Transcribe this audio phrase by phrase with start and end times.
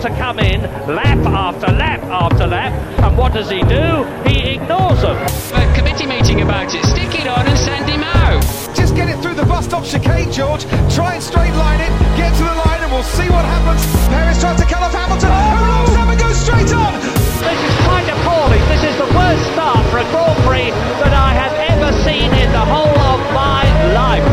[0.00, 2.72] to come in lap after lap after lap,
[3.04, 4.04] and what does he do?
[4.24, 5.16] He ignores them.
[5.52, 6.84] A committee meeting about it.
[6.88, 8.40] Stick it on and send him out.
[8.72, 10.64] Just get it through the bus stop chicane, George.
[10.88, 11.92] Try and straight line it.
[12.16, 13.84] Get to the line, and we'll see what happens.
[14.08, 15.28] Perez tries to cut off Hamilton.
[15.28, 16.96] Who knocks up and goes straight on.
[16.96, 18.62] This is quite appalling.
[18.72, 20.72] This is the worst start for a Grand Prix
[21.04, 24.24] that I have ever seen in the whole of my life.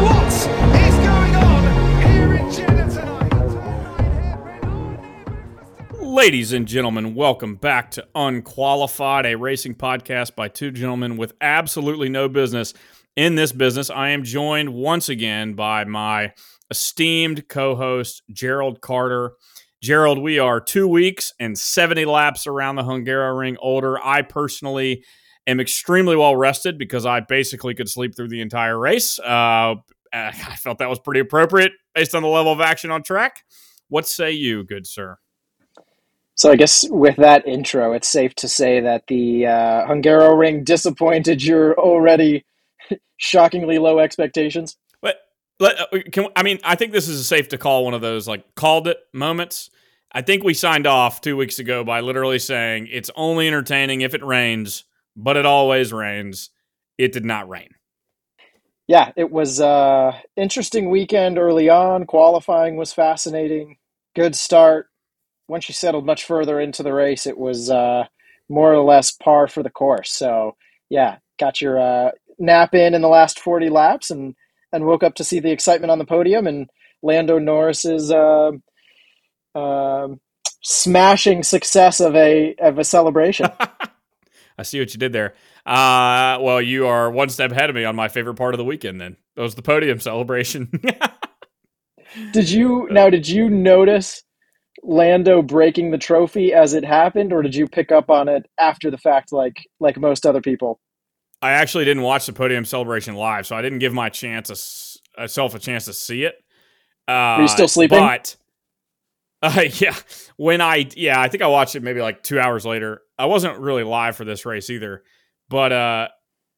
[0.00, 0.32] What
[6.20, 12.10] Ladies and gentlemen, welcome back to Unqualified, a racing podcast by two gentlemen with absolutely
[12.10, 12.74] no business
[13.16, 13.88] in this business.
[13.88, 16.34] I am joined once again by my
[16.70, 19.32] esteemed co host, Gerald Carter.
[19.82, 23.98] Gerald, we are two weeks and 70 laps around the Hungaroring older.
[23.98, 25.06] I personally
[25.46, 29.18] am extremely well rested because I basically could sleep through the entire race.
[29.18, 29.76] Uh,
[30.12, 33.42] I felt that was pretty appropriate based on the level of action on track.
[33.88, 35.16] What say you, good sir?
[36.40, 41.44] So I guess with that intro, it's safe to say that the uh, Hungaroring disappointed
[41.44, 42.46] your already
[43.18, 44.78] shockingly low expectations.
[45.02, 45.16] But
[45.58, 48.26] let, uh, can I mean I think this is safe to call one of those
[48.26, 49.68] like called it moments.
[50.12, 54.14] I think we signed off two weeks ago by literally saying it's only entertaining if
[54.14, 56.48] it rains, but it always rains.
[56.96, 57.68] It did not rain.
[58.86, 62.06] Yeah, it was uh interesting weekend early on.
[62.06, 63.76] Qualifying was fascinating.
[64.14, 64.89] Good start.
[65.50, 68.04] Once you settled much further into the race, it was uh,
[68.48, 70.12] more or less par for the course.
[70.12, 70.54] So
[70.88, 74.36] yeah, got your uh, nap in in the last forty laps, and
[74.72, 76.70] and woke up to see the excitement on the podium and
[77.02, 78.52] Lando Norris's uh,
[79.56, 80.08] uh,
[80.62, 83.48] smashing success of a of a celebration.
[84.56, 85.34] I see what you did there.
[85.66, 88.64] Uh, well, you are one step ahead of me on my favorite part of the
[88.64, 89.00] weekend.
[89.00, 90.70] Then that was the podium celebration.
[92.32, 93.10] did you now?
[93.10, 94.22] Did you notice
[94.82, 98.90] Lando breaking the trophy as it happened, or did you pick up on it after
[98.90, 100.80] the fact, like like most other people?
[101.42, 105.26] I actually didn't watch the podium celebration live, so I didn't give my chance a,
[105.26, 106.34] self a chance to see it.
[107.08, 107.98] Uh, Are you still sleeping?
[107.98, 108.36] But
[109.42, 109.96] uh, yeah,
[110.36, 113.02] when I yeah, I think I watched it maybe like two hours later.
[113.18, 115.02] I wasn't really live for this race either,
[115.48, 116.08] but uh,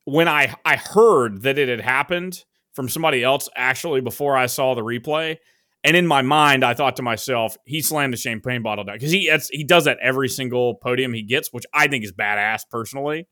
[0.04, 2.44] when I I heard that it had happened
[2.74, 5.38] from somebody else actually before I saw the replay,
[5.84, 9.10] and in my mind, I thought to myself, he slammed the champagne bottle down because
[9.10, 13.28] he he does that every single podium he gets, which I think is badass personally.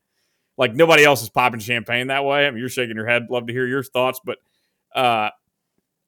[0.57, 2.45] Like nobody else is popping champagne that way.
[2.45, 3.27] I mean, you're shaking your head.
[3.29, 4.37] Love to hear your thoughts, but
[4.93, 5.29] uh,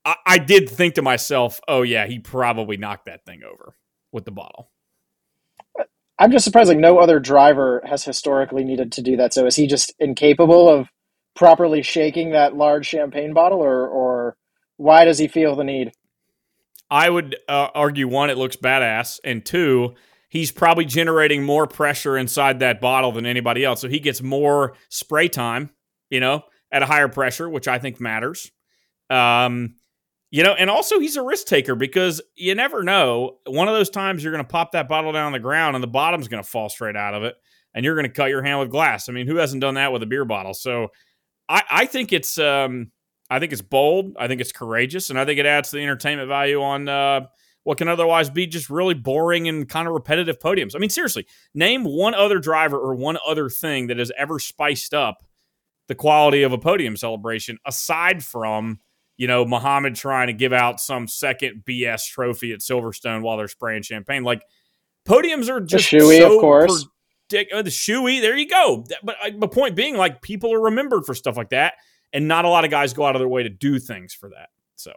[0.04, 3.76] I, I did think to myself, oh yeah, he probably knocked that thing over
[4.12, 4.70] with the bottle.
[6.20, 9.34] I'm just surprised like no other driver has historically needed to do that.
[9.34, 10.90] So is he just incapable of
[11.36, 14.38] properly shaking that large champagne bottle, or or
[14.78, 15.94] why does he feel the need?
[16.94, 19.96] I would uh, argue one, it looks badass, and two,
[20.30, 23.82] he's probably generating more pressure inside that bottle than anybody else.
[23.82, 25.72] So he gets more spray time,
[26.12, 28.52] you know, at a higher pressure, which I think matters.
[29.10, 29.74] Um,
[30.30, 33.38] you know, and also he's a risk taker because you never know.
[33.48, 35.82] One of those times you're going to pop that bottle down on the ground and
[35.82, 37.34] the bottom's going to fall straight out of it,
[37.74, 39.10] and you're going to cut your hand with glass.
[39.10, 40.54] I mean, who hasn't done that with a beer bottle?
[40.54, 40.90] So
[41.50, 42.92] I, I think it's um,
[43.34, 44.16] I think it's bold.
[44.20, 47.22] I think it's courageous, and I think it adds to the entertainment value on uh,
[47.64, 50.76] what can otherwise be just really boring and kind of repetitive podiums.
[50.76, 54.94] I mean, seriously, name one other driver or one other thing that has ever spiced
[54.94, 55.24] up
[55.88, 58.80] the quality of a podium celebration aside from
[59.18, 63.48] you know Muhammad trying to give out some second BS trophy at Silverstone while they're
[63.48, 64.24] spraying champagne.
[64.24, 64.44] Like
[65.08, 66.86] podiums are just the shoey, so of course.
[67.52, 68.86] Oh, the shoey, there you go.
[69.02, 71.74] But uh, the point being, like people are remembered for stuff like that
[72.14, 74.30] and not a lot of guys go out of their way to do things for
[74.30, 74.50] that.
[74.76, 74.94] So,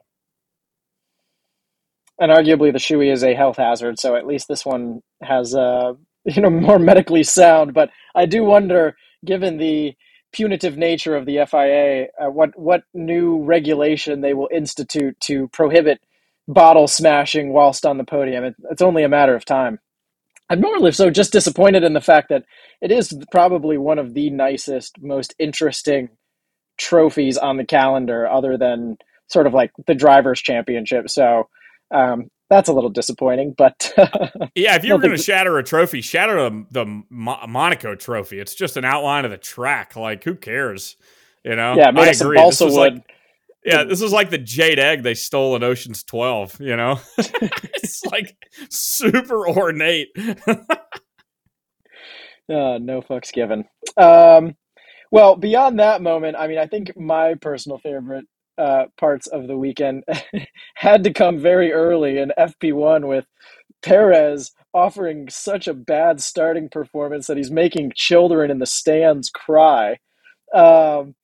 [2.20, 5.94] and arguably the shoey is a health hazard, so at least this one has uh,
[6.24, 7.74] you know more medically sound.
[7.74, 9.94] But I do wonder, given the
[10.32, 16.00] punitive nature of the FIA, uh, what what new regulation they will institute to prohibit
[16.48, 18.44] bottle smashing whilst on the podium.
[18.44, 19.80] It, it's only a matter of time.
[20.48, 22.44] I'm more so just disappointed in the fact that
[22.80, 26.10] it is probably one of the nicest, most interesting
[26.76, 28.96] trophies on the calendar other than
[29.28, 31.08] sort of like the drivers championship.
[31.10, 31.48] So
[31.90, 33.92] um, that's a little disappointing but
[34.54, 38.38] yeah if you're going to shatter a trophy shatter the, the monaco trophy.
[38.38, 39.96] It's just an outline of the track.
[39.96, 40.96] Like who cares?
[41.44, 41.74] You know?
[41.76, 42.36] Yeah I agree.
[42.36, 43.12] balsa wood like,
[43.64, 47.00] yeah this is like the jade egg they stole in oceans 12 you know?
[47.18, 48.36] It's like
[48.68, 50.08] super ornate.
[52.48, 53.64] Uh, no fucks given.
[53.96, 54.56] Um,
[55.10, 58.26] well, beyond that moment, I mean, I think my personal favorite
[58.58, 60.04] uh, parts of the weekend
[60.74, 63.26] had to come very early in FP1 with
[63.82, 69.98] Perez offering such a bad starting performance that he's making children in the stands cry.
[70.54, 71.14] Um,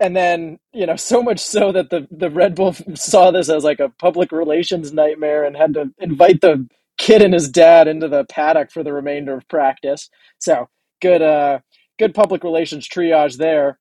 [0.00, 3.64] and then you know so much so that the the Red Bull saw this as
[3.64, 6.66] like a public relations nightmare and had to invite the
[6.98, 10.10] kid and his dad into the paddock for the remainder of practice.
[10.38, 10.68] So
[11.00, 11.60] good, uh,
[12.00, 13.78] good public relations triage there.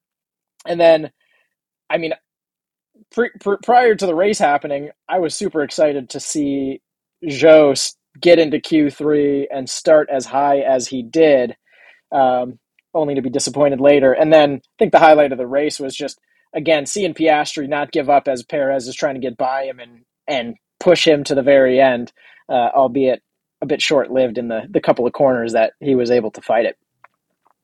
[0.67, 1.11] And then,
[1.89, 2.13] I mean,
[3.63, 6.81] prior to the race happening, I was super excited to see
[7.25, 11.55] Zhou get into Q3 and start as high as he did,
[12.11, 12.59] um,
[12.93, 14.11] only to be disappointed later.
[14.11, 16.19] And then I think the highlight of the race was just
[16.53, 20.01] again seeing Piastri not give up as Perez is trying to get by him and
[20.27, 22.11] and push him to the very end,
[22.49, 23.21] uh, albeit
[23.61, 26.41] a bit short lived in the the couple of corners that he was able to
[26.41, 26.77] fight it.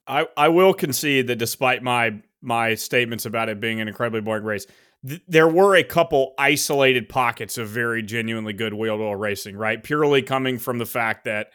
[0.08, 4.44] I, I will concede that despite my my statements about it being an incredibly boring
[4.44, 4.68] race,
[5.08, 9.56] th- there were a couple isolated pockets of very genuinely good wheel to wheel racing,
[9.56, 9.82] right?
[9.82, 11.48] Purely coming from the fact that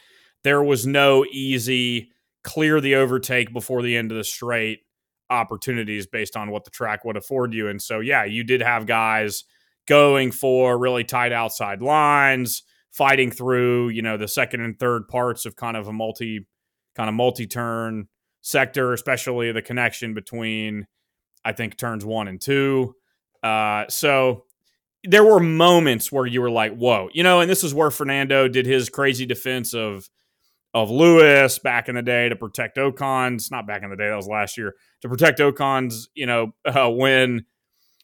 [0.43, 2.11] there was no easy
[2.43, 4.81] clear the overtake before the end of the straight
[5.29, 7.69] opportunities based on what the track would afford you.
[7.69, 9.45] And so, yeah, you did have guys
[9.87, 15.47] going for really tight outside lines, fighting through, you know, the second and third parts
[15.47, 16.47] of kind of a multi
[16.97, 18.09] kind of multi turn
[18.43, 20.87] sector, especially the connection between,
[21.45, 22.95] I think, turns one and two.
[23.43, 24.45] Uh, so
[25.05, 28.49] there were moments where you were like, whoa, you know, and this is where Fernando
[28.49, 30.09] did his crazy defense of
[30.73, 34.15] of Lewis back in the day to protect Ocon's not back in the day that
[34.15, 37.45] was last year to protect Ocon's you know uh, win.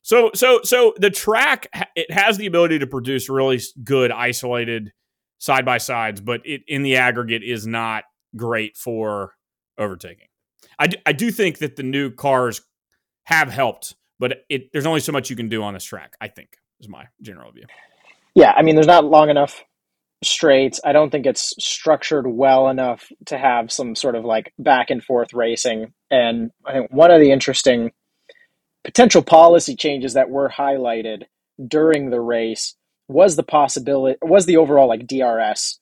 [0.02, 4.92] So so so the track it has the ability to produce really good isolated
[5.38, 8.04] side by sides, but it in the aggregate is not
[8.34, 9.35] great for
[9.78, 10.28] overtaking.
[10.78, 12.60] I do, I do think that the new cars
[13.24, 16.16] have helped, but it there's only so much you can do on this track.
[16.20, 17.64] I think is my general view.
[18.34, 19.64] Yeah, I mean, there's not long enough
[20.22, 20.80] straights.
[20.84, 25.02] I don't think it's structured well enough to have some sort of like back and
[25.02, 25.92] forth racing.
[26.10, 27.92] And I think one of the interesting
[28.84, 31.24] potential policy changes that were highlighted
[31.66, 32.74] during the race
[33.08, 35.80] was the possibility was the overall like DRS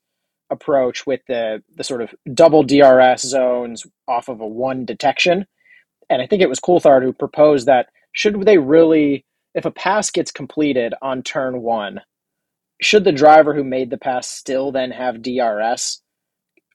[0.54, 5.46] approach with the the sort of double DRS zones off of a one detection.
[6.08, 10.10] And I think it was Coulthard who proposed that should they really if a pass
[10.10, 12.00] gets completed on turn 1
[12.80, 16.00] should the driver who made the pass still then have DRS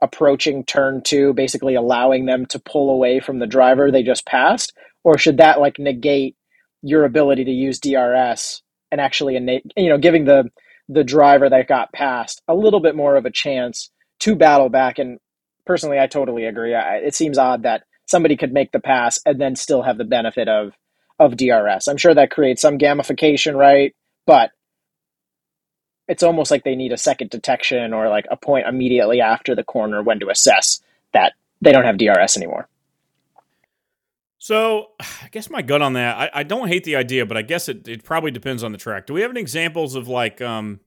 [0.02, 4.74] approaching turn 2 basically allowing them to pull away from the driver they just passed
[5.04, 6.36] or should that like negate
[6.82, 8.62] your ability to use DRS
[8.92, 10.50] and actually you know giving the
[10.90, 15.00] the driver that got past a little bit more of a chance to battle back.
[15.00, 15.20] And
[15.66, 16.76] personally, I totally agree.
[16.76, 20.04] I, it seems odd that somebody could make the pass and then still have the
[20.04, 20.74] benefit of
[21.20, 21.88] of DRS.
[21.88, 23.94] I'm sure that creates some gamification, right?
[24.26, 24.52] But
[26.08, 29.64] it's almost like they need a second detection or like a point immediately after the
[29.64, 30.82] corner when to assess
[31.14, 32.68] that they don't have DRS anymore.
[34.40, 37.44] So I guess my gut on that, I, I don't hate the idea, but I
[37.44, 39.06] guess it, it probably depends on the track.
[39.06, 40.80] Do we have any examples of like, um,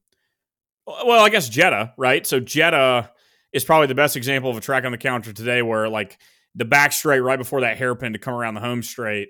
[0.86, 2.26] well, I guess Jeddah, right?
[2.26, 3.12] So Jeddah
[3.52, 6.18] is probably the best example of a track on the counter today where like
[6.54, 9.28] the back straight right before that hairpin to come around the home straight,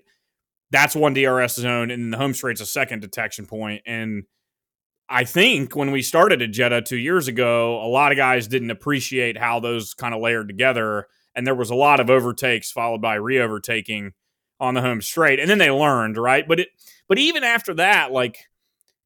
[0.71, 3.83] that's one DRS zone, and the home straight's a second detection point.
[3.85, 4.23] And
[5.07, 8.71] I think when we started at Jeddah two years ago, a lot of guys didn't
[8.71, 13.01] appreciate how those kind of layered together and there was a lot of overtakes followed
[13.01, 14.13] by re-overtaking
[14.63, 16.47] on the home straight, and then they learned right.
[16.47, 16.69] But it,
[17.09, 18.39] but even after that, like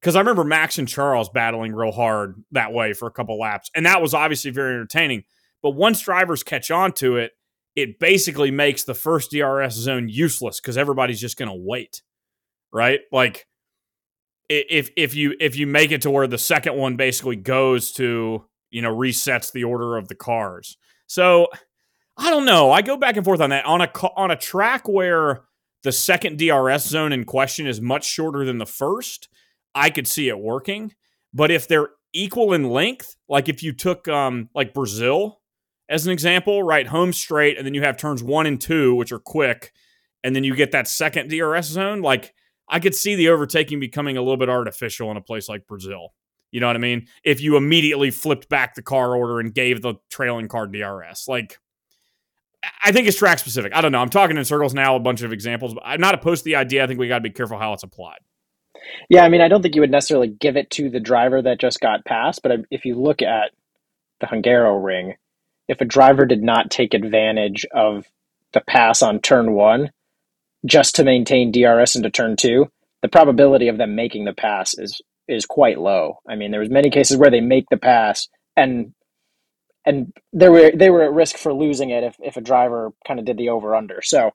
[0.01, 3.71] because I remember Max and Charles battling real hard that way for a couple laps,
[3.75, 5.25] and that was obviously very entertaining.
[5.63, 7.33] But once drivers catch on to it,
[7.75, 12.03] it basically makes the first DRS zone useless because everybody's just to wait,
[12.71, 13.01] right?
[13.11, 13.47] Like
[14.49, 18.45] if if you if you make it to where the second one basically goes to
[18.71, 20.77] you know resets the order of the cars.
[21.07, 21.49] So
[22.17, 22.71] I don't know.
[22.71, 23.65] I go back and forth on that.
[23.67, 25.43] On a on a track where
[25.83, 29.29] the second DRS zone in question is much shorter than the first,
[29.75, 30.95] I could see it working.
[31.35, 35.41] But if they're equal in length, like if you took um like Brazil
[35.89, 39.13] as an example, right, home straight, and then you have turns one and two, which
[39.13, 39.73] are quick,
[40.25, 42.35] and then you get that second DRS zone, like
[42.69, 46.15] I could see the overtaking becoming a little bit artificial in a place like Brazil.
[46.51, 47.07] You know what I mean?
[47.23, 51.59] If you immediately flipped back the car order and gave the trailing car DRS, like
[52.83, 53.75] I think it's track specific.
[53.75, 54.01] I don't know.
[54.01, 56.57] I'm talking in circles now, a bunch of examples, but I'm not opposed to the
[56.57, 56.85] idea.
[56.85, 58.19] I think we got to be careful how it's applied.
[59.09, 61.61] Yeah, I mean, I don't think you would necessarily give it to the driver that
[61.61, 63.51] just got passed, but um, if you look at
[64.21, 65.15] the Hungaroring,
[65.69, 68.07] if a driver did not take advantage of
[68.53, 69.91] the pass on turn one
[70.65, 72.71] just to maintain DRS into turn two,
[73.03, 76.19] the probability of them making the pass is is quite low.
[76.29, 78.95] I mean, there was many cases where they make the pass and
[79.87, 83.21] and they were they were at risk for losing it if if a driver kind
[83.21, 84.03] of did the over under.
[84.03, 84.33] So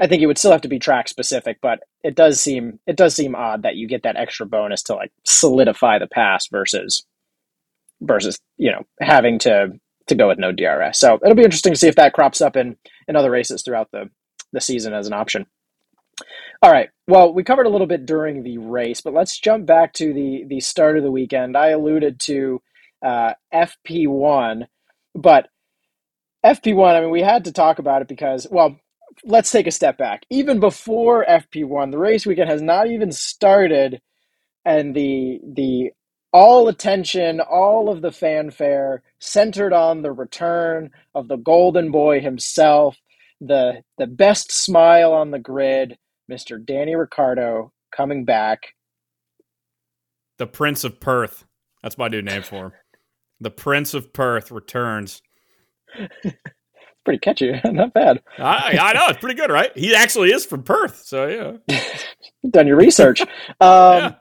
[0.00, 2.96] I think it would still have to be track specific, but it does seem it
[2.96, 7.04] does seem odd that you get that extra bonus to like solidify the pass versus
[8.00, 9.72] versus you know having to
[10.06, 10.98] to go with no DRS.
[10.98, 12.76] So it'll be interesting to see if that crops up in
[13.08, 14.08] in other races throughout the
[14.52, 15.46] the season as an option.
[16.62, 16.88] All right.
[17.08, 20.44] Well, we covered a little bit during the race, but let's jump back to the
[20.46, 21.56] the start of the weekend.
[21.56, 22.62] I alluded to
[23.02, 24.66] uh, FP1,
[25.16, 25.48] but
[26.44, 26.94] FP1.
[26.94, 28.78] I mean, we had to talk about it because, well,
[29.24, 30.24] let's take a step back.
[30.30, 34.00] Even before FP1, the race weekend has not even started,
[34.64, 35.90] and the the
[36.32, 42.96] all attention, all of the fanfare centered on the return of the golden boy himself,
[43.40, 45.98] the the best smile on the grid,
[46.30, 46.64] Mr.
[46.64, 48.74] Danny Ricciardo coming back.
[50.38, 51.46] The Prince of Perth.
[51.82, 52.72] That's my new name for him.
[53.40, 55.22] The Prince of Perth returns.
[57.06, 57.58] pretty catchy.
[57.64, 58.22] Not bad.
[58.36, 59.06] I, I know.
[59.08, 59.70] It's pretty good, right?
[59.74, 61.04] He actually is from Perth.
[61.04, 61.78] So, yeah.
[62.50, 63.22] Done your research.
[63.22, 63.28] Um,
[63.60, 64.14] yeah.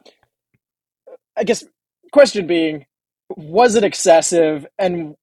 [1.35, 1.65] I guess
[2.13, 2.85] question being
[3.35, 5.15] was it excessive and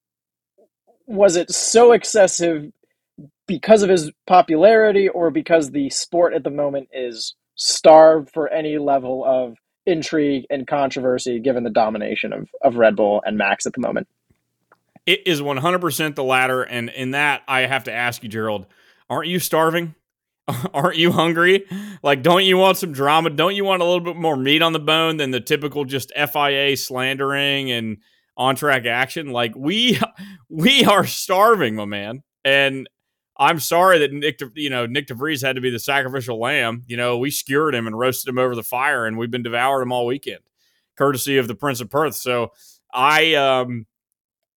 [1.07, 2.71] was it so excessive
[3.47, 8.77] because of his popularity or because the sport at the moment is starved for any
[8.79, 13.73] level of intrigue and controversy given the domination of, of Red Bull and Max at
[13.73, 14.09] the moment?
[15.07, 16.63] It is 100% the latter.
[16.63, 18.67] And in that, I have to ask you, Gerald,
[19.11, 19.95] aren't you starving?
[20.75, 21.65] aren't you hungry?
[22.03, 23.31] Like, don't you want some drama?
[23.31, 26.13] Don't you want a little bit more meat on the bone than the typical just
[26.15, 27.99] FIA slandering and
[28.37, 29.29] on track action?
[29.29, 29.99] Like, we
[30.49, 32.23] we are starving, my man.
[32.45, 32.89] And
[33.43, 36.85] I'm sorry that Nick, you know, Nyck de Vries had to be the sacrificial lamb.
[36.87, 39.83] You know, we skewered him and roasted him over the fire, and we've been devouring
[39.83, 40.39] him all weekend,
[40.97, 42.15] courtesy of the Prince of Perth.
[42.15, 42.53] So
[42.95, 43.87] I, um,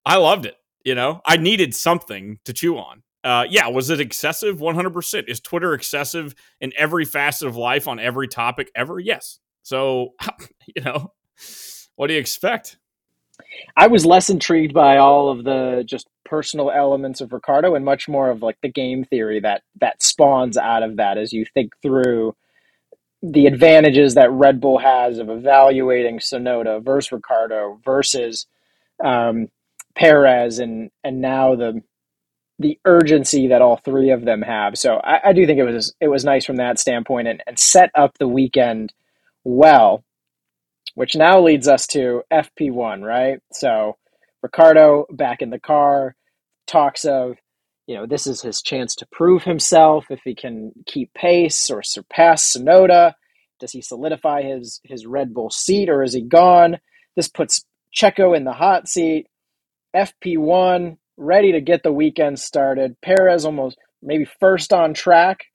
[0.06, 0.56] I loved it.
[0.84, 3.02] You know, I needed something to chew on.
[3.24, 4.60] Uh, yeah, was it excessive?
[4.60, 5.28] 100%.
[5.28, 9.00] Is Twitter excessive in every facet of life on every topic ever?
[9.00, 9.40] Yes.
[9.64, 10.10] So,
[10.76, 11.12] you know,
[11.96, 12.78] what do you expect?
[13.76, 18.08] I was less intrigued by all of the just personal elements of Ricciardo and much
[18.08, 21.74] more of like the game theory that that spawns out of that as you think
[21.82, 22.36] through
[23.22, 28.48] the advantages that Red Bull has of evaluating Tsunoda versus Ricciardo versus
[29.04, 29.48] um,
[29.96, 31.82] Perez and and now the
[32.60, 34.78] the urgency that all three of them have.
[34.78, 37.60] So I, I do think it was it was nice from that standpoint and, and
[37.60, 38.94] set up the weekend
[39.44, 40.04] well
[40.96, 43.40] which now leads us to FP1, right?
[43.52, 43.98] So
[44.42, 46.16] Ricciardo back in the car
[46.68, 47.36] talks of,
[47.86, 51.84] you know, this is his chance to prove himself if he can keep pace or
[51.84, 53.14] surpass Tsunoda.
[53.60, 56.80] Does he solidify his his Red Bull seat or is he gone?
[57.16, 59.28] This puts Checo in the hot seat.
[59.96, 63.00] FP1 ready to get the weekend started.
[63.02, 65.46] Perez almost maybe first on track.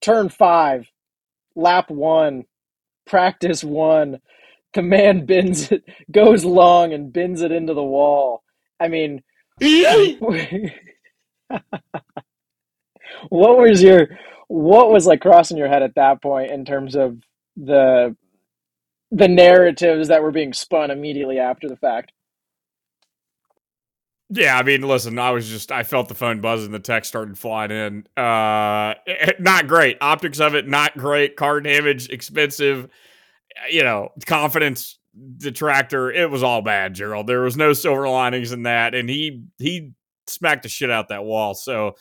[0.00, 0.86] Turn five,
[1.54, 2.44] lap one,
[3.08, 4.20] practice one,
[4.74, 8.42] the man bends it, goes long and bends it into the wall.
[8.80, 9.22] I mean,
[13.28, 14.08] what was your,
[14.48, 17.18] what was like crossing your head at that point in terms of
[17.56, 18.16] the,
[19.10, 22.12] the narratives that were being spun immediately after the fact?
[24.30, 27.38] Yeah, I mean, listen, I was just I felt the phone buzzing, the text started
[27.38, 28.06] flying in.
[28.22, 28.94] Uh
[29.38, 29.96] not great.
[30.00, 31.36] Optics of it not great.
[31.36, 32.88] Car damage expensive.
[33.70, 34.98] You know, confidence
[35.38, 36.12] detractor.
[36.12, 37.26] It was all bad, Gerald.
[37.26, 39.92] There was no silver linings in that and he he
[40.26, 41.54] smacked the shit out that wall.
[41.54, 41.96] So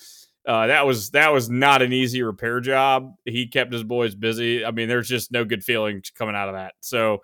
[0.45, 3.15] uh, that was that was not an easy repair job.
[3.23, 4.65] He kept his boys busy.
[4.65, 6.73] I mean, there's just no good feelings coming out of that.
[6.81, 7.21] So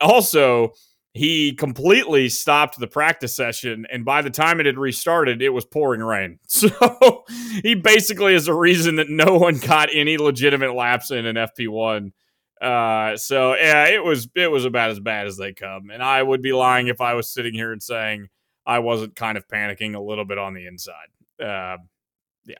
[0.00, 0.72] also
[1.14, 5.64] he completely stopped the practice session and by the time it had restarted it was
[5.64, 6.38] pouring rain.
[6.48, 7.24] So
[7.62, 12.12] he basically is the reason that no one got any legitimate laps in an fp1
[12.60, 15.90] uh, so yeah it was it was about as bad as they come.
[15.90, 18.28] And i would be lying if i was sitting here and saying
[18.66, 21.08] i wasn't kind of panicking a little bit on the inside.
[21.40, 21.78] Uh,
[22.44, 22.56] yeah.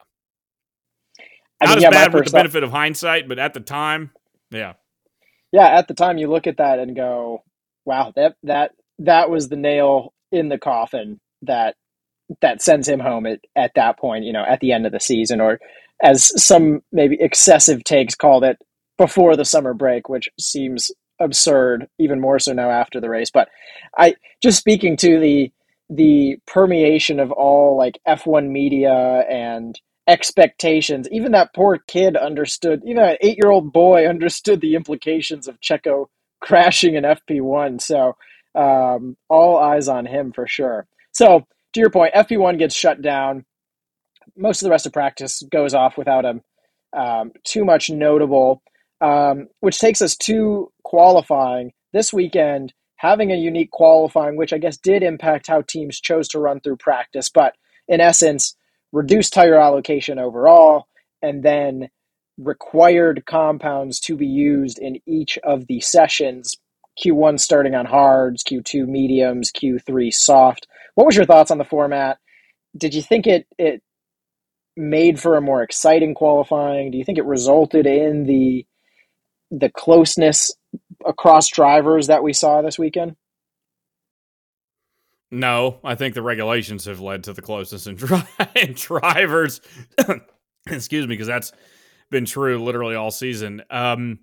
[1.61, 4.13] I not mean, as yeah, bad with the benefit of hindsight but at the time
[4.51, 4.75] yeah.
[5.51, 7.43] Yeah at the time you look at that and go
[7.85, 11.77] wow, that that that was the nail in the coffin that
[12.41, 15.01] that sends him home at, at that point, you know, at the end of the
[15.01, 15.59] season, or
[16.03, 18.59] as some maybe excessive takes called it
[18.99, 23.31] before the summer break, which seems absurd, even more so now after the race.
[23.33, 23.49] But
[23.97, 25.53] I just speaking to the
[25.91, 31.09] the permeation of all like F1 media and expectations.
[31.11, 35.61] Even that poor kid understood, even an eight year old boy understood the implications of
[35.61, 36.07] Checo
[36.45, 37.81] crashing in FP1.
[37.83, 38.15] So
[38.57, 40.87] Um, all eyes on him for sure.
[41.13, 43.45] So to your point, FP1 gets shut down.
[44.37, 46.41] Most of the rest of practice goes off without a
[46.97, 48.63] um, too much notable,
[49.01, 52.73] um, which takes us to qualifying this weekend.
[52.99, 56.79] Having a unique qualifying, which I guess did impact how teams chose to run through
[56.79, 57.55] practice, but
[57.89, 58.57] in essence,
[58.93, 60.87] reduced tire allocation overall,
[61.23, 61.91] and then
[62.39, 66.57] required compounds to be used in each of the sessions.
[67.03, 70.67] Q1 starting on hards, Q2 mediums, Q3 soft.
[70.95, 72.19] What was your thoughts on the format?
[72.77, 73.83] Did you think it it
[74.77, 76.91] made for a more exciting qualifying?
[76.91, 78.67] Do you think it resulted in the
[79.51, 80.53] the closeness
[81.05, 83.17] across drivers that we saw this weekend?
[85.31, 88.23] No, I think the regulations have led to the closeness in, dri-
[88.55, 89.61] in drivers.
[90.67, 91.53] Excuse me, because that's
[92.15, 93.61] been true literally all season.
[93.69, 94.21] Um,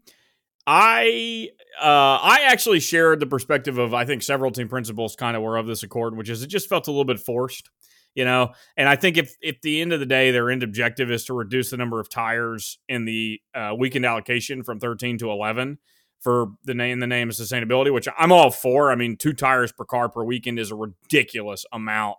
[0.65, 1.85] I uh,
[2.21, 5.67] I actually shared the perspective of I think several team principals kind of were of
[5.67, 7.69] this accord, which is it just felt a little bit forced,
[8.15, 8.53] you know.
[8.77, 11.33] And I think if if the end of the day their end objective is to
[11.33, 15.77] reduce the number of tires in the uh, weekend allocation from 13 to 11
[16.21, 18.91] for the name the name of sustainability, which I'm all for.
[18.91, 22.17] I mean, two tires per car per weekend is a ridiculous amount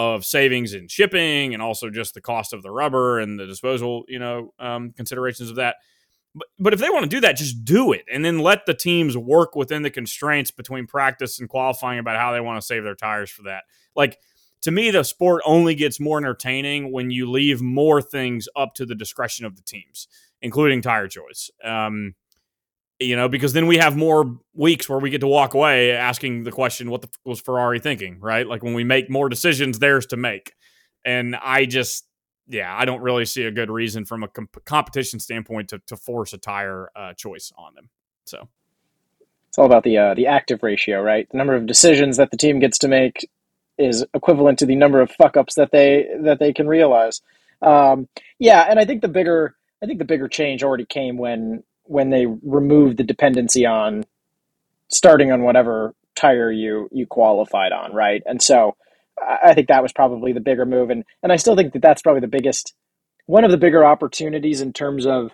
[0.00, 4.04] of savings in shipping and also just the cost of the rubber and the disposal,
[4.08, 5.76] you know, um, considerations of that.
[6.34, 8.72] But, but if they want to do that, just do it and then let the
[8.72, 12.82] teams work within the constraints between practice and qualifying about how they want to save
[12.82, 13.64] their tires for that.
[13.94, 14.18] Like,
[14.62, 18.86] to me, the sport only gets more entertaining when you leave more things up to
[18.86, 20.08] the discretion of the teams,
[20.40, 21.50] including tire choice.
[21.62, 22.14] Um,
[23.00, 26.44] you know, because then we have more weeks where we get to walk away asking
[26.44, 28.46] the question, what the f- was Ferrari thinking, right?
[28.46, 30.52] Like when we make more decisions, theirs to make.
[31.04, 32.06] And I just,
[32.46, 35.96] yeah, I don't really see a good reason from a comp- competition standpoint to, to
[35.96, 37.88] force a tire uh, choice on them.
[38.26, 38.48] So
[39.48, 41.26] it's all about the uh, the active ratio, right?
[41.30, 43.28] The number of decisions that the team gets to make
[43.78, 47.22] is equivalent to the number of fuck ups that they that they can realize.
[47.62, 48.08] Um,
[48.38, 52.10] yeah, and I think the bigger I think the bigger change already came when when
[52.10, 54.04] they removed the dependency on
[54.88, 58.22] starting on whatever tire you you qualified on, right?
[58.26, 58.76] And so
[59.20, 62.00] I think that was probably the bigger move, and and I still think that that's
[62.02, 62.74] probably the biggest
[63.26, 65.32] one of the bigger opportunities in terms of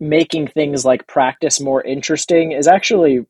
[0.00, 3.24] making things like practice more interesting is actually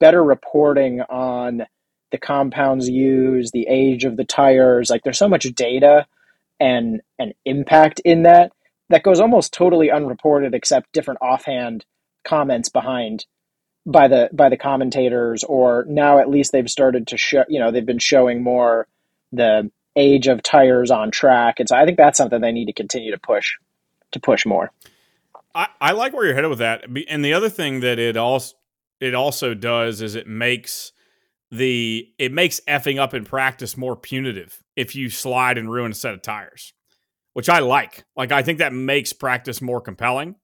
[0.00, 1.66] better reporting on
[2.10, 4.88] the compounds used, the age of the tires.
[4.88, 6.06] Like there's so much data
[6.58, 8.52] and and impact in that
[8.94, 11.84] that goes almost totally unreported except different offhand
[12.24, 13.26] comments behind
[13.84, 17.72] by the by the commentators or now at least they've started to show you know
[17.72, 18.86] they've been showing more
[19.32, 21.58] the age of tires on track.
[21.58, 23.56] And so i think that's something they need to continue to push
[24.12, 24.70] to push more.
[25.56, 26.84] I, I like where you're headed with that.
[27.08, 28.54] And the other thing that it also
[29.00, 30.92] it also does is it makes
[31.50, 35.94] the it makes effing up in practice more punitive if you slide and ruin a
[35.96, 36.74] set of tires
[37.34, 38.04] which I like.
[38.16, 40.36] Like I think that makes practice more compelling.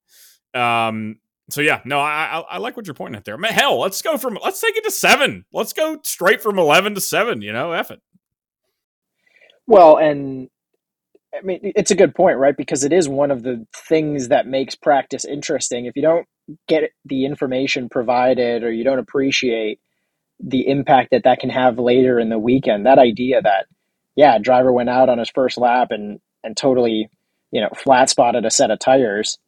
[0.55, 1.17] Um,
[1.49, 3.39] so yeah, no, I, I, I like what you're pointing at there.
[3.39, 5.47] Hell, let's go from let's take it to seven.
[5.53, 7.43] Let's go straight from eleven to seven.
[7.43, 8.01] You know, F it.
[9.67, 10.49] Well, and
[11.33, 12.57] I mean, it's a good point, right?
[12.57, 15.87] Because it is one of the things that makes practice interesting.
[15.87, 16.27] If you don't
[16.67, 19.79] get the information provided or you don't appreciate
[20.41, 23.67] the impact that that can have later in the weekend, that idea that,
[24.17, 27.09] yeah, driver went out on his first lap and and totally,
[27.51, 29.39] you know, flat spotted a set of tires.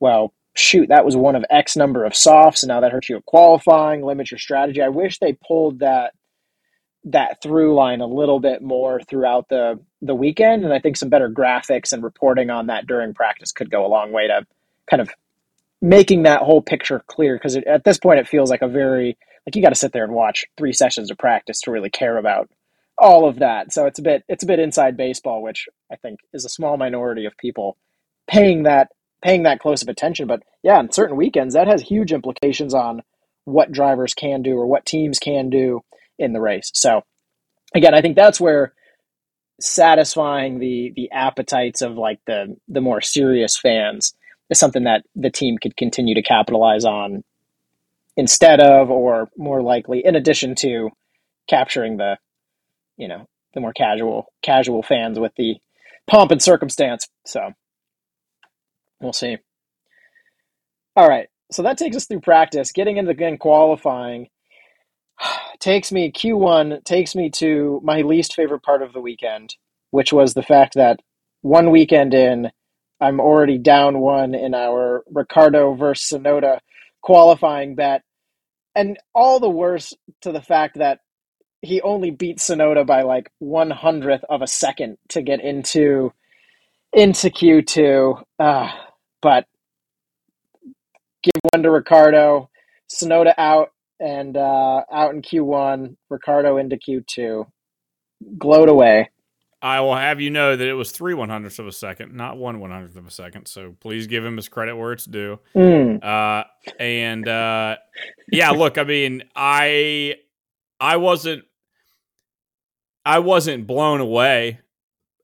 [0.00, 3.16] Well, shoot, that was one of X number of softs, and now that hurts you
[3.16, 4.82] at qualifying, limits your strategy.
[4.82, 6.14] I wish they pulled that
[7.06, 11.08] that through line a little bit more throughout the the weekend, and I think some
[11.08, 14.46] better graphics and reporting on that during practice could go a long way to
[14.88, 15.10] kind of
[15.80, 17.36] making that whole picture clear.
[17.36, 20.04] Because at this point, it feels like a very like you got to sit there
[20.04, 22.50] and watch three sessions of practice to really care about
[22.98, 23.72] all of that.
[23.72, 26.76] So it's a bit it's a bit inside baseball, which I think is a small
[26.76, 27.76] minority of people
[28.26, 28.88] paying that
[29.22, 30.26] paying that close of attention.
[30.26, 33.02] But yeah, on certain weekends, that has huge implications on
[33.44, 35.80] what drivers can do or what teams can do
[36.18, 36.70] in the race.
[36.74, 37.02] So
[37.74, 38.72] again, I think that's where
[39.60, 44.14] satisfying the the appetites of like the the more serious fans
[44.50, 47.22] is something that the team could continue to capitalize on
[48.16, 50.90] instead of or more likely in addition to
[51.48, 52.16] capturing the
[52.96, 55.56] you know the more casual casual fans with the
[56.06, 57.08] pomp and circumstance.
[57.26, 57.52] So
[59.00, 59.38] we'll see.
[60.96, 62.72] All right, so that takes us through practice.
[62.72, 64.28] Getting into again qualifying
[65.60, 69.56] takes me Q1 takes me to my least favorite part of the weekend,
[69.90, 71.00] which was the fact that
[71.42, 72.50] one weekend in,
[73.00, 76.58] I'm already down one in our Ricciardo versus Tsunoda
[77.02, 78.02] qualifying bet.
[78.74, 81.00] and all the worse to the fact that
[81.64, 86.12] he only beat Tsunoda by like one hundredth of a second to get into
[86.92, 88.16] into Q two.
[88.38, 88.70] Uh,
[89.20, 89.46] but
[91.22, 92.50] give one to Ricciardo,
[92.88, 97.46] Tsunoda out and uh, out in Q one, Ricciardo into Q two.
[98.38, 99.10] Glowed away.
[99.60, 102.36] I will have you know that it was three one hundredths of a second, not
[102.36, 103.46] one one hundredth of a second.
[103.48, 105.40] So please give him his credit where it's due.
[105.56, 106.04] Mm.
[106.04, 106.44] Uh,
[106.78, 107.76] and uh,
[108.30, 110.16] yeah, look, I mean, I
[110.78, 111.44] I wasn't
[113.04, 114.60] I wasn't blown away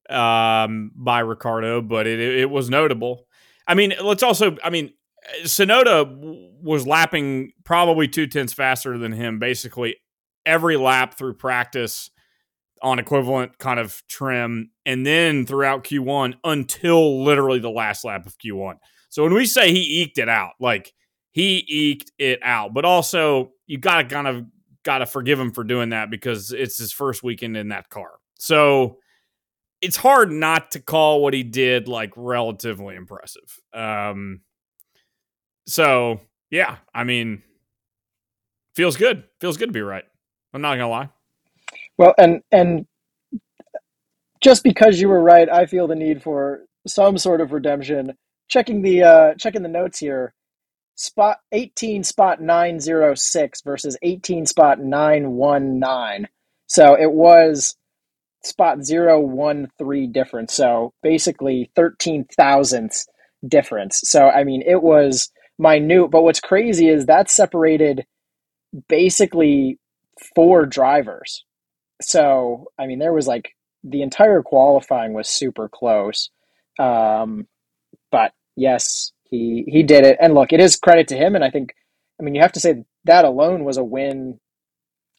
[0.09, 3.27] um, by Ricciardo, but it it was notable.
[3.67, 4.93] I mean, let's also, I mean,
[5.45, 6.05] Tsunoda
[6.61, 9.97] was lapping probably two tenths faster than him, basically
[10.47, 12.11] every lap through practice
[12.83, 18.39] on equivalent kind of trim, and then throughout Q1 until literally the last lap of
[18.39, 18.77] Q1.
[19.11, 20.93] So when we say he eked it out, like
[21.33, 24.45] he eked it out, but also you got to kind of
[24.85, 28.13] got to forgive him for doing that because it's his first weekend in that car.
[28.39, 28.99] So
[29.81, 33.61] it's hard not to call what he did like relatively impressive.
[33.73, 34.41] Um,
[35.67, 37.43] so yeah, I mean,
[38.75, 39.25] feels good.
[39.41, 40.05] Feels good to be right.
[40.53, 41.09] I'm not gonna lie.
[41.97, 42.87] Well, and and
[44.41, 48.15] just because you were right, I feel the need for some sort of redemption.
[48.49, 50.35] Checking the uh, checking the notes here,
[51.01, 56.29] spot 18 spot 906 versus 18 spot 919.
[56.67, 57.75] So it was
[58.45, 60.53] spot 013 difference.
[60.53, 63.07] So basically 13 thousandths
[63.49, 64.03] difference.
[64.05, 68.05] So I mean it was minute, but what's crazy is that separated
[68.87, 69.79] basically
[70.35, 71.47] four drivers.
[72.03, 76.29] So I mean there was like the entire qualifying was super close.
[76.79, 77.47] Um,
[78.11, 80.19] but yes, he he did it.
[80.21, 81.35] And look, it is credit to him.
[81.35, 81.75] And I think,
[82.21, 84.39] I mean, you have to say that alone was a win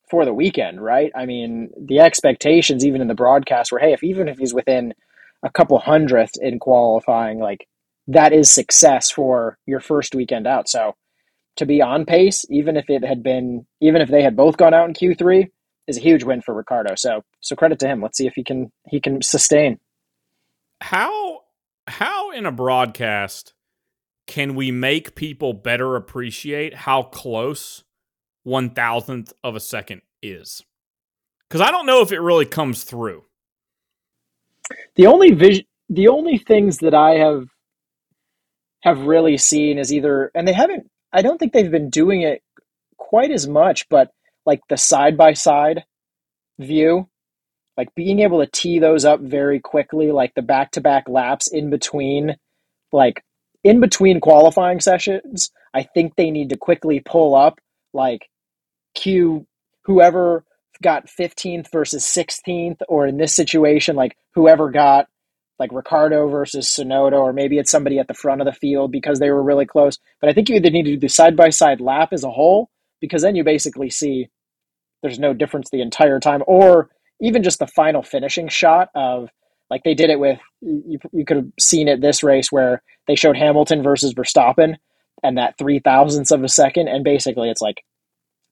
[0.09, 1.11] for the weekend, right?
[1.15, 4.93] I mean, the expectations, even in the broadcast, were hey, if even if he's within
[5.41, 7.67] a couple hundredths in qualifying, like
[8.07, 10.67] that is success for your first weekend out.
[10.67, 10.95] So
[11.55, 14.73] to be on pace, even if it had been, even if they had both gone
[14.73, 15.49] out in Q three,
[15.87, 16.95] is a huge win for Ricciardo.
[16.95, 18.01] So so credit to him.
[18.01, 19.79] Let's see if he can he can sustain.
[20.81, 21.41] How
[21.87, 23.53] how in a broadcast
[24.31, 27.83] can we make people better appreciate how close
[28.43, 30.63] one thousandth of a second is?
[31.49, 33.25] Because I don't know if it really comes through.
[34.95, 37.47] The only vision, the only things that I have
[38.83, 40.89] have really seen is either, and they haven't.
[41.11, 42.41] I don't think they've been doing it
[42.95, 44.11] quite as much, but
[44.45, 45.83] like the side by side
[46.57, 47.09] view,
[47.75, 51.49] like being able to tee those up very quickly, like the back to back laps
[51.49, 52.37] in between,
[52.93, 53.21] like
[53.63, 57.59] in between qualifying sessions, I think they need to quickly pull up
[57.93, 58.29] like
[58.95, 59.45] Q
[59.83, 60.43] whoever
[60.81, 65.07] got 15th versus 16th, or in this situation, like whoever got
[65.59, 69.19] like Ricciardo versus Tsunoda, or maybe it's somebody at the front of the field because
[69.19, 69.99] they were really close.
[70.19, 72.31] But I think you either need to do the side by side lap as a
[72.31, 74.29] whole, because then you basically see
[75.03, 79.29] there's no difference the entire time, or even just the final finishing shot of
[79.71, 83.15] like they did it with you, you could have seen it this race where they
[83.15, 84.75] showed Hamilton versus Verstappen
[85.23, 87.83] and that three thousandths of a second, and basically it's like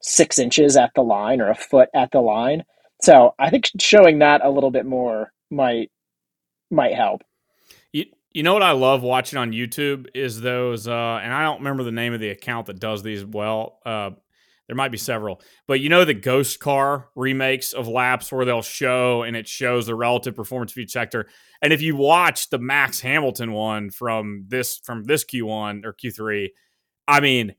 [0.02, 2.64] six inches at the line or a foot at the line.
[3.02, 5.92] So I think showing that a little bit more might
[6.72, 7.22] might help.
[7.92, 11.60] You, you know what I love watching on YouTube is those, uh, and I don't
[11.60, 13.80] remember the name of the account that does these well.
[13.86, 14.12] Uh,
[14.70, 18.62] there might be several, but you know the ghost car remakes of laps where they'll
[18.62, 21.26] show and it shows the relative performance of each sector.
[21.64, 26.50] And if you watch the Max Hamilton one from this from this Q1 or Q3,
[27.08, 27.56] I mean,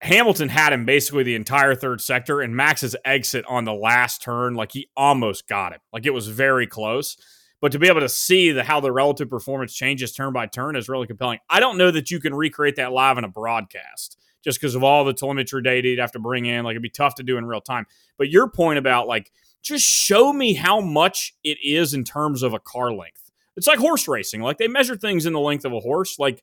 [0.00, 4.54] Hamilton had him basically the entire third sector, and Max's exit on the last turn,
[4.54, 5.80] like he almost got him.
[5.92, 7.18] Like it was very close.
[7.60, 10.76] But to be able to see the how the relative performance changes turn by turn
[10.76, 11.40] is really compelling.
[11.50, 14.84] I don't know that you can recreate that live in a broadcast just because of
[14.84, 16.64] all the telemetry data you'd have to bring in.
[16.64, 17.86] Like it'd be tough to do in real time.
[18.16, 22.54] But your point about like just show me how much it is in terms of
[22.54, 23.30] a car length.
[23.56, 24.40] It's like horse racing.
[24.40, 26.18] Like they measure things in the length of a horse.
[26.18, 26.42] Like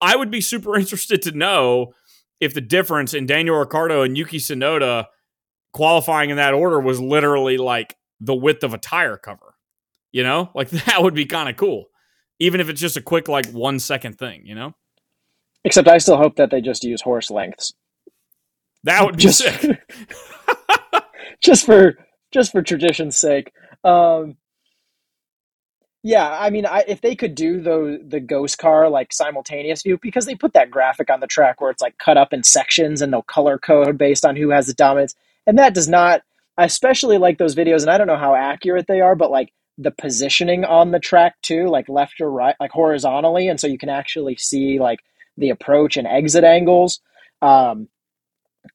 [0.00, 1.94] I would be super interested to know
[2.40, 5.06] if the difference in Daniel Ricciardo and Yuki Tsunoda
[5.72, 9.54] qualifying in that order was literally like the width of a tire cover.
[10.10, 11.86] You know, like that would be kind of cool,
[12.38, 14.44] even if it's just a quick like one second thing.
[14.44, 14.74] You know.
[15.64, 17.74] Except I still hope that they just use horse lengths.
[18.84, 19.80] That would be just, sick.
[21.42, 21.98] just for
[22.32, 23.52] just for tradition's sake.
[23.84, 24.36] Um,
[26.02, 29.98] Yeah, I mean, I, if they could do the the ghost car like simultaneous view,
[30.00, 33.02] because they put that graphic on the track where it's like cut up in sections
[33.02, 35.14] and they'll color code based on who has the dominance,
[35.46, 36.22] and that does not.
[36.56, 39.52] I especially like those videos, and I don't know how accurate they are, but like
[39.76, 43.78] the positioning on the track too, like left or right, like horizontally, and so you
[43.78, 45.00] can actually see like
[45.38, 47.00] the approach and exit angles.
[47.40, 47.88] Um,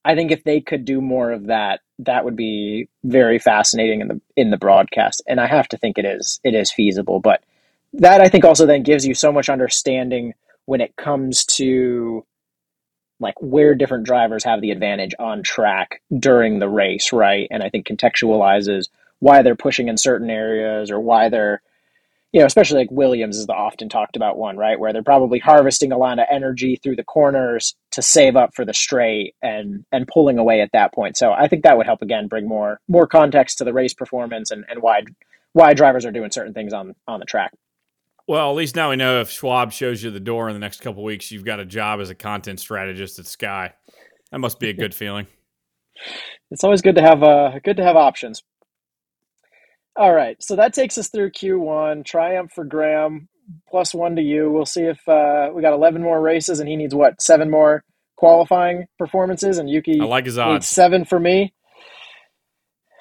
[0.04, 4.08] I think if they could do more of that, that would be very fascinating in
[4.08, 5.22] the in the broadcast.
[5.28, 7.20] And I have to think it is it is feasible.
[7.20, 7.44] But
[7.94, 10.34] that I think also then gives you so much understanding
[10.66, 12.26] when it comes to
[13.20, 17.48] like where different drivers have the advantage on track during the race, right?
[17.52, 21.62] And I think contextualizes why they're pushing in certain areas or why they're
[22.34, 24.80] you know, especially like Williams is the often talked about one, right?
[24.80, 28.66] Where they're probably harvesting a lot of energy through the corners to save up for
[28.66, 31.16] the straight and and pulling away at that point.
[31.16, 34.50] So I think that would help again bring more more context to the race performance
[34.50, 35.04] and, and why
[35.54, 37.54] why drivers are doing certain things on on the track.
[38.28, 40.82] Well, at least now we know if Schwab shows you the door in the next
[40.82, 43.74] couple weeks, you've got a job as a content strategist at Sky.
[44.32, 45.28] That must be a good feeling.
[46.52, 48.44] It's always good to have uh good to have options.
[49.96, 52.04] All right, so that takes us through Q1.
[52.04, 53.28] Triumph for Graham,
[53.70, 54.52] plus one to you.
[54.52, 57.84] We'll see if uh, we got 11 more races, and he needs what seven more
[58.18, 60.68] qualifying performances, and Yuki I like his needs odds.
[60.68, 61.54] seven for me.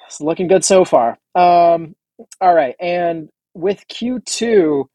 [0.07, 1.17] It's looking good so far.
[1.33, 1.95] Um,
[2.39, 4.85] all right, and with Q2,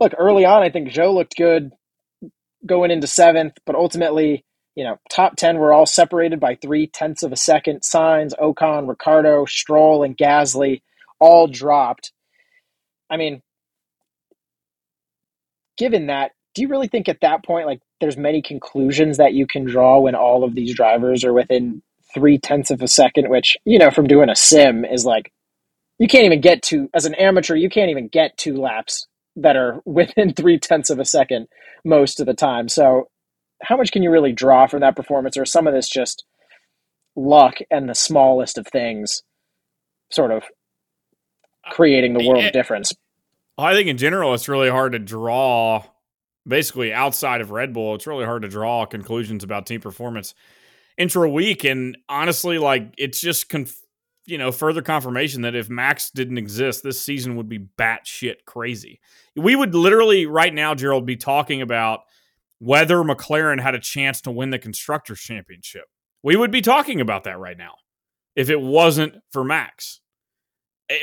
[0.00, 1.70] look early on, I think Zhou looked good
[2.64, 4.44] going into seventh, but ultimately,
[4.74, 7.80] you know, top 10 were all separated by three tenths of a second.
[7.82, 10.80] Sainz, Ocon, Ricciardo, Stroll, and Gasly
[11.18, 12.12] all dropped.
[13.10, 13.42] I mean,
[15.76, 19.46] given that, do you really think at that point, like, there's many conclusions that you
[19.46, 21.82] can draw when all of these drivers are within
[22.14, 25.32] three tenths of a second, which, you know, from doing a sim is like,
[25.98, 29.56] you can't even get to, as an amateur, you can't even get two laps that
[29.56, 31.46] are within three tenths of a second
[31.84, 32.68] most of the time.
[32.68, 33.08] So,
[33.62, 36.24] how much can you really draw from that performance, or some of this just
[37.16, 39.22] luck and the smallest of things
[40.10, 40.44] sort of
[41.70, 42.50] creating the world Yeah.
[42.50, 42.92] difference.
[43.58, 45.84] I think in general, it's really hard to draw.
[46.46, 50.34] Basically, outside of Red Bull, it's really hard to draw conclusions about team performance
[50.96, 51.64] intra week.
[51.64, 53.80] And honestly, like it's just conf-
[54.26, 59.00] you know further confirmation that if Max didn't exist, this season would be batshit crazy.
[59.34, 62.00] We would literally right now, Gerald, be talking about
[62.58, 65.84] whether McLaren had a chance to win the constructors championship.
[66.22, 67.74] We would be talking about that right now
[68.34, 70.05] if it wasn't for Max Eh,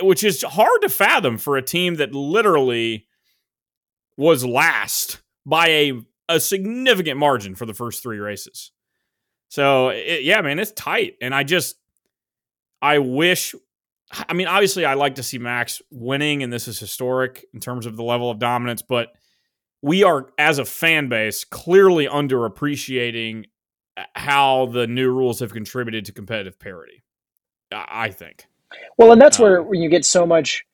[0.01, 3.07] which is hard to fathom for a team that literally
[4.17, 5.93] was last by a,
[6.29, 8.71] a significant margin for the first three races.
[9.49, 11.15] So, it, yeah, man, it's tight.
[11.21, 11.75] And I just,
[12.81, 13.53] I wish,
[14.11, 17.85] I mean, obviously, I like to see Max winning, and this is historic in terms
[17.85, 19.13] of the level of dominance, but
[19.81, 23.45] we are, as a fan base, clearly underappreciating
[23.97, 27.03] uh, how the new rules have contributed to competitive parity.
[27.71, 28.45] I think.
[28.97, 30.65] Well, and that's where Um, when you get so much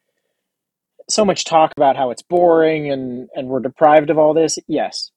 [1.09, 4.59] so much talk about how it's boring and and we're deprived of all this.
[4.67, 5.11] Yes.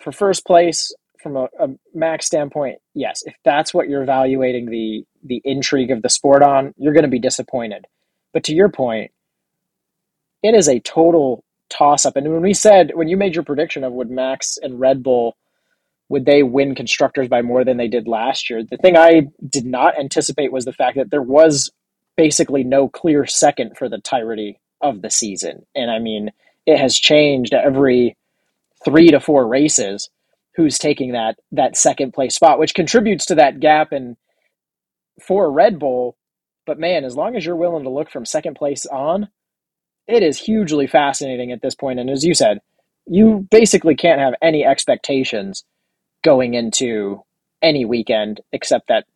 [0.00, 3.22] For first place from a, a max standpoint, yes.
[3.26, 7.08] If that's what you're evaluating the the intrigue of the sport on, you're going to
[7.08, 7.86] be disappointed.
[8.32, 9.10] But to your point,
[10.42, 12.16] it is a total toss up.
[12.16, 15.36] And when we said when you made your prediction of would Max and Red Bull
[16.08, 18.62] would they win constructors by more than they did last year?
[18.62, 21.70] The thing I did not anticipate was the fact that there was
[22.18, 25.64] basically no clear second for the entirety of the season.
[25.74, 26.32] And I mean,
[26.66, 28.16] it has changed every
[28.84, 30.10] three to four races
[30.56, 34.16] who's taking that that second place spot, which contributes to that gap and
[35.22, 36.16] for Red Bull.
[36.66, 39.28] But man, as long as you're willing to look from second place on,
[40.08, 42.00] it is hugely fascinating at this point.
[42.00, 42.60] And as you said,
[43.06, 45.64] you basically can't have any expectations
[46.24, 47.22] going into
[47.62, 49.06] any weekend except that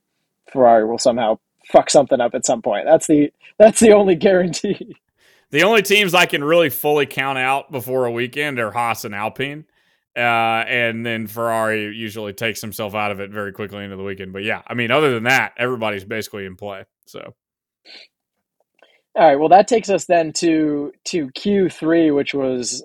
[0.52, 1.38] Ferrari will somehow
[1.70, 2.86] fuck something up at some point.
[2.86, 4.96] That's the that's the only guarantee.
[5.50, 9.14] The only teams I can really fully count out before a weekend are Haas and
[9.14, 9.66] Alpine.
[10.16, 10.20] Uh,
[10.68, 14.32] and then Ferrari usually takes himself out of it very quickly into the weekend.
[14.32, 16.84] But yeah, I mean, other than that, everybody's basically in play.
[17.06, 17.34] So
[19.14, 22.84] All right, well that takes us then to to Q3, which was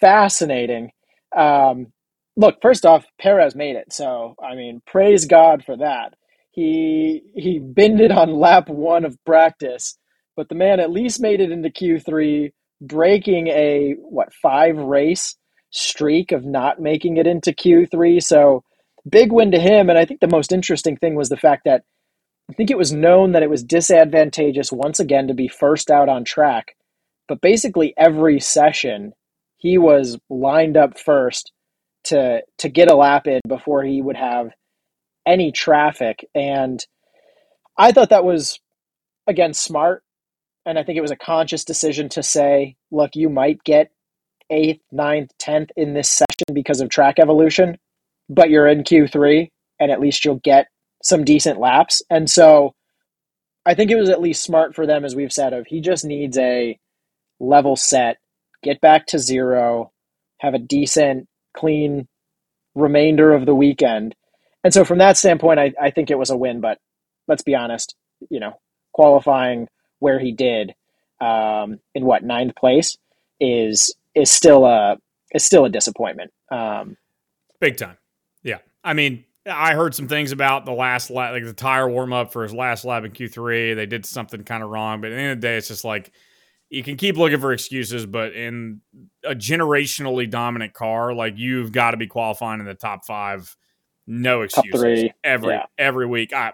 [0.00, 0.90] fascinating.
[1.36, 1.88] Um,
[2.36, 6.14] look, first off, Perez made it, so I mean, praise God for that.
[6.54, 9.98] He he bended on lap one of practice,
[10.36, 15.36] but the man at least made it into Q3, breaking a what five race
[15.70, 18.22] streak of not making it into Q3.
[18.22, 18.62] So
[19.08, 19.90] big win to him.
[19.90, 21.82] And I think the most interesting thing was the fact that
[22.48, 26.08] I think it was known that it was disadvantageous once again to be first out
[26.08, 26.76] on track
[27.28, 29.12] but basically every session
[29.58, 31.52] he was lined up first
[32.04, 34.50] to to get a lap in before he would have
[35.26, 36.84] any traffic and
[37.76, 38.60] I thought that was
[39.26, 40.04] again smart
[40.66, 43.90] and I think it was a conscious decision to say, look, you might get
[44.50, 47.78] eighth, ninth, tenth in this session because of track evolution,
[48.28, 50.68] but you're in Q3 and at least you'll get
[51.02, 52.02] some decent laps.
[52.08, 52.74] And so
[53.66, 56.04] I think it was at least smart for them, as we've said, of he just
[56.04, 56.78] needs a
[57.40, 58.18] level set,
[58.62, 59.92] get back to zero,
[60.38, 62.08] have a decent, clean
[62.74, 64.14] remainder of the weekend.
[64.64, 66.78] And so from that standpoint, I, I think it was a win, but
[67.28, 67.94] let's be honest,
[68.30, 68.58] you know,
[68.92, 70.74] qualifying where he did
[71.20, 72.96] um, in what ninth place
[73.40, 74.96] is is still a
[75.32, 76.32] is still a disappointment.
[76.50, 76.96] Um,
[77.60, 77.96] Big time.
[78.42, 82.12] Yeah, I mean, I heard some things about the last lap, like the tire warm
[82.12, 83.76] up for his last lap in Q3.
[83.76, 85.84] They did something kind of wrong, but at the end of the day, it's just
[85.84, 86.10] like
[86.70, 88.80] you can keep looking for excuses, but in
[89.22, 93.54] a generationally dominant car, like you've got to be qualifying in the top five.
[94.06, 95.66] No excuses every yeah.
[95.78, 96.32] every week.
[96.34, 96.52] I,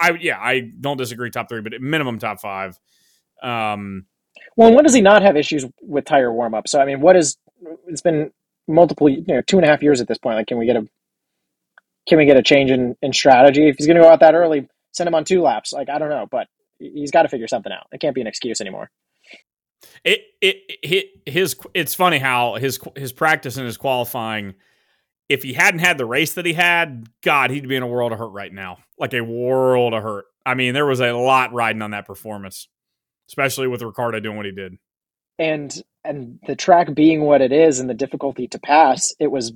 [0.00, 1.30] I, yeah, I don't disagree.
[1.30, 2.78] Top three, but minimum top five.
[3.42, 4.06] Um,
[4.56, 6.66] well, when does he not have issues with tire warm up?
[6.66, 7.36] So I mean, what is
[7.86, 8.32] it's been
[8.68, 10.36] multiple, you know, two and a half years at this point.
[10.36, 10.86] Like, can we get a
[12.08, 13.68] can we get a change in, in strategy?
[13.68, 15.72] If he's going to go out that early, send him on two laps.
[15.72, 16.46] Like, I don't know, but
[16.78, 17.86] he's got to figure something out.
[17.92, 18.90] It can't be an excuse anymore.
[20.04, 24.54] It, it, it his it's funny how his his practice and his qualifying
[25.28, 28.12] if he hadn't had the race that he had, God, he'd be in a world
[28.12, 28.78] of hurt right now.
[28.98, 30.26] Like a world of hurt.
[30.46, 32.68] I mean, there was a lot riding on that performance
[33.28, 34.78] especially with Ricciardo doing what he did.
[35.38, 39.52] And and the track being what it is and the difficulty to pass, it was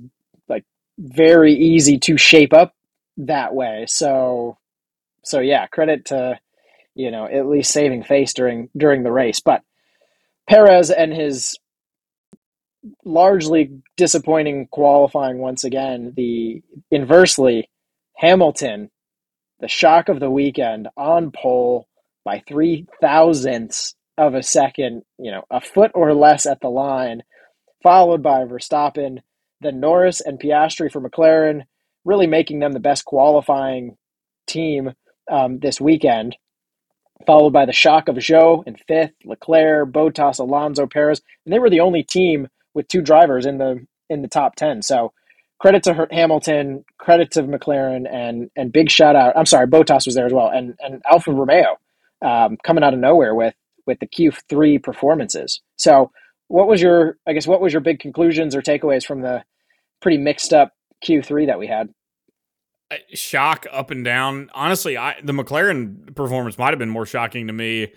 [0.47, 0.63] like
[0.97, 2.73] very easy to shape up
[3.17, 3.85] that way.
[3.87, 4.57] So
[5.23, 6.39] so yeah, credit to
[6.95, 9.39] you know at least saving face during during the race.
[9.39, 9.61] But
[10.47, 11.57] Perez and his
[13.05, 16.13] largely disappointing qualifying once again.
[16.15, 17.69] The inversely
[18.17, 18.89] Hamilton,
[19.59, 21.87] the shock of the weekend on pole
[22.25, 27.23] by three thousandths of a second, you know, a foot or less at the line,
[27.81, 29.19] followed by Verstappen,
[29.61, 31.63] then Norris and Piastri for McLaren,
[32.05, 33.97] really making them the best qualifying
[34.45, 34.93] team
[35.31, 36.35] um, this weekend.
[37.25, 41.69] Followed by the shock of Zhou in fifth, Leclerc, Bottas, Alonso, Perez, and they were
[41.69, 44.81] the only team with two drivers in the in the top ten.
[44.81, 45.13] So
[45.59, 49.37] credit to Hamilton, credit to McLaren, and and big shout out.
[49.37, 51.77] I'm sorry, Bottas was there as well, and and Alfa Romeo
[52.21, 53.55] um, coming out of nowhere with
[53.85, 55.61] with the Q3 performances.
[55.75, 56.11] So,
[56.47, 59.43] what was your I guess what was your big conclusions or takeaways from the
[60.01, 60.73] pretty mixed up
[61.05, 61.89] Q3 that we had?
[63.13, 64.49] Shock up and down.
[64.53, 67.93] Honestly, I the McLaren performance might have been more shocking to me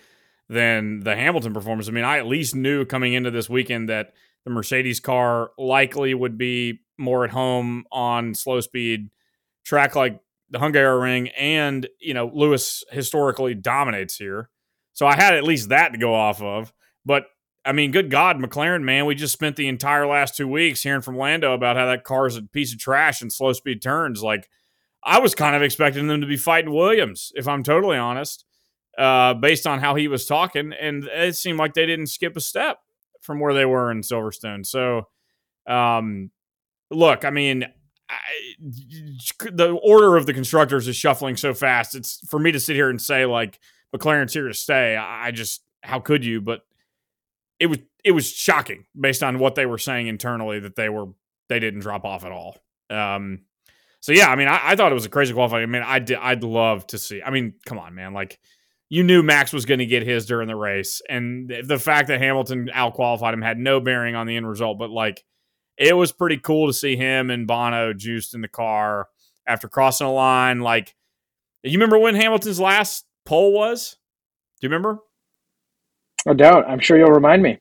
[0.48, 1.88] than the Hamilton performance.
[1.88, 4.12] I mean, I at least knew coming into this weekend that
[4.46, 9.10] the Mercedes car likely would be more at home on slow speed
[9.64, 14.48] track like the Hungaroring, and you know Lewis historically dominates here,
[14.92, 16.72] so I had at least that to go off of.
[17.04, 17.26] But
[17.64, 21.02] I mean, good God, McLaren, man, we just spent the entire last two weeks hearing
[21.02, 24.22] from Lando about how that car is a piece of trash and slow speed turns.
[24.22, 24.48] Like,
[25.02, 28.44] I was kind of expecting them to be fighting Williams, if I'm totally honest,
[28.96, 32.40] uh, based on how he was talking, and it seemed like they didn't skip a
[32.40, 32.78] step
[33.26, 34.64] from where they were in Silverstone.
[34.64, 35.08] So,
[35.66, 36.30] um,
[36.90, 37.66] look, I mean,
[38.08, 38.16] I,
[38.60, 41.94] the order of the constructors is shuffling so fast.
[41.94, 43.58] It's for me to sit here and say like
[43.94, 44.96] McLaren's here to stay.
[44.96, 46.40] I just how could you?
[46.40, 46.62] But
[47.58, 51.08] it was it was shocking based on what they were saying internally that they were
[51.48, 52.56] they didn't drop off at all.
[52.88, 53.40] Um,
[54.00, 55.64] so yeah, I mean, I, I thought it was a crazy qualifying.
[55.64, 57.22] I mean, I did, I'd love to see.
[57.22, 58.38] I mean, come on, man, like
[58.88, 62.20] you knew Max was going to get his during the race, and the fact that
[62.20, 64.78] Hamilton out qualified him had no bearing on the end result.
[64.78, 65.24] But like
[65.76, 69.08] it was pretty cool to see him and Bono juiced in the car
[69.46, 70.60] after crossing a line.
[70.60, 70.94] Like,
[71.62, 73.96] you remember when Hamilton's last pole was?
[74.60, 74.98] Do you remember?
[76.24, 76.64] No doubt.
[76.68, 77.58] I'm sure you'll remind me.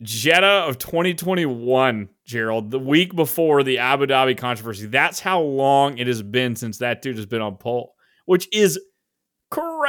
[0.00, 4.86] Jeddah of 2021, Gerald, the week before the Abu Dhabi controversy.
[4.86, 8.78] That's how long it has been since that dude has been on pole, which is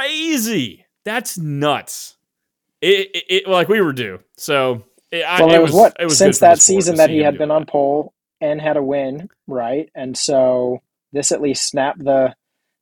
[0.00, 0.86] crazy.
[1.04, 2.16] That's nuts.
[2.80, 4.20] It, it, it like we were due.
[4.36, 7.50] So it, well, it, was, what it was since that season that he had been
[7.50, 9.90] on pole and had a win, right?
[9.94, 10.80] And so
[11.12, 12.34] this at least snapped the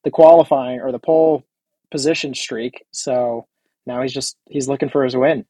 [0.04, 1.44] the qualifying or the pole
[1.90, 2.84] position streak.
[2.92, 3.46] So
[3.86, 5.44] now he's just he's looking for his win.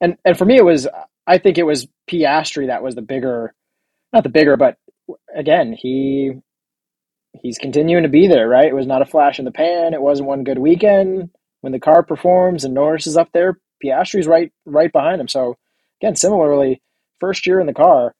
[0.00, 0.88] And and for me, it was
[1.26, 3.54] I think it was Piastri that was the bigger,
[4.12, 4.76] not the bigger, but
[5.36, 6.32] again he
[7.42, 8.68] he's continuing to be there, right?
[8.68, 9.94] It was not a flash in the pan.
[9.94, 14.26] It wasn't one good weekend when the car performs and Norris is up there Piastri's
[14.26, 15.28] right right behind him.
[15.28, 15.56] So
[16.00, 16.82] again, similarly,
[17.18, 18.14] first year in the car.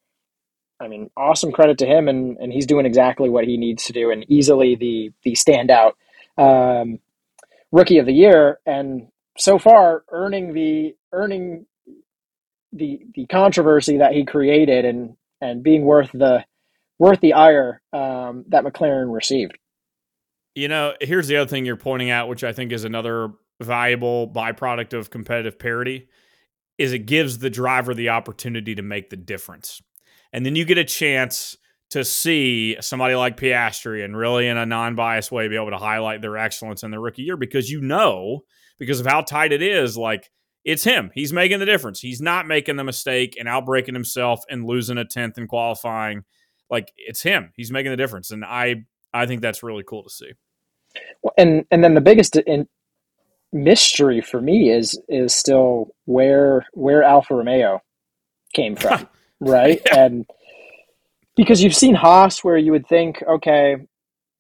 [0.81, 3.93] I mean, awesome credit to him, and, and he's doing exactly what he needs to
[3.93, 5.93] do, and easily the the standout
[6.39, 7.01] um,
[7.71, 11.67] rookie of the year, and so far earning the earning
[12.73, 16.45] the the controversy that he created, and and being worth the
[17.01, 19.59] worth the ire um, that McLaren received.
[20.55, 23.31] You know, here's the other thing you're pointing out, which I think is another
[23.61, 26.09] valuable byproduct of competitive parity,
[26.77, 29.81] is it gives the driver the opportunity to make the difference.
[30.33, 31.57] And then you get a chance
[31.91, 36.21] to see somebody like Piastri and really in a non-biased way be able to highlight
[36.21, 38.41] their excellence in their rookie year because you know
[38.79, 40.31] because of how tight it is like
[40.65, 44.65] it's him he's making the difference he's not making the mistake and outbraking himself and
[44.65, 46.23] losing a 10th in qualifying
[46.71, 50.11] like it's him he's making the difference and i i think that's really cool to
[50.11, 50.33] see
[51.37, 52.66] and and then the biggest in
[53.53, 57.81] mystery for me is is still where where alfa romeo
[58.55, 59.09] came from
[59.41, 60.05] right yeah.
[60.05, 60.27] and
[61.41, 63.77] because you've seen Haas where you would think, okay,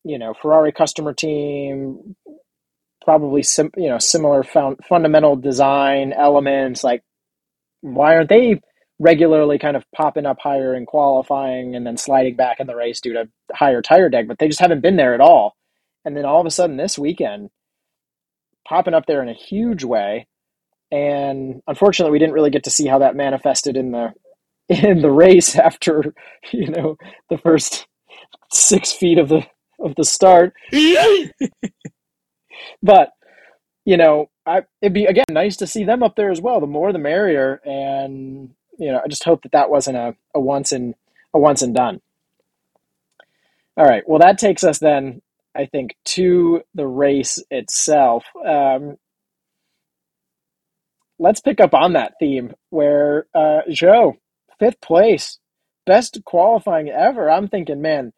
[0.04, 2.14] you know, Ferrari customer team,
[3.02, 6.84] probably sim, you know similar found, fundamental design elements.
[6.84, 7.02] Like,
[7.80, 8.60] why aren't they
[9.00, 13.00] regularly kind of popping up higher in qualifying and then sliding back in the race
[13.00, 14.28] due to higher tire deg?
[14.28, 15.56] But they just haven't been there at all.
[16.04, 17.50] And then all of a sudden this weekend,
[18.68, 20.28] popping up there in a huge way.
[20.92, 24.12] And unfortunately, we didn't really get to see how that manifested in the
[24.68, 26.14] in the race after
[26.52, 26.96] you know
[27.28, 27.88] the first
[28.52, 29.44] six feet of the
[29.80, 30.54] of the start.
[32.82, 33.10] but
[33.84, 36.60] you know, I it'd be again nice to see them up there as well.
[36.60, 37.60] The more, the merrier.
[37.64, 38.50] And
[38.80, 40.94] you know, I just hope that that wasn't a, a once and
[41.34, 42.00] a once and done.
[43.76, 44.02] All right.
[44.06, 45.22] Well, that takes us then,
[45.54, 48.24] I think, to the race itself.
[48.44, 48.96] Um,
[51.18, 54.16] let's pick up on that theme where uh, Zhou
[54.58, 55.38] fifth place,
[55.86, 57.30] best qualifying ever.
[57.30, 58.12] I'm thinking, man,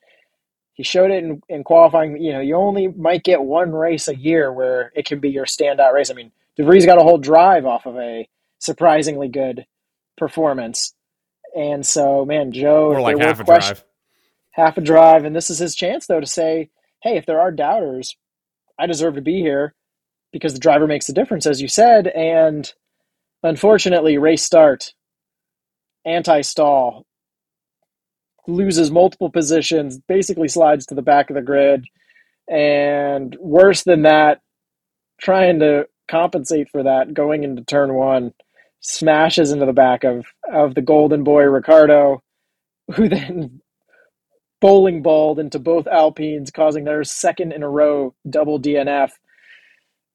[0.74, 2.20] he showed it in, in qualifying.
[2.20, 5.46] You know, you only might get one race a year where it can be your
[5.46, 6.10] standout race.
[6.10, 9.66] I mean, De Vries got a whole drive off of a surprisingly good
[10.16, 10.94] performance.
[11.54, 13.84] And so, man, Zhou, or like half a question, drive,
[14.52, 16.70] half a drive, and this is his chance though to say,
[17.02, 18.16] "Hey, if there are doubters,
[18.78, 19.74] I deserve to be here
[20.32, 22.06] because the driver makes the difference," as you said.
[22.08, 22.72] And
[23.42, 24.94] unfortunately, race start
[26.04, 27.04] anti-stall,
[28.46, 31.84] loses multiple positions, basically slides to the back of the grid,
[32.48, 34.40] and worse than that,
[35.20, 38.32] trying to compensate for that going into turn one,
[38.82, 42.22] smashes into the back of of the golden boy Ricciardo,
[42.94, 43.62] who then
[44.60, 49.10] bowling balled into both Alpines, causing their second in a row double DNF.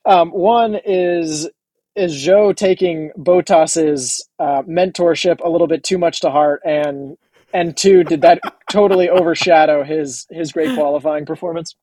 [0.06, 1.50] Um, one is
[1.96, 7.18] is Zhou taking Bottas's uh, mentorship a little bit too much to heart, and
[7.54, 8.40] and two, did that
[8.72, 11.76] totally overshadow his his great qualifying performance?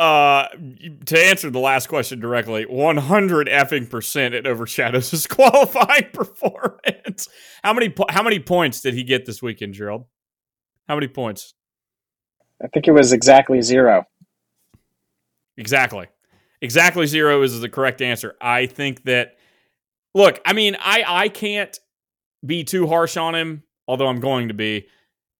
[0.00, 0.48] Uh,
[1.04, 7.28] to answer the last question directly, 100 effing percent it overshadows his qualifying performance.
[7.62, 10.06] How many how many points did he get this weekend, Gerald?
[10.88, 11.52] How many points?
[12.64, 14.06] I think it was exactly zero.
[15.58, 16.06] Exactly.
[16.62, 18.36] Exactly zero is the correct answer.
[18.40, 19.36] I think that
[20.14, 21.78] look, I mean, I I can't
[22.46, 24.86] be too harsh on him, although I'm going to be.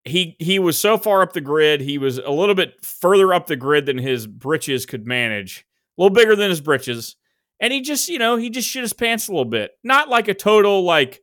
[0.05, 3.46] He he was so far up the grid, he was a little bit further up
[3.46, 5.66] the grid than his britches could manage.
[5.98, 7.16] A little bigger than his britches.
[7.61, 9.72] And he just, you know, he just shit his pants a little bit.
[9.84, 11.20] Not like a total like,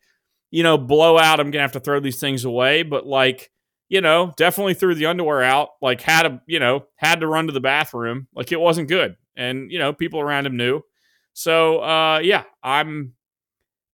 [0.52, 3.52] you know, blowout, I'm gonna have to throw these things away, but like
[3.90, 7.48] you know, definitely threw the underwear out, like had to, you know, had to run
[7.48, 8.28] to the bathroom.
[8.36, 10.82] Like it wasn't good and you know people around him knew.
[11.34, 13.14] So uh, yeah, I'm,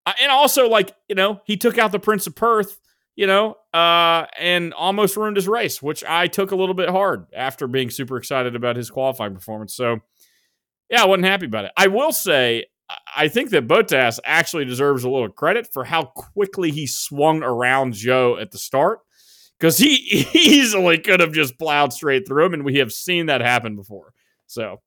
[0.06, 2.80] and also like you know he took out the Prince of Perth,
[3.16, 7.28] you know, uh, and almost ruined his race, which I took a little bit hard
[7.34, 9.76] after being super excited about his qualifying performance.
[9.76, 10.00] So
[10.90, 11.72] yeah, I wasn't happy about it.
[11.78, 12.66] I will say.
[13.16, 17.94] I think that Bottas actually deserves a little credit for how quickly he swung around
[17.94, 19.00] Zhou at the start
[19.58, 23.42] because he easily could have just plowed straight through him, and we have seen that
[23.42, 24.14] happen before.
[24.48, 24.82] So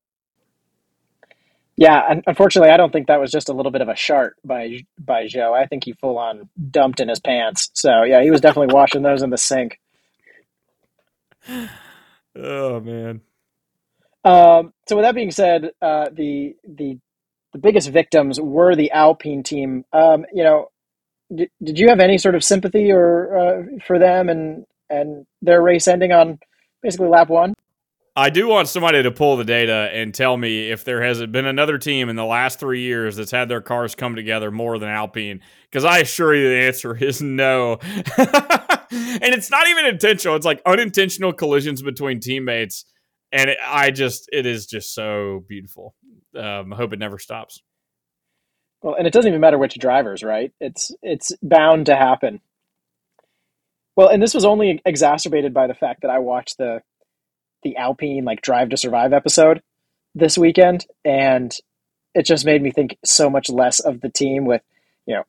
[1.76, 4.84] yeah, unfortunately, I don't think that was just a little bit of a shart by
[4.98, 5.52] by Zhou.
[5.52, 7.70] I think he full on dumped in his pants.
[7.74, 9.78] So yeah, he was definitely washing those in the sink.
[12.38, 13.22] Oh man.
[14.26, 16.98] Um, so with that being said, uh, the the
[17.52, 19.86] the biggest victims were the Alpine team.
[19.92, 20.70] Um, you know,
[21.34, 25.62] did, did you have any sort of sympathy or uh, for them and and their
[25.62, 26.38] race ending on
[26.82, 27.54] basically lap one?
[28.18, 31.44] I do want somebody to pull the data and tell me if there has been
[31.44, 34.88] another team in the last three years that's had their cars come together more than
[34.88, 35.42] Alpine.
[35.70, 37.74] Because I assure you, the answer is no.
[37.82, 42.86] and it's not even intentional; it's like unintentional collisions between teammates,
[43.32, 45.94] and it, I just it is just so beautiful.
[46.34, 47.60] Um, I hope it never stops.
[48.82, 50.52] Well, and it doesn't even matter which drivers, right?
[50.58, 52.40] It's it's bound to happen.
[53.94, 56.80] Well, and this was only exacerbated by the fact that I watched the
[57.66, 59.60] the Alpine like Drive to Survive episode
[60.14, 61.52] this weekend, and
[62.14, 64.44] it just made me think so much less of the team.
[64.44, 64.62] With
[65.04, 65.24] you know,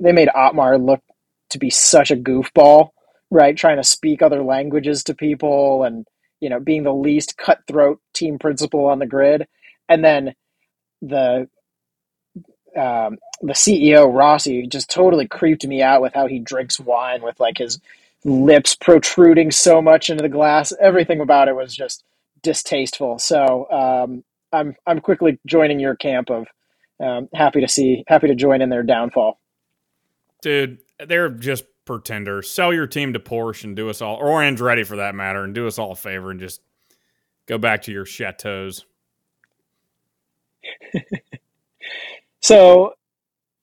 [0.00, 1.02] they made Otmar look
[1.50, 2.88] to be such a goofball,
[3.30, 3.54] right?
[3.54, 6.06] Trying to speak other languages to people, and
[6.40, 9.46] you know, being the least cutthroat team principal on the grid,
[9.86, 10.34] and then
[11.02, 11.46] the
[12.74, 17.38] um, the CEO Rossi just totally creeped me out with how he drinks wine with
[17.38, 17.80] like his
[18.24, 20.72] lips protruding so much into the glass.
[20.80, 22.04] Everything about it was just
[22.42, 23.18] distasteful.
[23.18, 26.46] So um, I'm I'm quickly joining your camp of
[27.00, 29.40] um, happy to see happy to join in their downfall.
[30.42, 32.50] Dude, they're just pretenders.
[32.50, 35.54] Sell your team to Porsche and do us all, or Andretti for that matter, and
[35.54, 36.60] do us all a favor and just
[37.46, 38.84] go back to your chateaus.
[42.40, 42.94] so,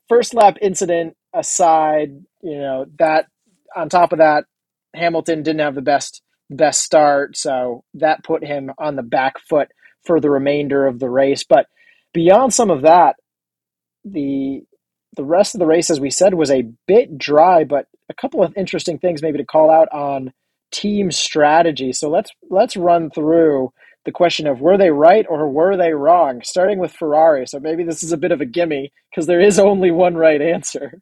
[0.08, 3.28] first lap incident aside, you know that
[3.76, 4.46] on top of that,
[4.96, 9.70] Hamilton didn't have the best best start, so that put him on the back foot
[10.04, 11.44] for the remainder of the race.
[11.48, 11.68] But
[12.14, 13.16] beyond some of that,
[14.04, 14.62] the
[15.16, 18.44] the rest of the race, as we said, was a bit dry, but a couple
[18.44, 20.32] of interesting things maybe to call out on
[20.72, 21.94] team strategy.
[21.94, 23.72] So let's let's run through
[24.06, 27.46] the question of were they right or were they wrong, starting with Ferrari.
[27.48, 30.42] So maybe this is a bit of a gimme because there is only one right
[30.42, 31.02] answer.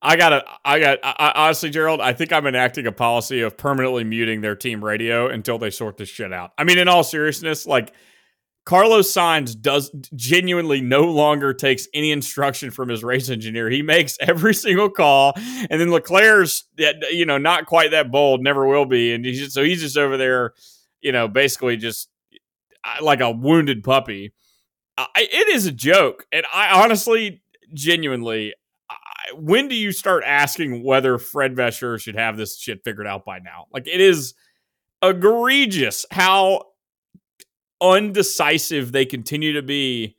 [0.00, 4.04] I gotta, I got, I, honestly, Gerald, I think I'm enacting a policy of permanently
[4.04, 6.52] muting their team radio until they sort this shit out.
[6.56, 7.92] I mean, in all seriousness, like
[8.68, 13.70] Carlos Sainz does genuinely no longer takes any instruction from his race engineer.
[13.70, 16.64] He makes every single call, and then Leclerc's,
[17.10, 19.96] you know, not quite that bold, never will be, and he's just, so he's just
[19.96, 20.52] over there,
[21.00, 22.10] you know, basically just
[23.00, 24.32] like a wounded puppy.
[24.98, 27.40] I, it is a joke, and I honestly,
[27.72, 28.52] genuinely,
[29.34, 33.38] when do you start asking whether Fred Vasseur should have this shit figured out by
[33.38, 33.66] now?
[33.72, 34.34] Like it is
[35.02, 36.62] egregious how
[37.80, 40.16] undecisive they continue to be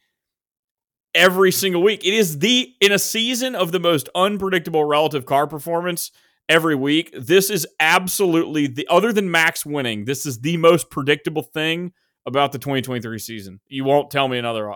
[1.14, 2.06] every single week.
[2.06, 6.12] It is the in a season of the most unpredictable relative car performance
[6.48, 7.14] every week.
[7.18, 11.94] This is absolutely the other than Max winning, this is the most predictable thing
[12.26, 13.60] about the 2023 season.
[13.68, 14.76] You won't tell me another uh,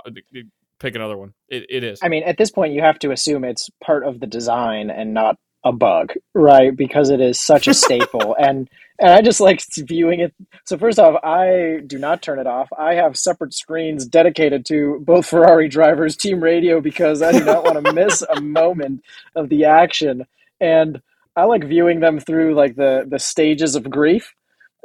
[0.84, 1.34] pick another one.
[1.48, 2.00] It, it is.
[2.04, 5.14] I mean, at this point, you have to assume it's part of the design and
[5.14, 6.76] not a bug, right?
[6.76, 8.70] Because it is such a staple, and
[9.00, 10.34] and I just like viewing it.
[10.66, 12.70] So first off, I do not turn it off.
[12.78, 17.64] I have separate screens dedicated to both Ferrari drivers' team radio because I do not
[17.64, 19.04] want to miss a moment
[19.36, 20.28] of the action,
[20.60, 21.02] and
[21.36, 24.34] I like viewing them through like the the stages of grief.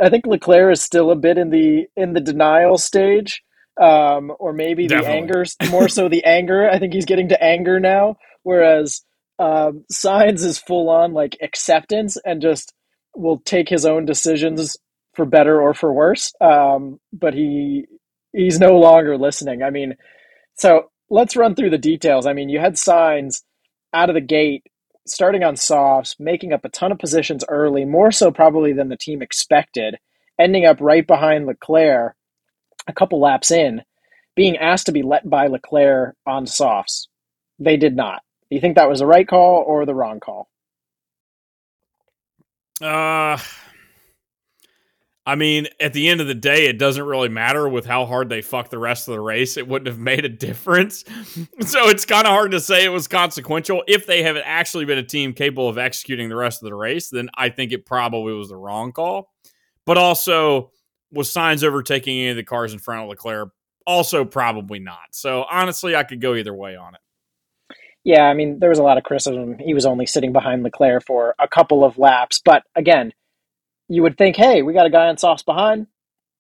[0.01, 3.43] I think Leclerc is still a bit in the in the denial stage
[3.81, 5.09] um, or maybe Definitely.
[5.09, 6.68] the anger, more so the anger.
[6.68, 9.03] I think he's getting to anger now, whereas
[9.39, 12.74] um, Sainz is full on like acceptance and just
[13.14, 14.76] will take his own decisions
[15.14, 16.33] for better or for worse.
[16.41, 17.87] Um, but he
[18.33, 19.62] he's no longer listening.
[19.62, 19.97] I mean,
[20.57, 22.26] so let's run through the details.
[22.26, 23.43] I mean, you had Sainz
[23.93, 24.64] out of the gate
[25.07, 28.97] starting on softs, making up a ton of positions early, more so probably than the
[28.97, 29.99] team expected,
[30.39, 32.14] ending up right behind Leclerc
[32.89, 33.82] a couple laps in,
[34.34, 37.09] being asked to be let by Leclerc on softs.
[37.59, 38.22] They did not.
[38.51, 40.49] Do you think that was the right call or the wrong call?
[42.80, 43.36] Uh,
[45.26, 48.30] I mean, at the end of the day, it doesn't really matter with how hard
[48.30, 49.59] they fuck the rest of the race.
[49.59, 51.05] It wouldn't have made a difference.
[51.61, 53.82] so it's kind of hard to say it was consequential.
[53.86, 57.11] If they have actually been a team capable of executing the rest of the race,
[57.11, 59.30] then I think it probably was the wrong call.
[59.84, 60.70] But also,
[61.13, 63.51] was Sainz overtaking any of the cars in front of Leclerc?
[63.87, 65.09] Also, probably not.
[65.13, 67.01] So honestly, I could go either way on it.
[68.05, 69.59] Yeah, I mean, there was a lot of criticism.
[69.59, 73.13] He was only sitting behind Leclerc for a couple of laps, but again,
[73.89, 75.87] you would think, hey, we got a guy on softs behind.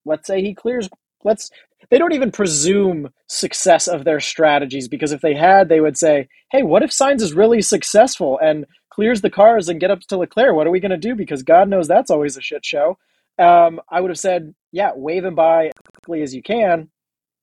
[0.04, 0.88] Let's say he clears.
[1.24, 1.50] Let's.
[1.90, 6.28] They don't even presume success of their strategies because if they had, they would say,
[6.50, 10.18] hey, what if Sainz is really successful and clears the cars and get up to
[10.18, 10.54] Leclerc?
[10.54, 11.14] What are we going to do?
[11.14, 12.98] Because God knows that's always a shit show
[13.38, 16.90] um, I would have said, yeah, wave him by as quickly as you can.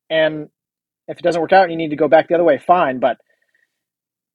[0.09, 0.49] And
[1.07, 2.99] if it doesn't work out and you need to go back the other way, fine.
[2.99, 3.17] But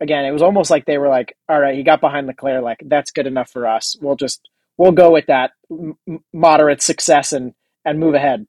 [0.00, 2.78] again, it was almost like they were like, all right, he got behind Leclerc, like,
[2.86, 3.96] that's good enough for us.
[4.00, 5.98] We'll just we'll go with that m-
[6.32, 7.52] moderate success and
[7.84, 8.46] and move ahead.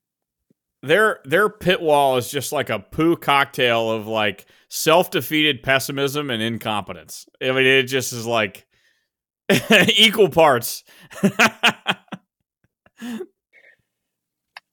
[0.83, 6.29] Their their pit wall is just like a poo cocktail of like self defeated pessimism
[6.31, 7.27] and incompetence.
[7.41, 8.65] I mean, it just is like
[9.95, 10.83] equal parts.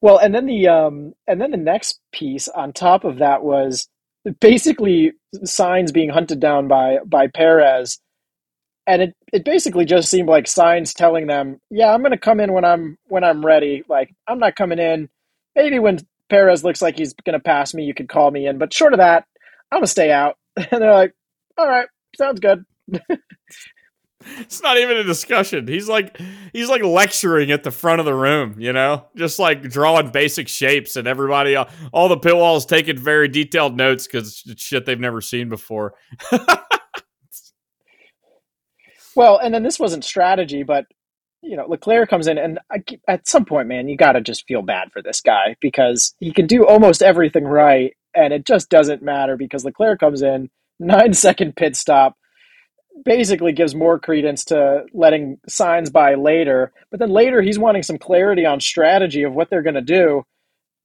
[0.00, 3.88] well, and then the um, and then the next piece on top of that was
[4.40, 7.98] basically Sainz being hunted down by by Perez,
[8.86, 12.40] and it it basically just seemed like Sainz telling them, "Yeah, I'm going to come
[12.40, 13.84] in when I'm when I'm ready.
[13.88, 15.08] Like I'm not coming in.
[15.56, 15.98] Maybe when
[16.30, 18.58] Perez looks like he's going to pass me, you could call me in.
[18.58, 19.24] But short of that,
[19.72, 20.36] I'm going to stay out."
[20.70, 21.14] And they're like,
[21.56, 22.64] "All right, sounds good."
[24.38, 25.68] it's not even a discussion.
[25.68, 26.20] He's like
[26.52, 30.48] he's like lecturing at the front of the room, you know, just like drawing basic
[30.48, 31.56] shapes, and everybody,
[31.92, 35.94] all the pit walls taking very detailed notes because it's shit they've never seen before.
[39.14, 40.86] well, and then this wasn't strategy, but
[41.42, 44.46] you know, Leclerc comes in, and I, at some point, man, you got to just
[44.48, 48.68] feel bad for this guy because he can do almost everything right, and it just
[48.68, 50.50] doesn't matter because Leclerc comes in
[50.80, 52.16] nine second pit stop
[53.04, 56.72] basically gives more credence to letting Sainz by later.
[56.90, 60.24] But then later, he's wanting some clarity on strategy of what they're going to do.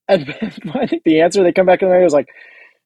[0.08, 0.28] And
[0.74, 2.28] I think the answer they come back in there is like,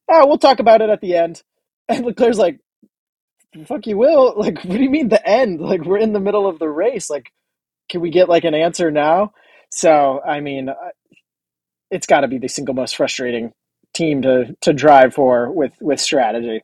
[0.09, 1.43] "Oh, we'll talk about it at the end."
[1.91, 2.61] And Leclerc's like,
[3.67, 5.61] "Fuck you, will." Like, what do you mean the end?
[5.61, 7.09] Like, we're in the middle of the race.
[7.09, 7.33] Like,
[7.89, 9.33] can we get like an answer now?
[9.71, 10.69] So, I mean,
[11.91, 13.53] it's got to be the single most frustrating
[13.95, 16.63] team to to drive for with with strategy.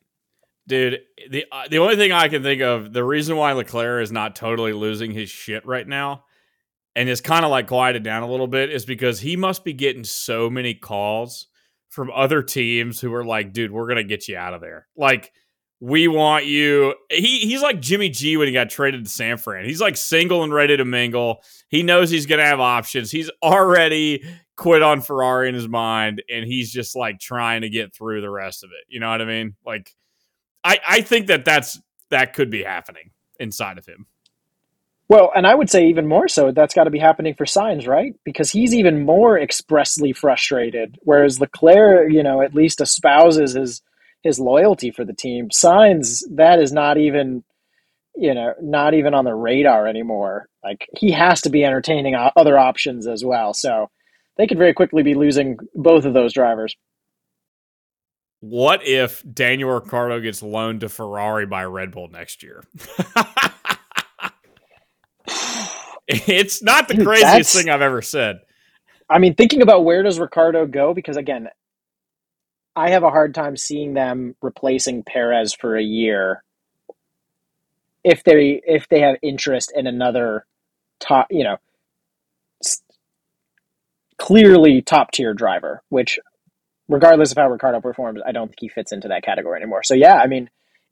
[0.67, 4.11] Dude, the uh, the only thing I can think of, the reason why Leclerc is
[4.11, 6.25] not totally losing his shit right now,
[6.95, 9.73] and is kind of like quieted down a little bit, is because he must be
[9.73, 11.47] getting so many calls
[11.89, 15.31] from other teams who are like, "Dude, we're gonna get you out of there." Like,
[15.79, 16.95] we want you.
[17.11, 19.65] He he's like Jimmy G when he got traded to San Fran.
[19.65, 21.43] He's like single and ready to mingle.
[21.69, 23.11] He knows he's gonna have options.
[23.11, 24.23] He's already
[24.57, 28.31] quit on Ferrari in his mind, and he's just like trying to get through the
[28.31, 28.85] rest of it.
[28.87, 29.55] You know what I mean?
[29.63, 29.93] Like
[30.65, 34.07] I, I think that that's that could be happening inside of him.
[35.07, 37.87] Well, and I would say even more so, that's got to be happening for Sainz,
[37.87, 38.15] right?
[38.23, 43.81] Because he's even more expressly frustrated, whereas Leclerc, you know, at least espouses his
[44.23, 45.49] his loyalty for the team.
[45.49, 47.43] Sainz that is not even,
[48.15, 50.49] you know, not even on the radar anymore.
[50.63, 53.53] Like he has to be entertaining other options as well.
[53.53, 53.91] So
[54.37, 56.75] they could very quickly be losing both of those drivers.
[58.47, 62.63] What if Daniel Ricciardo gets loaned to Ferrari by Red Bull next year?
[66.07, 68.41] it's not the craziest thing I've ever said.
[69.09, 70.93] I mean, thinking about where does Ricciardo go?
[70.93, 71.49] Because again,
[72.75, 76.43] I have a hard time seeing them replacing Perez for a year
[78.03, 80.45] if they if they have interest in another
[80.99, 81.57] top, you know,
[84.19, 86.19] clearly top tier driver, which
[86.87, 89.83] regardless of how Ricciardo performs, I don't think he fits into that category anymore.
[89.83, 90.49] So yeah, I mean,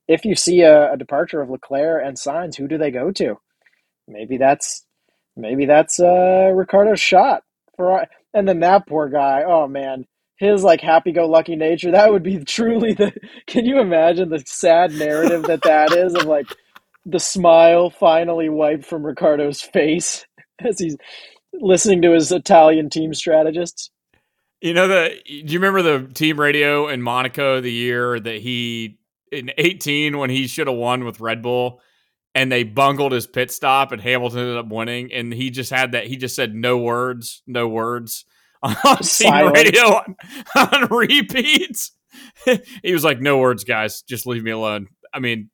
[0.07, 3.39] if you see a, a departure of Leclerc and Sainz, who do they go to?
[4.07, 4.85] Maybe that's
[5.35, 7.43] maybe that's uh, Ricciardo's shot
[7.75, 8.05] for.
[8.33, 9.43] And then that poor guy.
[9.45, 10.05] Oh man,
[10.37, 11.91] his like happy-go-lucky nature.
[11.91, 13.13] That would be truly the.
[13.47, 16.47] Can you imagine the sad narrative that that is of like
[17.05, 20.25] the smile finally wiped from Ricciardo's face
[20.59, 20.97] as he's
[21.53, 23.91] listening to his Italian team strategists.
[24.63, 28.97] You know the do you remember the team radio in Monaco the year that he
[29.29, 31.81] in 18 when he should have won with Red Bull
[32.33, 35.91] and they bungled his pit stop and Hamilton ended up winning and he just had
[35.91, 38.23] that he just said no words, no words
[38.63, 40.15] on team radio on,
[40.55, 41.91] on repeats.
[42.83, 44.87] he was like no words guys, just leave me alone.
[45.13, 45.49] I mean,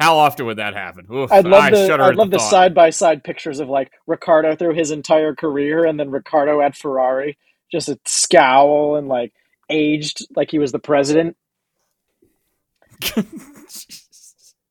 [0.00, 1.06] how often would that happen?
[1.14, 4.74] Oof, I'd love the I'd love the side by side pictures of like Ricciardo through
[4.74, 7.38] his entire career and then Ricciardo at Ferrari
[7.70, 9.32] just a scowl and like
[9.70, 11.36] aged like he was the president.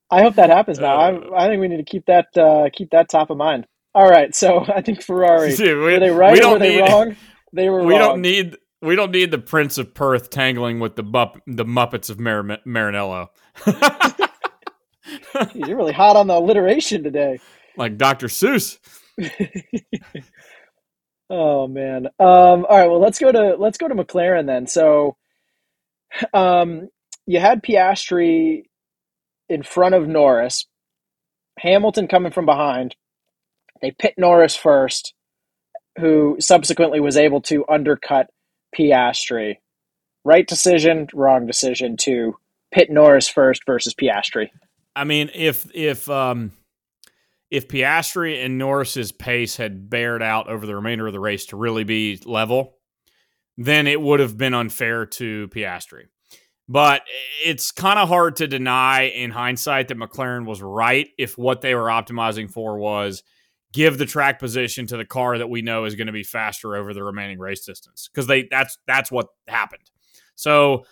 [0.09, 0.95] I hope that happens now.
[0.99, 3.65] Uh, I, I think we need to keep that uh, keep that top of mind.
[3.95, 7.15] All right, so I think Ferrari dude, we, were they right or were they wrong?
[7.55, 7.83] They were.
[7.83, 7.99] We wrong.
[7.99, 12.09] don't need we don't need the Prince of Perth tangling with the bup, the Muppets
[12.09, 13.27] of Mar- Maranello.
[15.53, 17.39] You're really hot on the alliteration today.
[17.77, 18.25] Like Dr.
[18.25, 18.79] Seuss.
[21.35, 22.05] Oh man.
[22.19, 22.87] Um, all right.
[22.87, 24.67] Well, let's go to let's go to McLaren then.
[24.67, 25.17] So,
[26.31, 26.89] um,
[27.25, 28.65] you had Piastri
[29.49, 30.67] in front of Norris,
[31.57, 32.95] Hamilton coming from behind.
[33.81, 35.15] They pit Norris first,
[35.97, 38.27] who subsequently was able to undercut
[38.77, 39.55] Piastri.
[40.23, 42.37] Right decision, wrong decision to
[42.71, 44.49] pit Norris first versus Piastri.
[44.95, 46.51] I mean, if if um
[47.53, 51.55] if Piastri and Norris's pace had bared out over the remainder of the race to
[51.55, 52.77] really be level,
[53.57, 56.05] then it would have been unfair to Piastri.
[56.67, 57.03] But
[57.45, 61.75] it's kind of hard to deny in hindsight that McLaren was right if what they
[61.75, 63.21] were optimizing for was
[63.71, 66.75] give the track position to the car that we know is going to be faster
[66.75, 69.91] over the remaining race distance because they that's that's what happened.
[70.33, 70.85] So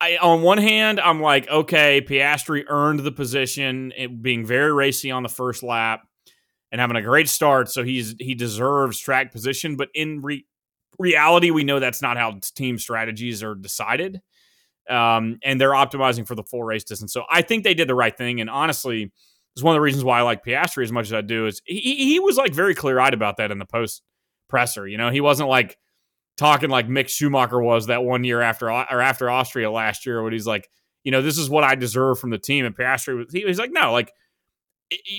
[0.00, 5.10] I, on one hand, I'm like, okay, Piastri earned the position, it being very racy
[5.10, 6.02] on the first lap
[6.72, 9.76] and having a great start, so he's he deserves track position.
[9.76, 10.46] But in re-
[10.98, 14.20] reality, we know that's not how team strategies are decided,
[14.88, 17.12] um, and they're optimizing for the full race distance.
[17.12, 19.12] So I think they did the right thing, and honestly,
[19.54, 21.46] it's one of the reasons why I like Piastri as much as I do.
[21.46, 24.02] Is he, he was like very clear eyed about that in the post
[24.48, 24.86] presser.
[24.86, 25.76] You know, he wasn't like
[26.40, 30.32] talking like Mick Schumacher was that one year after or after Austria last year, when
[30.32, 30.68] he's like,
[31.04, 32.64] you know, this is what I deserve from the team.
[32.64, 34.12] And Piastri was he, he's like, no, like.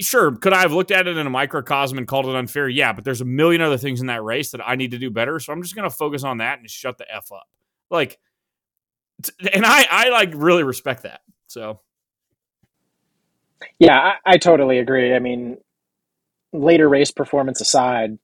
[0.01, 2.67] Sure, could I have looked at it in a microcosm and called it unfair?
[2.67, 5.09] Yeah, but there's a million other things in that race that I need to do
[5.09, 5.39] better.
[5.39, 7.47] So I'm just going to focus on that and shut the f up.
[7.89, 8.19] Like,
[9.53, 11.21] and I I like really respect that.
[11.47, 11.79] So
[13.79, 15.15] yeah, I, I totally agree.
[15.15, 15.57] I mean,
[16.51, 18.19] later race performance aside,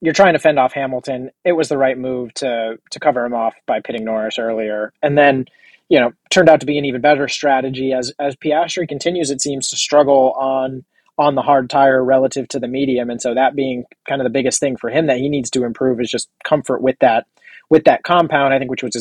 [0.00, 1.30] you're trying to fend off Hamilton.
[1.44, 5.16] It was the right move to to cover him off by pitting Norris earlier, and
[5.16, 5.46] then
[5.88, 9.30] you know turned out to be an even better strategy as as Piastri continues.
[9.30, 10.84] It seems to struggle on
[11.16, 14.30] on the hard tire relative to the medium, and so that being kind of the
[14.30, 17.26] biggest thing for him that he needs to improve is just comfort with that
[17.70, 18.52] with that compound.
[18.52, 18.96] I think which was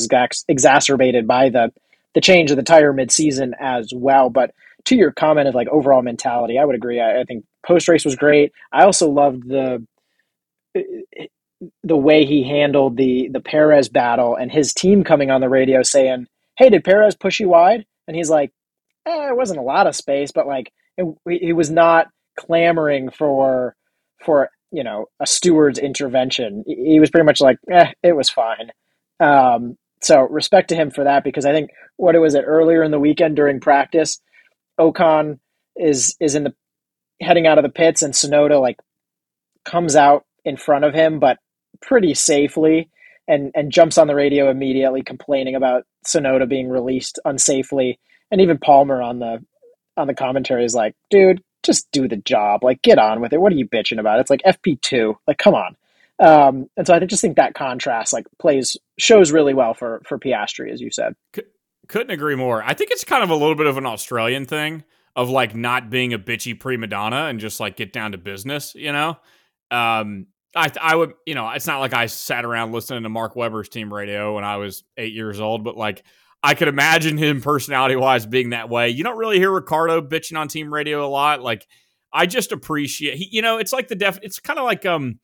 [0.48, 1.72] exacerbated by the
[2.14, 4.52] the change of the tire mid season as well, but
[4.86, 7.00] to your comment of like overall mentality, I would agree.
[7.00, 8.52] I, I think post race was great.
[8.72, 9.86] I also loved the
[11.84, 15.84] the way he handled the the Perez battle and his team coming on the radio
[15.84, 18.52] saying, "Hey, did Perez push you wide?" And he's like,
[19.06, 20.72] eh, "It wasn't a lot of space, but like
[21.30, 22.08] he was not
[22.38, 23.76] clamoring for
[24.26, 26.64] for you know a steward's intervention.
[26.68, 28.72] He was pretty much like, eh, it was fine."
[29.20, 32.84] Um, so respect to him for that because I think what it was it earlier
[32.84, 34.20] in the weekend during practice
[34.80, 35.40] Ocon
[35.76, 36.54] is is in the
[37.22, 38.78] heading out of the pits, and Tsunoda like
[39.66, 41.38] comes out in front of him, but
[41.82, 42.90] pretty safely,
[43.28, 47.98] and and jumps on the radio immediately, complaining about Tsunoda being released unsafely,
[48.32, 49.44] and even Palmer on the
[49.96, 53.40] on the commentary is like, dude, just do the job, like get on with it.
[53.40, 54.20] What are you bitching about?
[54.20, 55.76] It's like FP two, like come on.
[56.20, 60.20] Um, and so I just think that contrast like plays shows really well for for
[60.20, 61.16] Piastri, as you said.
[61.88, 62.64] Couldn't agree more.
[62.64, 64.84] I think it's kind of a little bit of an Australian thing
[65.16, 68.74] of like not being a bitchy prima donna and just like get down to business,
[68.76, 69.18] you know?
[69.70, 73.36] Um, I, I would, you know, it's not like I sat around listening to Mark
[73.36, 76.04] Webber's team radio when I was eight years old, but like
[76.44, 78.90] I could imagine him personality wise being that way.
[78.90, 81.42] You don't really hear Ricciardo bitching on team radio a lot.
[81.42, 81.68] Like
[82.12, 85.20] I just appreciate, he, you know, it's like the def, it's kind of like, um,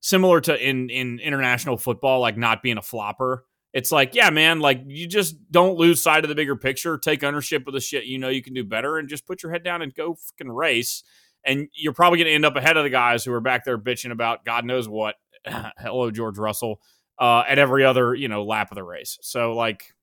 [0.00, 4.60] similar to in, in international football, like not being a flopper it's like, yeah, man,
[4.60, 6.98] like you just don't lose sight of the bigger picture.
[6.98, 9.50] Take ownership of the shit you know you can do better and just put your
[9.52, 11.02] head down and go fucking race.
[11.44, 13.78] And you're probably going to end up ahead of the guys who are back there
[13.78, 15.16] bitching about God knows what.
[15.46, 16.80] Hello, George Russell,
[17.18, 19.18] uh, at every other, you know, lap of the race.
[19.22, 19.94] So, like,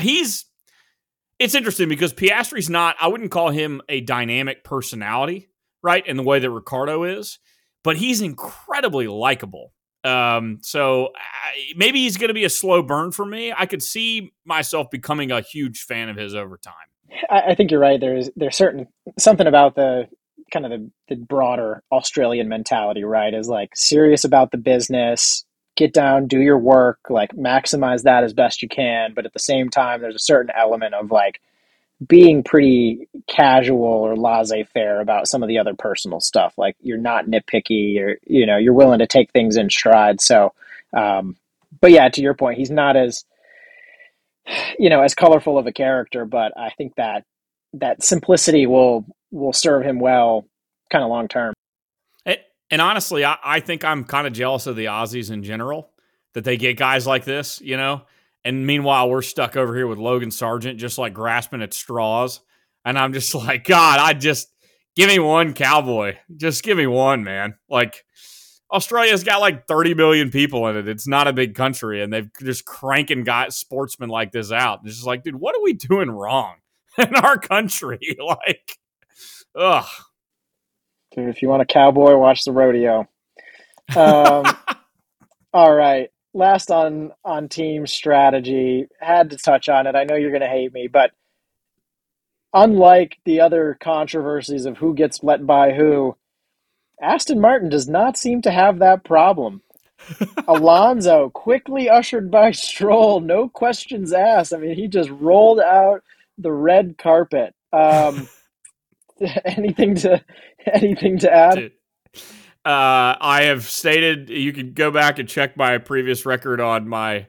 [0.00, 0.46] he's,
[1.38, 5.48] it's interesting because Piastri's not, I wouldn't call him a dynamic personality,
[5.82, 6.04] right?
[6.06, 7.38] In the way that Ricciardo is,
[7.84, 9.72] but he's incredibly likable
[10.04, 13.52] um, so I, maybe he's going to be a slow burn for me.
[13.56, 16.74] I could see myself becoming a huge fan of his over time.
[17.30, 18.00] I, I think you're right.
[18.00, 18.86] There's there's certain
[19.18, 20.08] something about the
[20.50, 23.34] kind of the, the broader Australian mentality, right?
[23.34, 25.44] Is like serious about the business,
[25.76, 29.14] get down, do your work, like maximize that as best you can.
[29.14, 31.40] But at the same time, there's a certain element of like
[32.06, 37.26] being pretty casual or laissez-faire about some of the other personal stuff like you're not
[37.26, 40.52] nitpicky you're you know you're willing to take things in stride so
[40.96, 41.36] um,
[41.80, 43.24] but yeah to your point he's not as
[44.78, 47.24] you know as colorful of a character but i think that
[47.74, 50.46] that simplicity will will serve him well
[50.90, 51.54] kind of long term
[52.26, 55.90] and honestly I, I think i'm kind of jealous of the aussies in general
[56.34, 58.02] that they get guys like this you know
[58.44, 62.40] and meanwhile, we're stuck over here with Logan Sargeant just like grasping at straws.
[62.84, 64.48] And I'm just like, God, I just
[64.96, 66.16] give me one cowboy.
[66.36, 67.56] Just give me one, man.
[67.68, 68.04] Like
[68.72, 70.88] Australia's got like 30 million people in it.
[70.88, 74.80] It's not a big country, and they've just cranking guys sportsmen like this out.
[74.84, 76.56] It's just like, dude, what are we doing wrong
[76.98, 78.16] in our country?
[78.24, 78.78] like,
[79.58, 79.86] ugh.
[81.14, 83.08] Dude, if you want a cowboy, watch the rodeo.
[83.96, 84.44] Um,
[85.52, 89.96] all right last on on team strategy had to touch on it.
[89.96, 91.10] I know you're going to hate me, but
[92.52, 96.16] unlike the other controversies of who gets let by who,
[97.02, 99.62] Aston Martin does not seem to have that problem.
[100.48, 104.54] Alonso quickly ushered by Stroll, no questions asked.
[104.54, 106.02] I mean, he just rolled out
[106.38, 107.54] the red carpet.
[107.72, 108.28] Um,
[109.44, 110.24] anything to
[110.66, 111.54] anything to add?
[111.54, 111.72] Dude.
[112.64, 117.28] Uh, I have stated you can go back and check my previous record on my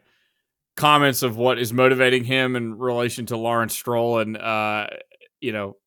[0.76, 4.88] comments of what is motivating him in relation to Lawrence Stroll, and uh,
[5.40, 5.78] you know,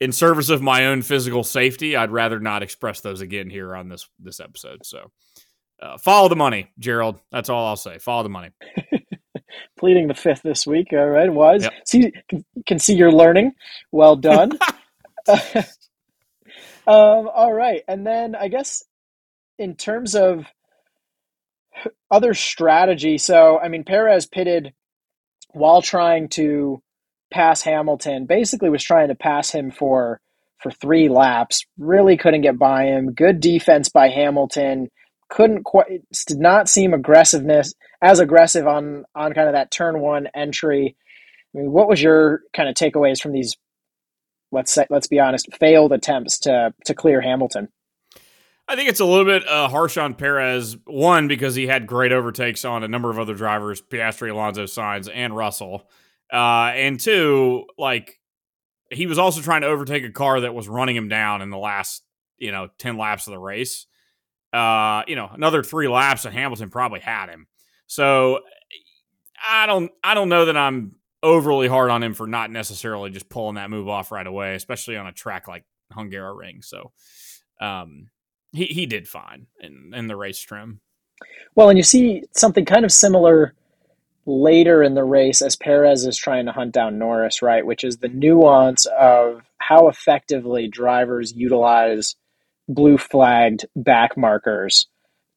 [0.00, 3.88] in service of my own physical safety, I'd rather not express those again here on
[3.88, 4.84] this this episode.
[4.84, 5.10] So,
[5.80, 7.20] uh, follow the money, Gerald.
[7.30, 7.98] That's all I'll say.
[7.98, 8.50] Follow the money.
[9.78, 10.88] Pleading the fifth this week.
[10.92, 11.64] All right, wise.
[11.64, 11.72] Yep.
[11.86, 13.52] See, can, can see you're learning.
[13.90, 14.58] Well done.
[16.86, 18.84] um, all right, and then I guess
[19.58, 20.46] in terms of
[22.10, 24.72] other strategy, so I mean, Perez pitted
[25.52, 26.82] while trying to
[27.32, 28.26] pass Hamilton.
[28.26, 30.20] Basically, was trying to pass him for
[30.58, 31.64] for three laps.
[31.78, 33.12] Really couldn't get by him.
[33.12, 34.88] Good defense by Hamilton.
[35.28, 40.28] Couldn't quite did not seem aggressiveness as aggressive on on kind of that turn one
[40.34, 40.96] entry.
[41.54, 43.56] I mean, what was your kind of takeaways from these?
[44.52, 47.68] Let's say, let's be honest, failed attempts to to clear Hamilton.
[48.68, 50.76] I think it's a little bit uh, harsh on Perez.
[50.86, 55.10] One because he had great overtakes on a number of other drivers, Piastri, Alonso, Sainz,
[55.12, 55.88] and Russell.
[56.32, 58.20] Uh, and two, like
[58.90, 61.58] he was also trying to overtake a car that was running him down in the
[61.58, 62.02] last,
[62.38, 63.86] you know, 10 laps of the race.
[64.52, 67.46] Uh, you know, another three laps and Hamilton probably had him.
[67.86, 68.40] So
[69.46, 73.28] I don't I don't know that I'm overly hard on him for not necessarily just
[73.28, 76.64] pulling that move off right away, especially on a track like Hungaroring.
[76.64, 76.92] So
[77.60, 78.08] um
[78.52, 80.80] he he did fine in in the race trim.
[81.54, 83.54] Well, and you see something kind of similar
[84.26, 87.64] later in the race as Perez is trying to hunt down Norris, right?
[87.66, 92.16] Which is the nuance of how effectively drivers utilize
[92.68, 94.86] blue flagged back markers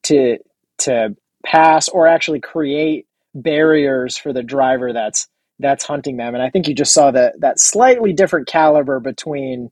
[0.03, 0.37] to
[0.77, 1.15] to
[1.45, 5.27] pass or actually create barriers for the driver that's
[5.59, 6.33] that's hunting them.
[6.33, 9.71] And I think you just saw that that slightly different caliber between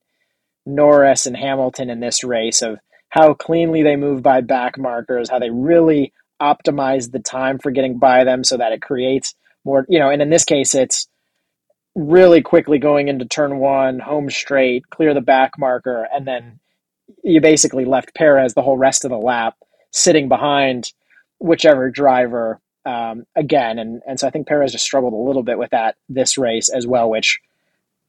[0.66, 2.80] Norris and Hamilton in this race of
[3.10, 8.00] how cleanly they move by back markers, how they really optimize the time for getting
[8.00, 11.08] by them so that it creates more, you know, and in this case, it's
[11.96, 16.60] really quickly going into turn one, home straight, clear the back marker, and then
[17.24, 19.56] you basically left Perez the whole rest of the lap
[19.92, 20.92] sitting behind
[21.40, 23.80] whichever driver um, again.
[23.80, 26.70] And, and so I think Perez just struggled a little bit with that this race
[26.70, 27.40] as well, which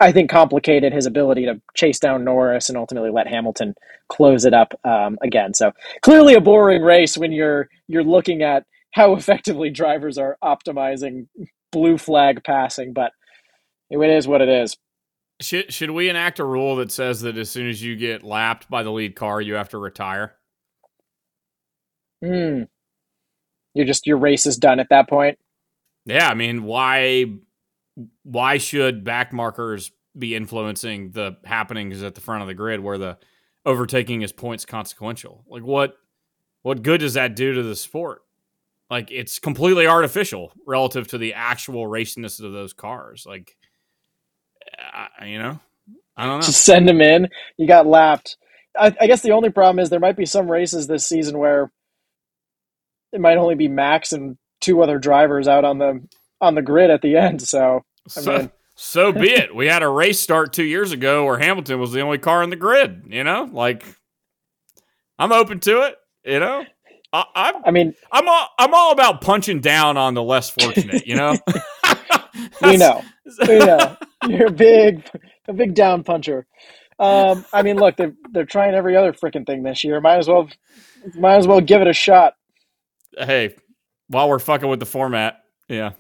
[0.01, 3.75] I think complicated his ability to chase down Norris and ultimately let Hamilton
[4.09, 5.55] close it up um, again.
[5.55, 5.73] So
[6.03, 11.29] clearly a boring race when you're you're looking at how effectively drivers are optimizing
[11.73, 13.13] blue flag passing, but
[13.91, 14.77] it is what it is.
[15.41, 18.71] Should should we enact a rule that says that as soon as you get lapped
[18.71, 20.37] by the lead car, you have to retire?
[22.25, 22.63] Hmm.
[23.75, 25.39] You're just your race is done at that point.
[26.07, 27.27] Yeah, I mean, why
[28.23, 32.99] why should back markers be influencing the happenings at the front of the grid where
[32.99, 33.19] the
[33.67, 35.45] overtaking is points consequential?
[35.49, 35.97] Like what
[36.63, 38.23] what good does that do to the sport?
[38.91, 43.27] Like it's completely artificial relative to the actual raciness of those cars.
[43.27, 43.57] Like
[44.79, 45.59] uh, you know,
[46.17, 46.47] I don't know.
[46.47, 47.29] Just send them in.
[47.57, 48.37] You got lapped.
[48.79, 51.71] I, I guess the only problem is there might be some races this season where
[53.15, 56.03] it might only be Max and two other drivers out on the
[56.41, 57.41] on the grid at the end.
[57.41, 59.55] So, so, mean, so be it.
[59.55, 62.51] We had a race start two years ago where Hamilton was the only car in
[62.51, 63.05] the grid.
[63.09, 63.85] You know, like
[65.19, 65.97] I'm open to it.
[66.25, 66.65] You know,
[67.13, 67.55] I, I'm.
[67.65, 71.07] I mean, I'm all I'm all about punching down on the less fortunate.
[71.07, 71.37] You know,
[72.63, 73.03] we know.
[73.47, 73.97] We know.
[74.29, 75.09] You're a big,
[75.47, 76.47] a big down puncher.
[76.99, 80.01] Um, I mean, look, they're they're trying every other freaking thing this year.
[80.01, 80.49] Might as well,
[81.15, 82.35] might as well give it a shot.
[83.17, 83.57] Hey,
[84.09, 85.93] while we're fucking with the format, yeah.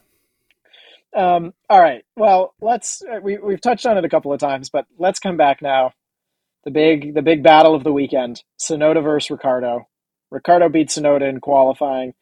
[1.14, 2.04] Um, all right.
[2.16, 5.36] Well, let's uh, we we've touched on it a couple of times, but let's come
[5.36, 5.92] back now.
[6.64, 9.88] The big the big battle of the weekend: Tsunoda versus Ricciardo.
[10.30, 12.14] Ricciardo beat Tsunoda in qualifying.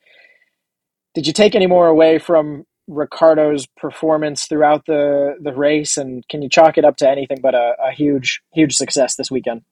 [1.14, 6.42] Did you take any more away from Ricciardo's performance throughout the the race, and can
[6.42, 9.62] you chalk it up to anything but a, a huge huge success this weekend?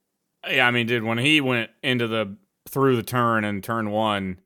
[0.49, 2.37] Yeah, I mean, dude, when he went into the
[2.69, 4.41] through the turn and turn one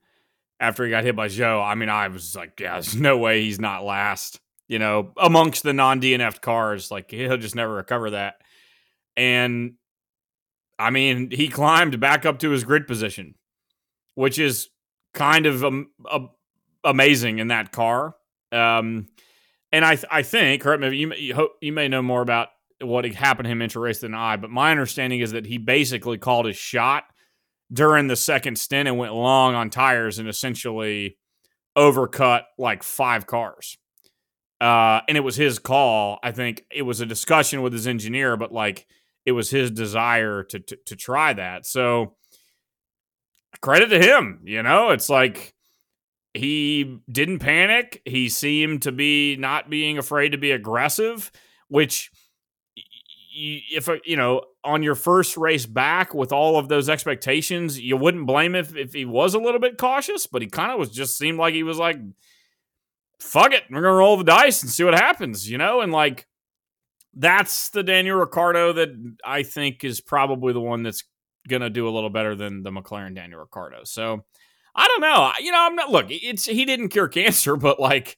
[0.64, 3.42] after he got hit by Zhou, I mean, I was like, yeah, there's no way
[3.42, 6.90] he's not last you know, amongst the non DNF cars.
[6.90, 8.36] Like he'll just never recover that.
[9.16, 9.74] And
[10.78, 13.34] I mean, he climbed back up to his grid position,
[14.14, 14.68] which is
[15.12, 16.26] kind of um, uh,
[16.82, 18.16] amazing in that car.
[18.50, 19.08] Um,
[19.70, 22.48] and I, th- I think, correct me, you, you, you may know more about
[22.80, 26.18] what happened to him intra race than I, but my understanding is that he basically
[26.18, 27.04] called his shot
[27.72, 31.16] during the second stint and went long on tires and essentially
[31.76, 33.76] overcut like five cars.
[34.60, 36.18] Uh, and it was his call.
[36.22, 38.86] I think it was a discussion with his engineer, but like
[39.26, 41.66] it was his desire to to, to try that.
[41.66, 42.14] So
[43.60, 44.40] credit to him.
[44.44, 45.54] You know, it's like
[46.34, 48.02] he didn't panic.
[48.04, 51.30] He seemed to be not being afraid to be aggressive,
[51.68, 52.10] which
[53.35, 57.97] if uh, you know on your first race back with all of those expectations, you
[57.97, 60.91] wouldn't blame if, if he was a little bit cautious, but he kind of was
[60.91, 61.99] just seemed like he was like,
[63.18, 65.80] fuck it, we're gonna roll the dice and see what happens, you know?
[65.80, 66.26] And like
[67.12, 71.05] that's the Daniel Ricciardo that I think is probably the one that's
[71.49, 73.85] gonna do a little better than the McLaren Daniel Ricciardo.
[73.85, 74.24] So
[74.74, 75.32] I don't know.
[75.41, 78.16] You know, I'm not look, it's he didn't cure cancer, but like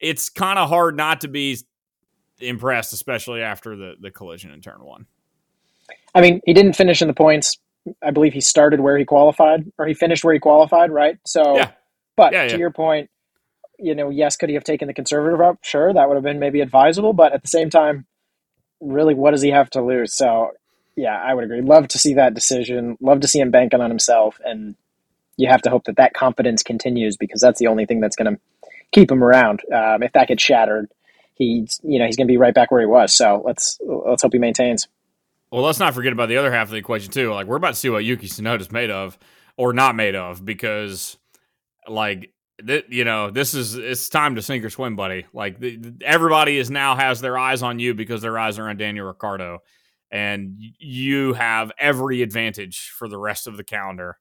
[0.00, 1.58] it's kind of hard not to be
[2.42, 5.06] impressed, especially after the the collision in turn one.
[6.14, 7.58] I mean, he didn't finish in the points.
[8.02, 11.18] I believe he started where he qualified, or he finished where he qualified, right?
[11.24, 11.70] So, yeah.
[12.16, 12.56] but yeah, to yeah.
[12.56, 13.10] your point,
[13.78, 15.58] you know, yes, could he have taken the conservative route?
[15.62, 18.06] Sure, that would have been maybe advisable, but at the same time,
[18.80, 20.14] really, what does he have to lose?
[20.14, 20.52] So,
[20.94, 21.60] yeah, I would agree.
[21.60, 22.96] Love to see that decision.
[23.00, 24.76] Love to see him banking on himself, and
[25.36, 28.36] you have to hope that that confidence continues because that's the only thing that's going
[28.36, 28.40] to
[28.92, 29.62] keep him around.
[29.74, 30.88] Um, if that gets shattered,
[31.34, 33.12] he's you know he's going to be right back where he was.
[33.14, 34.88] So let's let's hope he maintains.
[35.50, 37.32] Well, let's not forget about the other half of the equation too.
[37.32, 39.18] Like we're about to see what Yuki Tsunoda's made of
[39.56, 41.18] or not made of because,
[41.86, 42.32] like,
[42.66, 45.26] th- you know, this is it's time to sink or swim, buddy.
[45.34, 48.76] Like the, everybody is now has their eyes on you because their eyes are on
[48.78, 49.58] Daniel Ricciardo,
[50.10, 54.18] and you have every advantage for the rest of the calendar.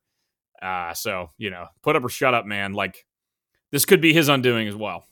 [0.62, 2.74] Uh, so you know, put up or shut up, man.
[2.74, 3.06] Like
[3.72, 5.06] this could be his undoing as well.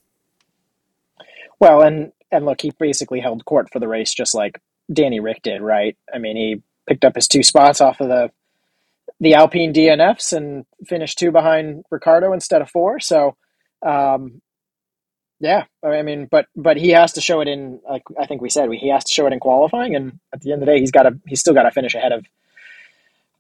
[1.59, 5.41] Well, and and look, he basically held court for the race just like Danny Rick
[5.43, 5.97] did, right?
[6.13, 8.31] I mean, he picked up his two spots off of the
[9.19, 12.99] the Alpine DNFs and finished two behind Ricciardo instead of four.
[12.99, 13.35] So,
[13.85, 14.41] um,
[15.41, 18.49] yeah, I mean, but but he has to show it in like I think we
[18.49, 20.79] said he has to show it in qualifying, and at the end of the day,
[20.79, 22.25] he's got to he's still got to finish ahead of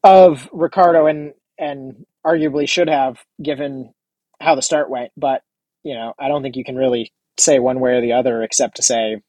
[0.03, 3.93] of Ricciardo and and arguably should have given
[4.41, 5.43] how the start went, but
[5.83, 8.77] you know, I don't think you can really say one way or the other except
[8.77, 9.21] to say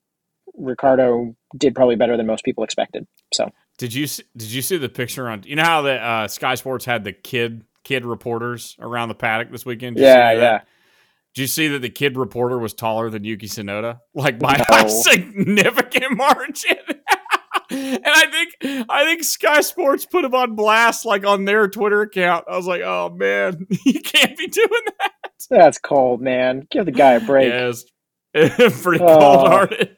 [0.55, 3.07] Ricciardo did probably better than most people expected.
[3.33, 5.43] So did you see, did you see the picture on?
[5.47, 9.51] You know how the uh, Sky Sports had the kid kid reporters around the paddock
[9.51, 9.99] this weekend?
[9.99, 10.61] Yeah, yeah.
[11.35, 14.85] Did you see that the kid reporter was taller than Yuki Tsunoda, like by no.
[14.85, 16.77] a significant margin?
[17.71, 22.03] and I think I think Sky Sports put him on blast, like on their Twitter
[22.03, 22.47] account.
[22.51, 25.13] I was like, oh man, you can't be doing that.
[25.49, 26.67] That's cold, man.
[26.71, 27.49] Give the guy a break.
[27.49, 27.85] Yes,
[28.83, 29.19] pretty oh.
[29.19, 29.97] cold hearted.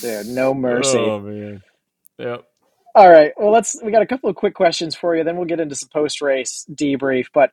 [0.00, 0.98] Dude, no mercy.
[0.98, 1.62] Oh man.
[2.18, 2.44] Yep.
[2.94, 3.32] All right.
[3.36, 3.80] Well, let's.
[3.82, 5.22] We got a couple of quick questions for you.
[5.22, 7.26] Then we'll get into some post race debrief.
[7.32, 7.52] But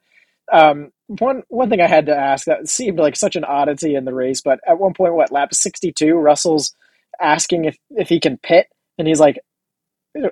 [0.52, 4.06] um, one one thing I had to ask that seemed like such an oddity in
[4.06, 4.42] the race.
[4.42, 6.76] But at one point, what lap sixty two, Russell's
[7.22, 8.68] asking if if he can pit,
[8.98, 9.40] and he's like,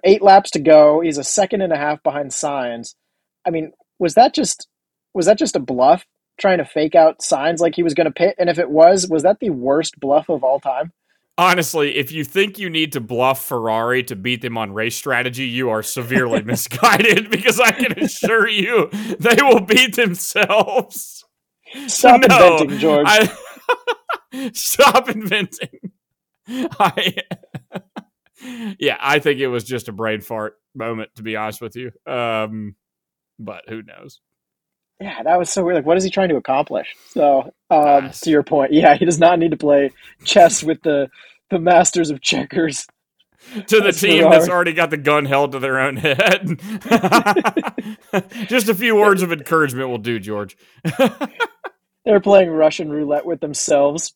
[0.03, 1.01] eight laps to go.
[1.01, 2.95] He's a second and a half behind Sainz.
[3.45, 4.67] I mean, was that just
[5.13, 6.05] was that just a bluff
[6.41, 8.35] trying to fake out Sainz like he was going to pit?
[8.37, 10.91] And if it was, was that the worst bluff of all time?
[11.37, 15.45] Honestly, if you think you need to bluff Ferrari to beat them on race strategy,
[15.45, 18.89] you are severely misguided because I can assure you
[19.19, 21.23] they will beat themselves.
[21.87, 23.07] Stop no, inventing, George.
[23.07, 25.79] I, stop inventing.
[26.47, 27.15] I
[28.79, 31.91] yeah, I think it was just a brain fart moment, to be honest with you.
[32.11, 32.75] Um,
[33.39, 34.19] but who knows?
[35.01, 35.77] Yeah, that was so weird.
[35.77, 36.95] Like, what is he trying to accomplish?
[37.09, 38.19] So, um, nice.
[38.21, 39.91] to your point, yeah, he does not need to play
[40.23, 41.09] chess with the
[41.49, 42.85] the masters of checkers.
[43.55, 46.61] To the that's team that's already got the gun held to their own head.
[48.47, 50.55] Just a few words of encouragement will do, George.
[52.05, 54.13] They're playing Russian roulette with themselves.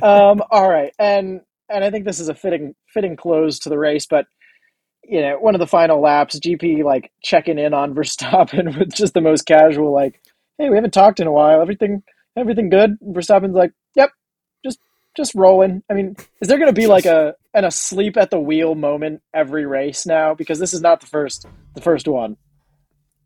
[0.00, 3.78] Um, all right, and and I think this is a fitting fitting close to the
[3.78, 4.24] race, but
[5.10, 9.12] you know, one of the final laps, GP like checking in on Verstappen with just
[9.12, 10.20] the most casual, like,
[10.56, 11.60] "Hey, we haven't talked in a while.
[11.60, 12.02] Everything,
[12.36, 14.10] everything good?" Verstappen's like, "Yep,
[14.64, 14.78] just,
[15.16, 18.38] just rolling." I mean, is there going to be like a an asleep at the
[18.38, 20.34] wheel moment every race now?
[20.34, 22.36] Because this is not the first, the first one.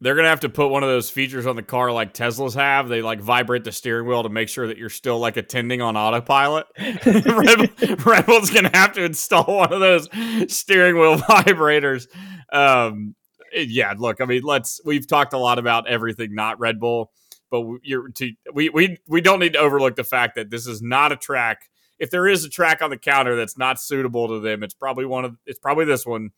[0.04, 2.90] They're gonna have to put one of those features on the car like Teslas have.
[2.90, 5.96] They like vibrate the steering wheel to make sure that you're still like attending on
[5.96, 6.66] autopilot.
[7.06, 10.08] Red, Bull's gonna have to install one of those
[10.52, 12.06] steering wheel vibrators.
[12.52, 13.14] Um,
[13.54, 14.78] yeah, look, I mean, let's.
[14.84, 17.10] We've talked a lot about everything not Red Bull,
[17.50, 20.82] but you're to, we we we don't need to overlook the fact that this is
[20.82, 24.40] not a track if there is a track on the counter that's not suitable to
[24.40, 26.30] them, it's probably one of it's probably this one,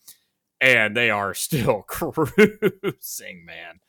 [0.60, 3.80] and they are still cruising, man.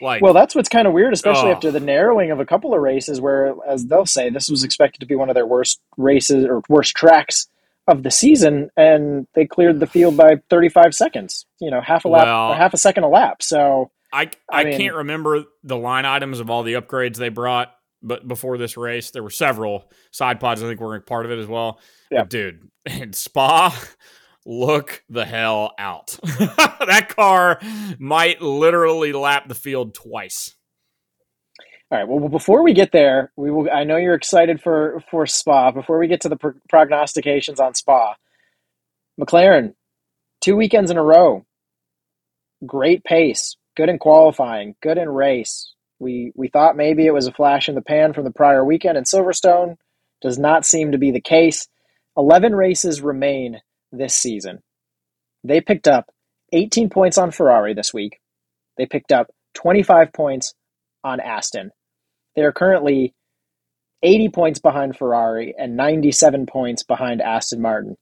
[0.00, 1.52] Like, well, that's what's kind of weird, especially Oh.
[1.54, 4.98] after the narrowing of a couple of races, where, as they'll say, this was expected
[5.00, 7.48] to be one of their worst races or worst tracks
[7.88, 11.46] of the season, and they cleared the field by 35 seconds.
[11.60, 13.42] You know, half a lap, Well- or half a second a lap.
[13.42, 17.30] So I I, I mean- can't remember the line items of all the upgrades they
[17.30, 17.72] brought,
[18.02, 20.62] but before this race, there were several side pods.
[20.62, 21.80] I think were part of it as well.
[22.10, 22.20] Yeah.
[22.20, 23.74] But dude, and Spa,
[24.46, 26.18] look the hell out.
[26.22, 27.58] that car
[27.98, 30.54] might literally lap the field twice.
[31.90, 32.08] All right.
[32.08, 33.68] Well, before we get there, we will.
[33.72, 35.70] I know you're excited for for Spa.
[35.70, 38.14] Before we get to the pro- prognostications on Spa,
[39.20, 39.74] McLaren,
[40.40, 41.46] two weekends in a row,
[42.64, 45.72] great pace, good in qualifying, good in race.
[46.00, 48.98] We we thought maybe it was a flash in the pan from the prior weekend
[48.98, 49.76] in Silverstone.
[50.22, 51.68] Does not seem to be the case.
[52.16, 53.60] Eleven races remain
[53.92, 54.62] this season.
[55.44, 56.10] They picked up
[56.52, 58.20] 18 points on Ferrari this week.
[58.76, 60.54] They picked up 25 points
[61.02, 61.70] on Aston.
[62.34, 63.14] They are currently
[64.02, 67.96] 80 points behind Ferrari and 97 points behind Aston Martin.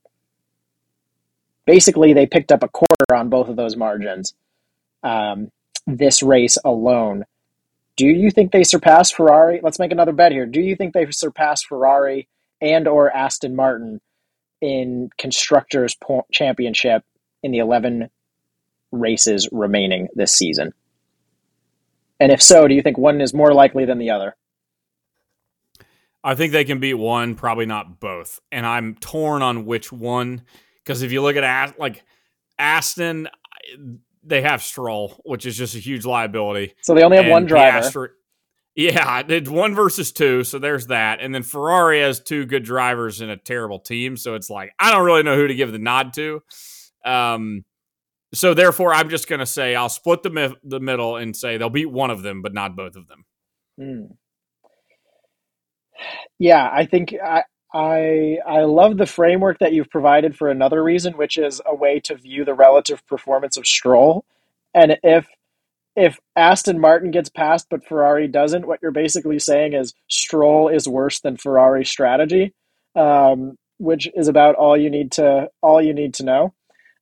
[1.66, 4.34] Basically, they picked up a quarter on both of those margins
[5.02, 5.50] um,
[5.86, 7.24] this race alone.
[7.96, 9.60] Do you think they surpass Ferrari?
[9.62, 10.46] Let's make another bet here.
[10.46, 12.28] Do you think they surpass Ferrari
[12.60, 14.00] and or Aston Martin
[14.60, 15.96] in constructors
[16.32, 17.04] championship
[17.42, 18.10] in the 11
[18.92, 20.72] races remaining this season?
[22.20, 24.36] And if so, do you think one is more likely than the other?
[26.22, 28.40] I think they can beat one, probably not both.
[28.50, 30.42] And I'm torn on which one
[30.82, 32.02] because if you look at like
[32.58, 33.28] Aston,
[34.22, 36.74] they have Stroll, which is just a huge liability.
[36.80, 37.78] So they only have And one driver.
[37.78, 38.08] Piastri-
[38.74, 41.20] yeah, it's one versus two, so there's that.
[41.20, 44.90] And then Ferrari has two good drivers and a terrible team, so it's like I
[44.90, 46.42] don't really know who to give the nod to.
[47.04, 47.64] Um,
[48.32, 51.70] so therefore, I'm just gonna say I'll split the mi- the middle and say they'll
[51.70, 53.24] beat one of them, but not both of them.
[53.78, 54.14] Hmm.
[56.38, 61.16] Yeah, I think I, I I love the framework that you've provided for another reason,
[61.16, 64.24] which is a way to view the relative performance of Stroll.
[64.74, 65.26] And if
[65.96, 70.88] if Aston Martin gets past but Ferrari doesn't, what you're basically saying is Stroll is
[70.88, 72.52] worse than Ferrari strategy,
[72.96, 76.54] um, which is about all you need to all you need to know.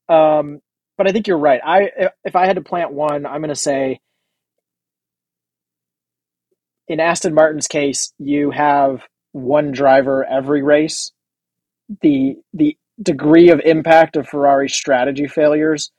[0.09, 0.61] Um,
[0.99, 1.61] but I think you're right.
[1.65, 4.01] I if I had to plant one, I'm going to say
[6.89, 11.13] in Aston Martin's case, you have one driver every race.
[12.03, 15.91] The the degree of impact of Ferrari strategy failures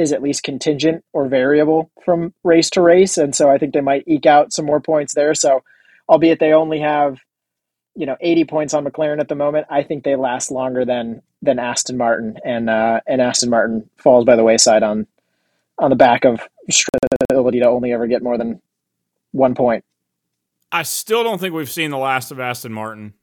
[0.00, 3.80] is at least contingent or variable from race to race, and so I think they
[3.80, 5.34] might eke out some more points there.
[5.34, 5.62] So,
[6.08, 7.18] albeit they only have
[7.94, 11.22] you know 80 points on McLaren at the moment, I think they last longer than
[11.42, 15.06] than Aston Martin, and uh, and Aston Martin falls by the wayside on
[15.78, 16.40] on the back of
[17.30, 18.60] ability to only ever get more than
[19.32, 19.84] one point.
[20.72, 23.14] I still don't think we've seen the last of Aston Martin.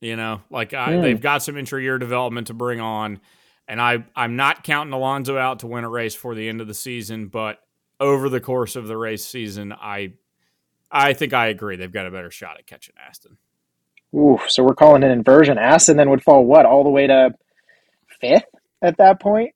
[0.00, 1.02] You know, like I, Hmm.
[1.02, 3.20] they've got some intra-year development to bring on,
[3.68, 6.66] and I I'm not counting Alonso out to win a race for the end of
[6.66, 7.58] the season, but
[8.00, 10.14] over the course of the race season, I
[10.90, 13.38] I think I agree they've got a better shot at catching Aston.
[14.14, 15.56] Oof, so we're calling an inversion.
[15.58, 17.30] Aston then would fall what all the way to
[18.20, 18.44] fifth
[18.82, 19.54] at that point.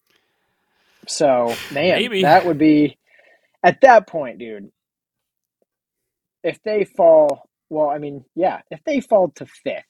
[1.06, 2.22] So man, Maybe.
[2.22, 2.96] that would be
[3.62, 4.70] at that point, dude.
[6.42, 9.84] If they fall, well, I mean, yeah, if they fall to fifth,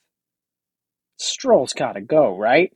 [1.18, 2.72] Stroll's got to go, right?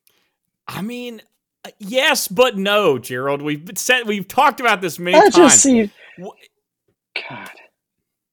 [0.72, 1.20] I mean,
[1.64, 3.42] uh, yes, but no, Gerald.
[3.42, 5.34] We've said we've talked about this many times.
[5.36, 7.50] just seems, Wh- God,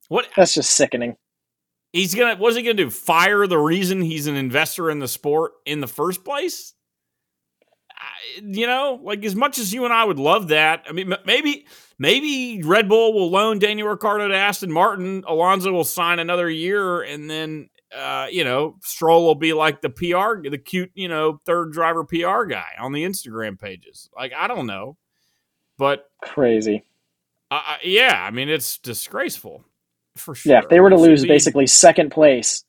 [0.08, 1.16] what that's just sickening.
[1.94, 2.90] he's gonna what's he gonna do?
[2.90, 6.74] Fire the reason he's an investor in the sport in the first place?
[7.92, 10.86] I- You know, like as much as you and I would love that.
[10.88, 11.66] I mean, maybe
[11.98, 15.24] maybe Red Bull will loan Daniel Ricciardo to Aston Martin.
[15.28, 19.90] Alonso will sign another year, and then uh, you know Stroll will be like the
[19.90, 24.10] PR, the cute you know third driver PR guy on the Instagram pages.
[24.16, 24.98] Like I don't know,
[25.78, 26.84] but Crazy.
[27.52, 29.64] uh, uh, yeah, I mean it's disgraceful
[30.16, 30.54] for sure.
[30.54, 32.64] Yeah, if they were to lose be- basically second place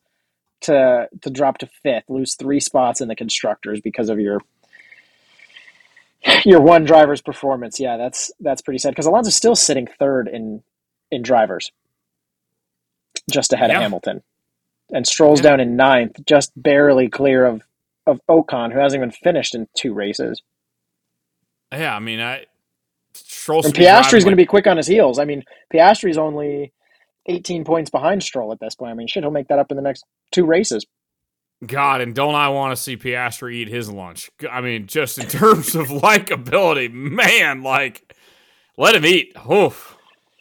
[0.63, 4.41] to to drop to fifth, lose three spots in the constructors because of your
[6.45, 7.79] your one driver's performance.
[7.81, 10.63] Yeah, that's that's pretty sad because Alonso's still sitting third in
[11.11, 11.71] in drivers,
[13.31, 13.77] just ahead Yeah.
[13.77, 14.23] of Hamilton,
[14.93, 15.43] and Stroll's Yeah.
[15.43, 17.63] down in ninth, just barely clear of
[18.07, 20.41] of Ocon, who hasn't even finished in two races.
[21.73, 22.47] Yeah, I mean, I
[23.13, 25.19] Stroll And Piastri's going to be quick on his heels.
[25.19, 26.73] I mean, Piastri's only
[27.27, 28.91] 18 points behind Stroll at this point.
[28.93, 30.87] I mean, shit, he'll make that up in the next two races.
[31.67, 34.31] God, and don't I want to see Piastri eat his lunch?
[34.51, 38.15] I mean, just in terms of likability, man, like
[38.77, 39.35] let him eat.
[39.51, 39.97] Oof.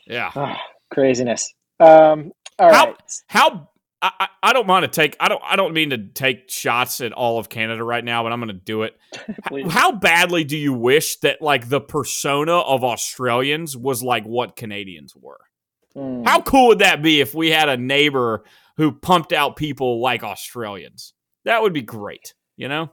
[0.06, 0.32] Yeah.
[0.36, 0.62] Ah,
[0.94, 1.54] craziness.
[1.80, 2.96] Um, all how right.
[3.28, 3.70] how
[4.02, 7.02] I, I- I don't mind to take I don't I don't mean to take shots
[7.02, 8.98] at all of Canada right now, but I'm going to do it.
[9.70, 15.14] How badly do you wish that like the persona of Australians was like what Canadians
[15.16, 15.40] were?
[15.96, 16.24] Hmm.
[16.24, 18.46] How cool would that be if we had a neighbor
[18.78, 21.14] who pumped out people like Australians?
[21.44, 22.92] That would be great, you know?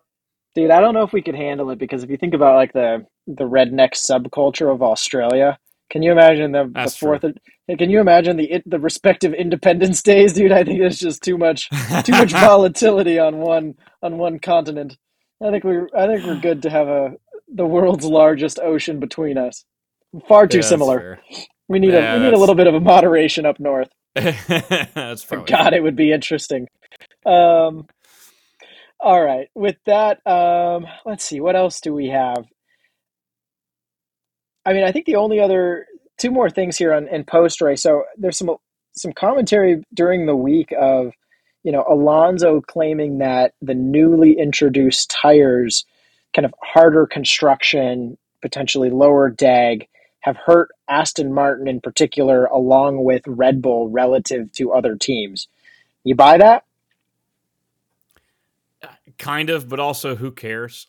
[0.55, 2.73] Dude, I don't know if we could handle it because if you think about like
[2.73, 5.59] the the redneck subculture of Australia,
[5.91, 7.23] can you imagine the, the That's fourth?
[7.23, 10.53] Can you imagine the the respective Independence Days, dude?
[10.53, 11.73] I think there's just too much
[12.05, 14.97] too much volatility on one on one continent.
[15.45, 17.13] I think we I think we're good to have a
[17.49, 19.65] the world's largest ocean between us.
[20.29, 21.07] Far too Yeah, similar.
[21.69, 23.91] We need Yeah, a we need a little bit of a moderation up north.
[24.95, 26.69] that's probably God, it would be interesting.
[27.27, 27.87] Um,
[29.01, 32.45] all right, with that, um, let's see, what else do we have?
[34.67, 35.87] I mean, I think the only other
[36.19, 37.83] two more things here on in post race.
[37.83, 38.57] So there's some
[38.93, 41.13] some commentary during the week of,
[41.65, 45.85] you know, Alonso claiming that the newly introduced tires,
[46.33, 49.89] kind of harder construction, potentially lower deg,
[50.21, 55.49] have hurt Aston Martin in particular, along with Red Bull relative to other teams.
[56.05, 56.65] You buy that?
[58.83, 58.89] Uh,
[59.19, 60.87] kind of, but also who cares?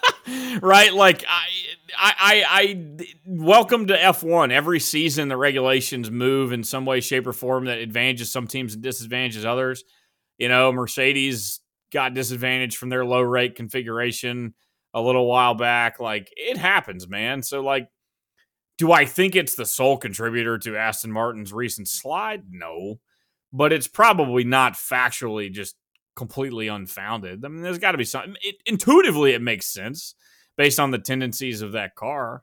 [0.62, 0.92] right?
[0.92, 1.46] Like I,
[1.96, 4.50] I, I, I welcome to F1.
[4.50, 8.74] Every season, the regulations move in some way, shape, or form that advantages some teams
[8.74, 9.84] and disadvantages others.
[10.38, 11.60] You know, Mercedes
[11.92, 14.54] got disadvantaged from their low rake configuration
[14.94, 16.00] a little while back.
[16.00, 17.42] Like it happens, man.
[17.42, 17.88] So like.
[18.78, 22.44] Do I think it's the sole contributor to Aston Martin's recent slide?
[22.50, 22.98] No.
[23.52, 25.76] But it's probably not factually just
[26.16, 27.44] completely unfounded.
[27.44, 28.34] I mean, there's got to be something.
[28.42, 30.14] It, intuitively, it makes sense
[30.56, 32.42] based on the tendencies of that car.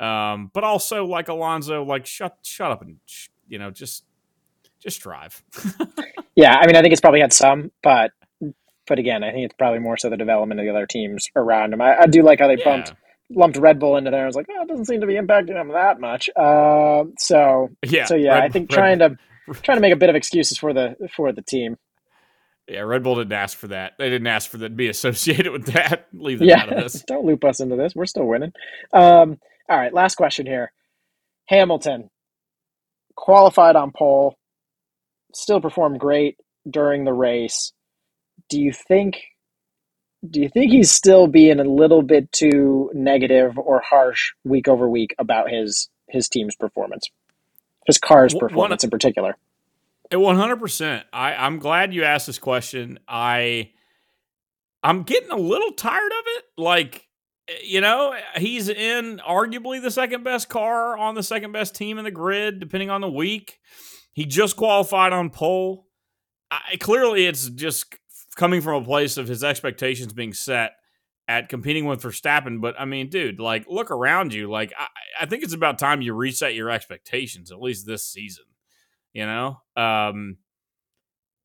[0.00, 4.04] Um, but also, like Alonso, like shut shut up and sh- you know just
[4.80, 5.42] just drive.
[6.38, 8.12] Yeah, I mean, I think it's probably had some, but
[8.86, 11.72] but again, I think it's probably more so the development of the other teams around
[11.72, 11.80] him.
[11.80, 12.92] I, I do like how they bumped
[13.28, 14.22] lumped Red Bull into there.
[14.22, 16.30] I was like, oh, it doesn't seem to be impacting them that much.
[16.36, 19.16] Um, so yeah, so yeah, Red- I think Red- trying to
[19.64, 21.76] trying to make a bit of excuses for the for the team.
[22.68, 23.94] Yeah, Red Bull didn't ask for that.
[23.98, 26.08] They didn't ask for that to be associated with that.
[26.14, 27.04] Leave them out Yeah, of this.
[27.06, 27.94] don't loop us into this.
[27.94, 28.52] We're still winning.
[28.92, 29.38] Um,
[29.68, 30.72] all right, last question here.
[31.48, 32.10] Hamilton
[33.16, 34.36] qualified on pole,
[35.34, 36.38] still performed great
[36.70, 37.72] during the race.
[38.50, 39.18] Do you think?
[40.28, 44.88] Do you think he's still being a little bit too negative or harsh week over
[44.88, 47.08] week about his his team's performance,
[47.86, 49.36] his car's performance in particular?
[50.12, 51.06] One hundred percent.
[51.12, 52.98] I I'm glad you asked this question.
[53.06, 53.72] I
[54.82, 56.44] I'm getting a little tired of it.
[56.56, 57.06] Like
[57.48, 61.98] eh, you know, he's in arguably the second best car on the second best team
[61.98, 63.58] in the grid, depending on the week.
[64.12, 65.86] He just qualified on pole.
[66.50, 67.94] I, clearly, it's just
[68.36, 70.72] coming from a place of his expectations being set
[71.28, 72.60] at competing with Verstappen.
[72.60, 74.50] But I mean, dude, like, look around you.
[74.50, 74.86] Like, I,
[75.20, 78.44] I think it's about time you reset your expectations, at least this season.
[79.12, 80.36] You know, um,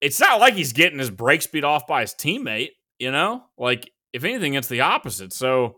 [0.01, 2.71] it's not like he's getting his break speed off by his teammate.
[2.99, 5.33] You know, like if anything, it's the opposite.
[5.33, 5.77] So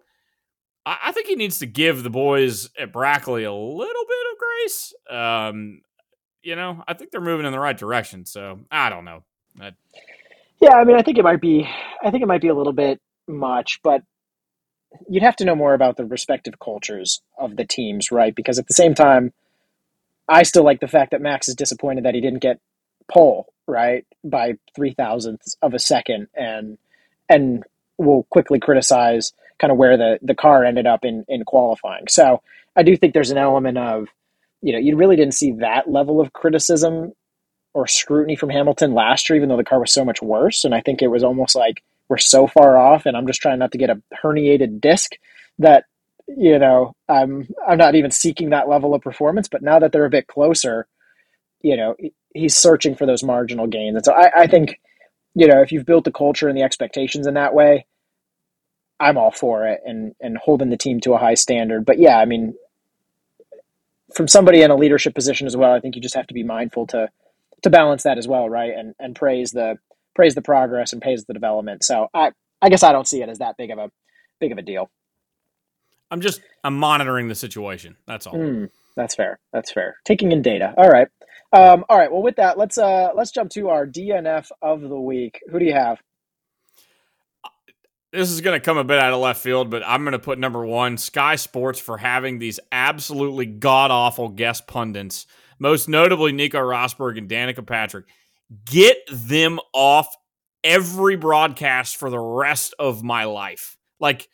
[0.86, 4.38] I, I think he needs to give the boys at Brackley a little bit of
[4.38, 4.94] grace.
[5.10, 5.82] Um,
[6.44, 8.26] you know, I think they're moving in the right direction.
[8.26, 9.24] So I don't know.
[9.60, 9.72] I,
[10.62, 11.68] Yeah, I mean, I think it might be.
[12.04, 14.02] I think it might be a little bit much, but
[15.10, 18.34] you'd have to know more about the respective cultures of the teams, right?
[18.36, 19.34] Because at the same time,
[20.28, 22.60] I still like the fact that Max is disappointed that he didn't get
[23.08, 26.78] pole right by three thousandths of a second, and
[27.30, 27.64] and
[27.98, 32.08] will quickly criticize kind of where the the car ended up in in qualifying.
[32.08, 32.42] So
[32.76, 34.08] I do think there's an element of,
[34.62, 37.14] you know, you really didn't see that level of criticism
[37.74, 40.66] or scrutiny from Hamilton last year, even though the car was so much worse.
[40.66, 43.60] And I think it was almost like we're so far off, and I'm just trying
[43.60, 45.14] not to get a herniated disc
[45.60, 45.86] that
[46.28, 49.48] you know I'm I'm not even seeking that level of performance.
[49.50, 50.88] But now that they're a bit closer,
[51.62, 51.96] you know,
[52.34, 53.96] he's searching for those marginal gains.
[53.98, 54.80] And so I, I think,
[55.36, 57.88] you know, if you've built the culture and the expectations in that way,
[59.00, 61.86] I'm all for it and and holding the team to a high standard.
[61.86, 62.56] But yeah, I mean,
[64.16, 66.44] from somebody in a leadership position as well, I think you just have to be
[66.44, 67.10] mindful to
[67.64, 68.74] to balance that as well, right?
[68.76, 69.78] And and praise the
[70.16, 71.84] praise the progress and praise the development.
[71.84, 72.32] So I
[72.62, 73.92] I guess I don't see it as that big of a
[74.40, 74.90] big of a deal.
[76.12, 77.98] I'm just I'm monitoring the situation.
[78.08, 78.34] That's all.
[78.34, 79.40] Mm, that's fair.
[79.54, 79.98] That's fair.
[80.06, 80.74] Taking in data.
[80.78, 81.08] All right.
[81.52, 82.12] Um, all right.
[82.12, 85.42] Well, with that, let's uh let's jump to our DNF of the week.
[85.52, 86.00] Who do you have?
[88.16, 90.20] this is going to come a bit out of left field, but I'm going to
[90.20, 95.28] put number one Sky Sports for having these absolutely god awful guest pundits,
[95.60, 98.06] most notably Nico Rosberg and Danica Patrick.
[98.66, 100.08] Get them off
[100.64, 103.78] every broadcast for the rest of my life.
[104.00, 104.30] Like,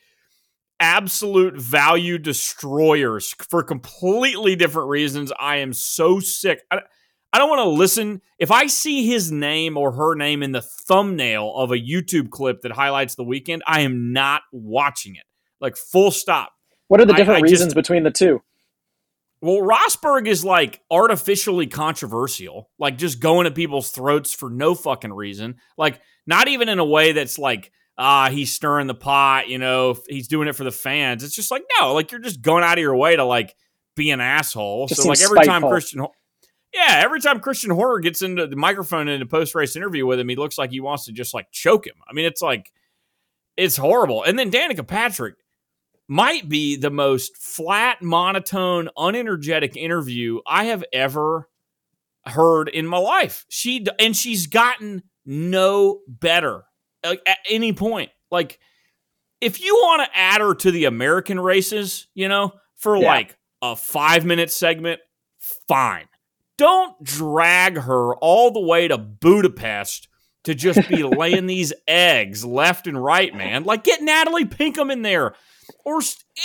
[0.82, 5.32] absolute value destroyers for completely different reasons.
[5.40, 6.62] I am so sick.
[6.70, 6.82] I,
[7.32, 8.22] I don't want to listen.
[8.40, 12.62] If I see his name or her name in the thumbnail of a YouTube clip
[12.62, 15.24] that highlights the weekend, I am not watching it.
[15.62, 16.52] Like full stop.
[16.88, 18.42] What are the different I, I reasons just, between the two?
[19.40, 25.14] Well, Rosberg is like artificially controversial, like just going at people's throats for no fucking
[25.14, 25.56] reason.
[25.78, 27.72] Like not even in a way that's like
[28.02, 31.24] ah he's stirring the pot, you know, he's doing it for the fans.
[31.24, 33.56] It's just like no, like you're just going out of your way to like
[33.96, 34.88] be an asshole.
[34.88, 35.62] Just so like every time.
[35.62, 36.06] Christian
[36.74, 40.20] yeah, every time Christian Horner gets into the microphone in a post race interview with
[40.20, 41.96] him, he looks like he wants to just like choke him.
[42.10, 42.72] I mean, it's like
[43.58, 44.24] it's horrible.
[44.24, 45.36] And then Danica Patrick
[46.08, 51.50] might be the most flat, monotone, unenergetic interview I have ever
[52.26, 53.46] heard in my life.
[53.50, 56.64] She and she's gotten no better
[57.04, 58.12] like, at any point.
[58.30, 58.60] Like
[59.40, 63.08] if you want to add her to the American races, you know, for Yeah.
[63.08, 65.00] like a 5-minute segment,
[65.68, 66.06] fine.
[66.58, 70.08] Don't drag her all the way to Budapest
[70.44, 73.64] to just be laying these eggs left and right, man.
[73.64, 75.34] Like get Natalie Pinkham in there
[75.86, 76.02] or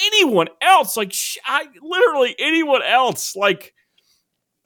[0.06, 0.96] anyone else.
[0.96, 3.36] Like sh- I literally anyone else.
[3.36, 3.74] Like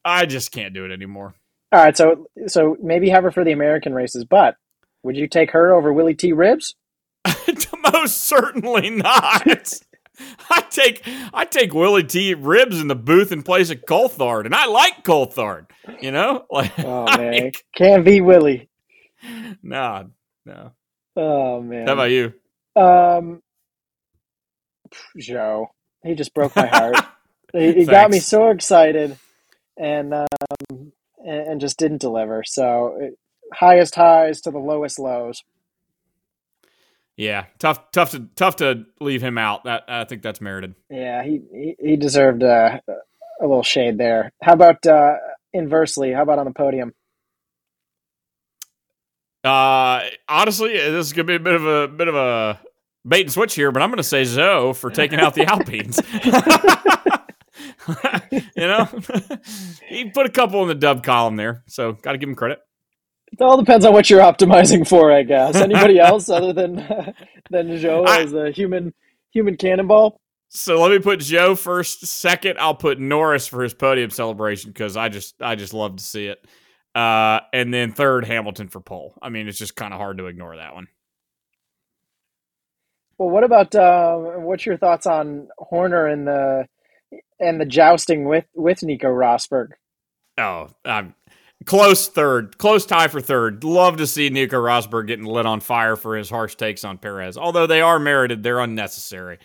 [0.05, 1.35] I just can't do it anymore.
[1.73, 4.57] All right, so so maybe have her for the American races, but
[5.03, 6.33] would you take her over Willy T.
[6.33, 6.75] Ribbs?
[7.93, 9.75] Most certainly not.
[10.51, 11.03] I take
[11.33, 15.03] I take Willy T Ribbs in the booth in place of Coulthard, and I like
[15.03, 15.67] Coulthard.
[16.01, 18.69] You know, like Oh man, like, can't be Willie.
[19.63, 20.05] nah,
[20.45, 20.73] no.
[21.17, 21.87] Oh man.
[21.87, 22.35] How about you?
[22.77, 23.43] Um,
[25.19, 25.67] Zhou,
[26.05, 26.97] he just broke my heart.
[27.53, 29.17] he he got me so excited,
[29.77, 30.27] and um,
[31.19, 32.43] and, and just didn't deliver.
[32.45, 33.13] So
[33.53, 35.43] highest highs to the lowest lows.
[37.17, 39.65] Yeah, tough, tough to tough to leave him out.
[39.65, 40.75] That I think that's merited.
[40.89, 44.33] Yeah, he he, he deserved uh, a little shade there.
[44.43, 45.15] How about uh,
[45.53, 46.13] inversely?
[46.13, 46.95] How about on the podium?
[49.45, 52.61] Uh, honestly, this is gonna be a bit of a bit of a
[53.07, 56.01] bait and switch here, but I'm gonna say Zhou for taking out the Alpines.
[58.31, 58.85] you know,
[59.89, 62.61] he put a couple in the dub column there, so got to give him credit.
[63.33, 65.55] It all depends on what you're optimizing for, I guess.
[65.61, 66.77] Anybody else other than
[67.51, 68.93] than Zhou I- as a human
[69.31, 70.21] human cannonball?
[70.53, 72.07] So let me put Zhou first.
[72.07, 76.05] Second, I'll put Norris for his podium celebration because I just I just love to
[76.05, 76.45] see it.
[76.93, 79.15] Uh, and then third, Hamilton for pole.
[79.23, 80.89] I mean, it's just kind of hard to ignore that one.
[83.17, 86.67] Well, what about uh, what's your thoughts on Horner and the
[87.39, 89.69] and the jousting with with Nico Rosberg?
[90.39, 91.15] Oh, I'm
[91.67, 93.65] close third, close tie for third.
[93.65, 97.37] Love to see Nico Rosberg getting lit on fire for his harsh takes on Perez.
[97.37, 99.39] Although they are merited, they're unnecessary.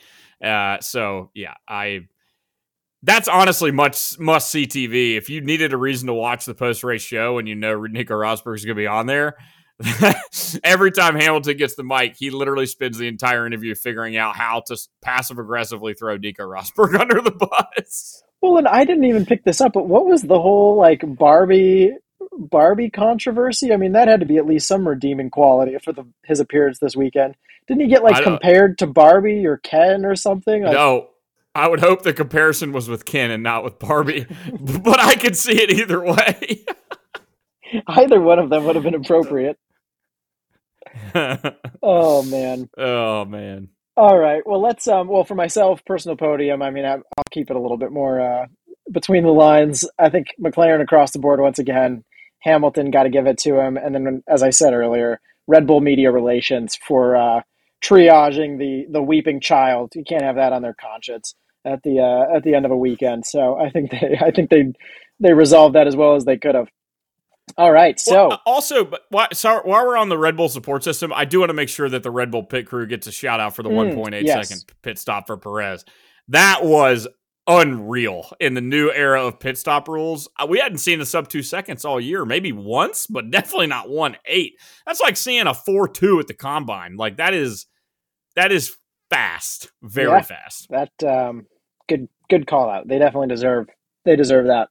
[0.44, 2.08] Uh, so yeah, I.
[3.04, 5.16] That's honestly much must see TV.
[5.16, 8.16] If you needed a reason to watch the post race show and you know Nico
[8.16, 9.36] Rosberg is going to be on there,
[10.64, 14.64] every time Hamilton gets the mic, he literally spends the entire interview figuring out how
[14.68, 18.24] to passive aggressively throw Nico Rosberg under the bus.
[18.42, 21.92] Well, and I didn't even pick this up, but what was the whole like Barbie
[22.38, 23.74] Barbie controversy?
[23.74, 26.80] I mean, that had to be at least some redeeming quality for the his appearance
[26.80, 27.36] this weekend.
[27.68, 30.64] Didn't he get like compared to Barbie or Ken or something?
[30.64, 31.10] Like, No,
[31.56, 34.28] I would hope the comparison was with Ken and not with Barbie,
[34.60, 36.66] but I could see it either way.
[37.88, 39.58] Either one of them would have been appropriate.
[41.82, 42.70] Oh man.
[42.78, 44.44] oh man, All right.
[44.46, 44.88] Well, let's.
[44.88, 45.08] Um.
[45.08, 46.62] Well, for myself, personal podium.
[46.62, 48.46] I mean, I, I'll keep it a little bit more uh,
[48.92, 49.90] between the lines.
[49.98, 52.04] I think McLaren across the board once again.
[52.46, 55.82] Hamilton got to give it to him, and then, as I said earlier, Red Bull
[55.82, 57.42] Media Relations for uh,
[57.84, 59.94] triaging the the weeping child.
[59.96, 61.36] You can't have that on their conscience
[61.66, 63.26] at the uh, at the end of a weekend.
[63.26, 64.72] So I think they I think they
[65.20, 66.70] they resolved that as well as they could have.
[67.58, 68.00] All right.
[68.00, 71.14] So Well, uh, also, but why, sorry, while we're on the Red Bull support system,
[71.14, 73.40] I do want to make sure that the Red Bull pit crew gets a shout
[73.40, 74.50] out for the Mm, 1.8 yes.
[74.50, 75.86] second pit stop for Perez.
[76.30, 77.08] That was
[77.48, 80.28] unreal in the new era of pit stop rules.
[80.40, 83.90] Uh, We hadn't seen a sub two seconds all year, maybe once, but definitely not
[83.90, 84.54] one eight.
[84.86, 86.98] That's like seeing a four two at the combine.
[86.98, 87.68] Like that is
[88.36, 88.76] that is
[89.10, 90.22] fast, very Yeah.
[90.22, 90.68] fast.
[90.70, 91.48] that um,
[91.88, 92.88] good good call out.
[92.88, 93.68] They definitely deserve
[94.06, 94.70] they deserve that.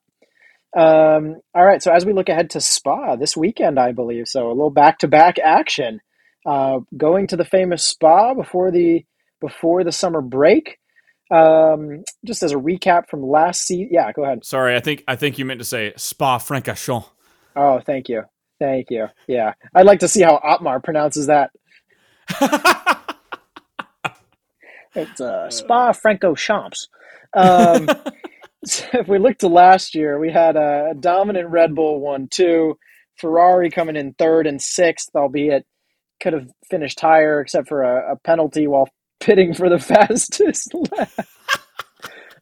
[0.77, 4.49] Um, all right, so as we look ahead to Spa this weekend, I believe so
[4.49, 6.01] a little back to back action.
[6.47, 9.05] uh, going to the famous spa before the
[9.41, 10.79] before the summer break.
[11.35, 14.44] Um, just as a recap from last season, yeah, go ahead.
[14.44, 17.06] Sorry, I think I think you meant to say Spa Francorchamps.
[17.56, 18.23] Oh, thank you,
[18.61, 19.09] thank you.
[19.27, 21.51] Yeah, I'd like to see how Otmar pronounces that.
[24.94, 26.86] it's uh, Spa Francorchamps.
[27.35, 27.89] Um,
[28.65, 32.78] so if we look to last year, we had a dominant Red Bull one two,
[33.19, 35.66] Ferrari coming in third and sixth, albeit
[36.23, 38.89] could have finished higher except for a, a penalty while
[39.25, 41.11] pitting for the fastest lap.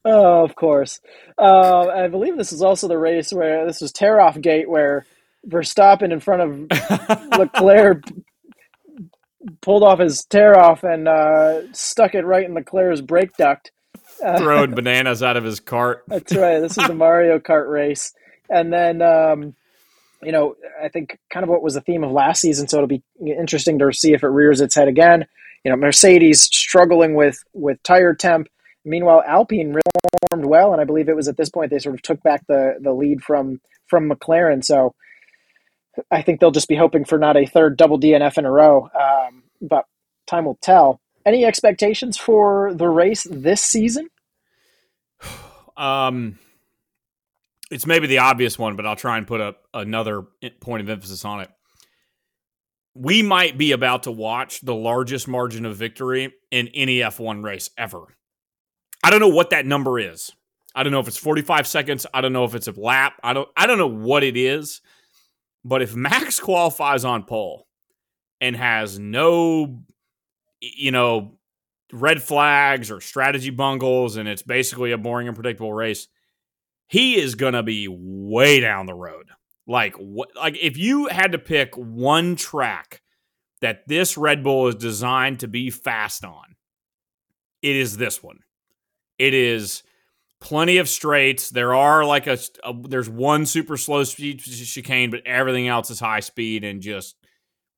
[0.04, 1.00] oh, of course.
[1.38, 5.06] Uh, I believe this is also the race where this was tear off gate where
[5.46, 8.04] Verstappen in front of Leclerc
[9.60, 13.72] pulled off his tear off and uh, stuck it right in Leclerc's brake duct.
[14.24, 16.04] Uh, Throwing bananas out of his cart.
[16.08, 16.60] That's right.
[16.60, 18.12] This is the Mario Kart race.
[18.48, 19.54] And then, um,
[20.22, 22.68] you know, I think kind of what was the theme of last season.
[22.68, 25.26] So it'll be interesting to see if it rears its head again.
[25.64, 28.48] You know, Mercedes struggling with with tire temp.
[28.84, 29.76] Meanwhile, Alpine
[30.20, 32.46] performed well, and I believe it was at this point they sort of took back
[32.46, 34.64] the the lead from from McLaren.
[34.64, 34.94] So
[36.10, 38.88] I think they'll just be hoping for not a third double DNF in a row.
[38.98, 39.84] Um, but
[40.26, 41.00] time will tell.
[41.24, 44.08] Any expectations for the race this season?
[45.74, 46.38] Um,
[47.70, 50.22] it's maybe the obvious one, but I'll try and put up another
[50.60, 51.50] point of emphasis on it.
[52.94, 57.70] We might be about to watch the largest margin of victory in any F1 race
[57.78, 58.04] ever.
[59.02, 60.30] I don't know what that number is.
[60.74, 62.06] I don't know if it's 45 seconds.
[62.12, 63.14] I don't know if it's a lap.
[63.22, 64.80] I don't I don't know what it is.
[65.64, 67.66] But if Max qualifies on pole
[68.40, 69.82] and has no
[70.60, 71.38] you know
[71.92, 76.08] red flags or strategy bungles and it's basically a boring and predictable race,
[76.88, 79.30] he is going to be way down the road.
[79.66, 83.02] Like what like if you had to pick one track
[83.60, 86.56] that this Red Bull is designed to be fast on,
[87.62, 88.40] it is this one.
[89.18, 89.84] It is
[90.40, 91.50] plenty of straights.
[91.50, 96.00] There are like a, a, there's one super slow speed chicane, but everything else is
[96.00, 97.16] high speed and just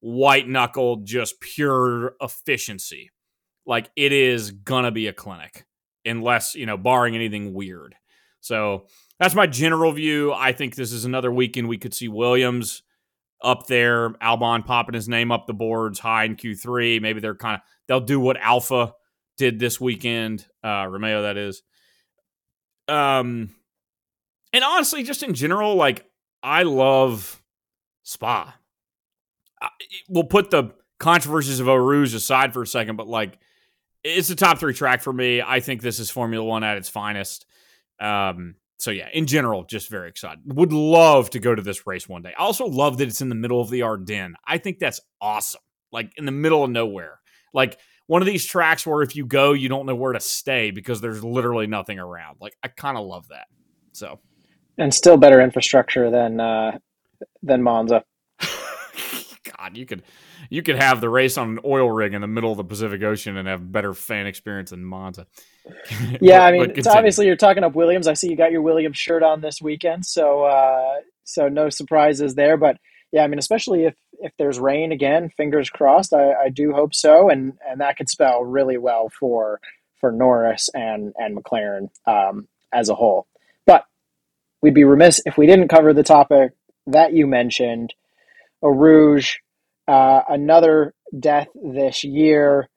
[0.01, 3.11] white knuckled, just pure efficiency.
[3.67, 5.67] Like it is gonna be a clinic,
[6.07, 7.95] unless you know, barring anything weird.
[8.41, 8.87] So
[9.19, 10.33] that's my general view.
[10.33, 12.83] I think this is another weekend we could see Williams
[13.43, 17.01] up there, Albon popping his name up the boards high in Q3.
[17.01, 18.95] Maybe they're kind of they'll do what Alfa
[19.37, 21.63] did this weekend, uh, Romeo that is.
[22.89, 23.51] Um,
[24.53, 26.07] and honestly, just in general, like
[26.43, 27.43] I love
[28.03, 28.55] Spa.
[29.61, 29.69] I,
[30.09, 33.39] we'll put the controversies of Rouge aside for a second, but like
[34.03, 35.43] it's a top three track for me.
[35.43, 37.47] I think this is Formula One at its finest.
[38.01, 40.41] Um, so yeah, in general, just very excited.
[40.47, 42.35] Would love to go to this race one day.
[42.39, 44.35] I also love that it's in the middle of the Ardennes.
[44.47, 45.61] I think that's awesome.
[45.93, 47.21] Like in the middle of nowhere.
[47.53, 50.71] Like one of these tracks where if you go, you don't know where to stay
[50.71, 52.39] because there's literally nothing around.
[52.41, 53.47] Like I kind of love that.
[53.93, 54.19] So,
[54.77, 56.79] and still better infrastructure than uh,
[57.43, 58.05] than Monza.
[59.65, 60.03] God, you could
[60.51, 63.03] you could have the race on an oil rig in the middle of the Pacific
[63.03, 65.27] Ocean and have better fan experience than Monza.
[66.21, 68.07] yeah, but, I mean, it's obviously you're talking up Williams.
[68.07, 72.35] I see you got your Williams shirt on this weekend, so uh, so no surprises
[72.35, 72.57] there.
[72.57, 72.77] But
[73.11, 76.13] yeah, I mean, especially if if there's rain again, fingers crossed.
[76.13, 79.61] I, I do hope so, and and that could spell really well for
[80.01, 83.27] for Norris and and McLaren um, as a whole.
[83.65, 83.87] But
[84.61, 86.53] we'd be remiss if we didn't cover the topic
[86.87, 87.95] that you mentioned,
[88.63, 89.37] Eau Rouge,
[89.87, 92.69] uh, another death this year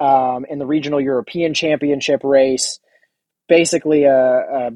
[0.00, 2.80] um, in the regional European Championship race.
[3.48, 4.70] Basically, a, a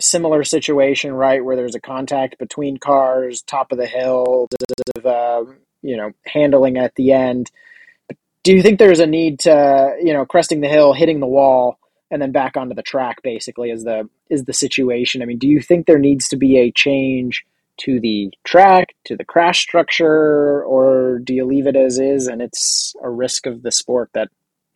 [0.00, 4.48] similar situation, right, where there's a contact between cars, top of the hill,
[5.04, 5.44] uh,
[5.82, 7.50] you know, handling at the end.
[8.42, 11.78] Do you think there's a need to, you know, cresting the hill, hitting the wall,
[12.10, 13.22] and then back onto the track?
[13.22, 15.22] Basically, is the is the situation?
[15.22, 17.44] I mean, do you think there needs to be a change
[17.78, 22.42] to the track, to the crash structure, or do you leave it as is and
[22.42, 24.28] it's a risk of the sport that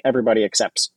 [0.04, 0.90] everybody accepts?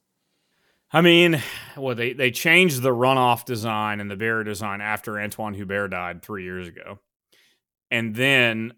[0.91, 1.41] I mean,
[1.77, 6.23] well, they, they changed the runoff design and the barrier design after Antoine Hubert died
[6.23, 6.99] three years ago.
[7.91, 8.73] And then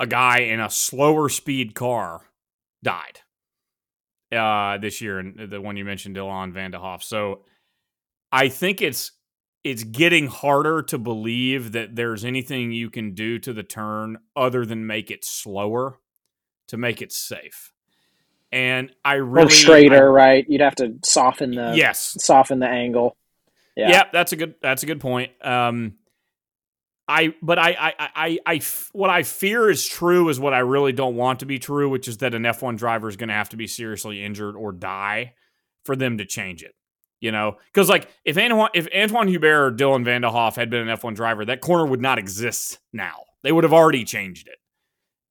[0.00, 2.22] a guy in a slower speed car
[2.82, 3.20] died
[4.32, 7.02] uh, this year, and the one you mentioned, Dylan Van de Hoff.
[7.02, 7.42] So
[8.32, 9.12] I think it's
[9.62, 14.64] it's getting harder to believe that there's anything you can do to the turn other
[14.64, 15.98] than make it slower
[16.68, 17.72] to make it safe
[18.52, 20.46] and I really or straighter, I, right?
[20.48, 23.16] You'd have to soften the yes, soften the angle.
[23.76, 23.90] Yeah.
[23.90, 25.32] yeah, that's a good that's a good point.
[25.44, 25.94] Um,
[27.06, 28.60] I but I I I, I
[28.92, 32.08] what I fear is true is what I really don't want to be true, which
[32.08, 35.34] is that an F1 driver is going to have to be seriously injured or die
[35.84, 36.74] for them to change it.
[37.20, 40.70] You know, because like if Antoine if Antoine Hubert or Dylan van der Hoff had
[40.70, 43.24] been an F1 driver, that corner would not exist now.
[43.42, 44.58] They would have already changed it.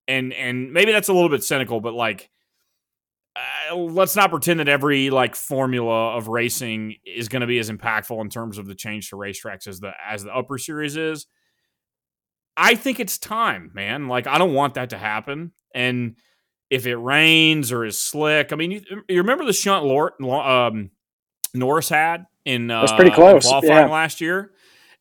[0.08, 2.30] And and maybe that's a little bit cynical, but like
[3.36, 7.72] uh, let's not pretend that every like formula of racing is going to be as
[7.72, 11.26] impactful in terms of the change to racetracks as the as the upper series is
[12.62, 14.10] I think it's time, man.
[14.10, 15.54] Like I don't want that to happen.
[15.74, 16.18] And
[16.70, 20.92] if it rains or is slick, I mean, you, you remember the shunt Lord, um,
[21.54, 23.94] Norris had in uh, was pretty close qualifying yeah.
[23.94, 24.52] last year.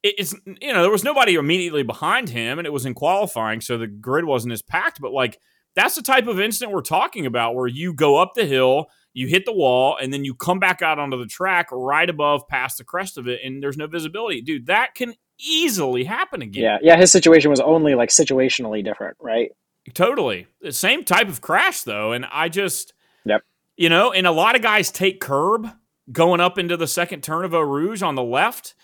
[0.03, 3.61] It, it's you know there was nobody immediately behind him, and it was in qualifying,
[3.61, 5.01] so the grid wasn't as packed.
[5.01, 5.39] But like
[5.75, 9.27] that's the type of incident we're talking about, where you go up the hill, you
[9.27, 12.79] hit the wall, and then you come back out onto the track right above past
[12.79, 14.67] the crest of it, and there's no visibility, dude.
[14.67, 16.63] That can easily happen again.
[16.65, 16.97] Yeah, yeah.
[16.97, 19.51] His situation was only like situationally different, right?
[19.95, 20.47] Totally.
[20.61, 22.93] The same type of crash though, and I just,
[23.25, 23.43] yep.
[23.77, 25.69] You know, and a lot of guys take curb
[26.11, 28.75] going up into the second turn of Eau Rouge on the left.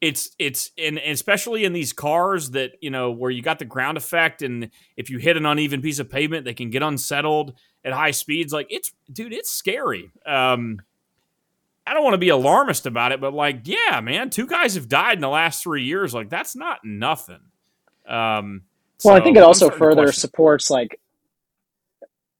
[0.00, 3.96] It's it's in especially in these cars that you know where you got the ground
[3.96, 7.92] effect, and if you hit an uneven piece of pavement, they can get unsettled at
[7.92, 8.52] high speeds.
[8.52, 10.10] Like it's, dude, it's scary.
[10.24, 10.80] Um,
[11.88, 14.88] I don't want to be alarmist about it, but like, yeah, man, two guys have
[14.88, 16.12] died in the last three years.
[16.12, 17.40] Like, that's not nothing.
[18.06, 18.62] Um,
[19.02, 21.00] well, so I think it also further supports like,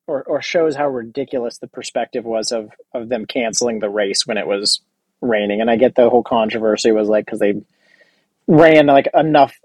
[0.08, 4.38] or or shows how ridiculous the perspective was of of them canceling the race when
[4.38, 4.80] it was
[5.20, 5.60] raining.
[5.60, 7.62] And I get the whole controversy was like because they
[8.46, 9.56] ran like enough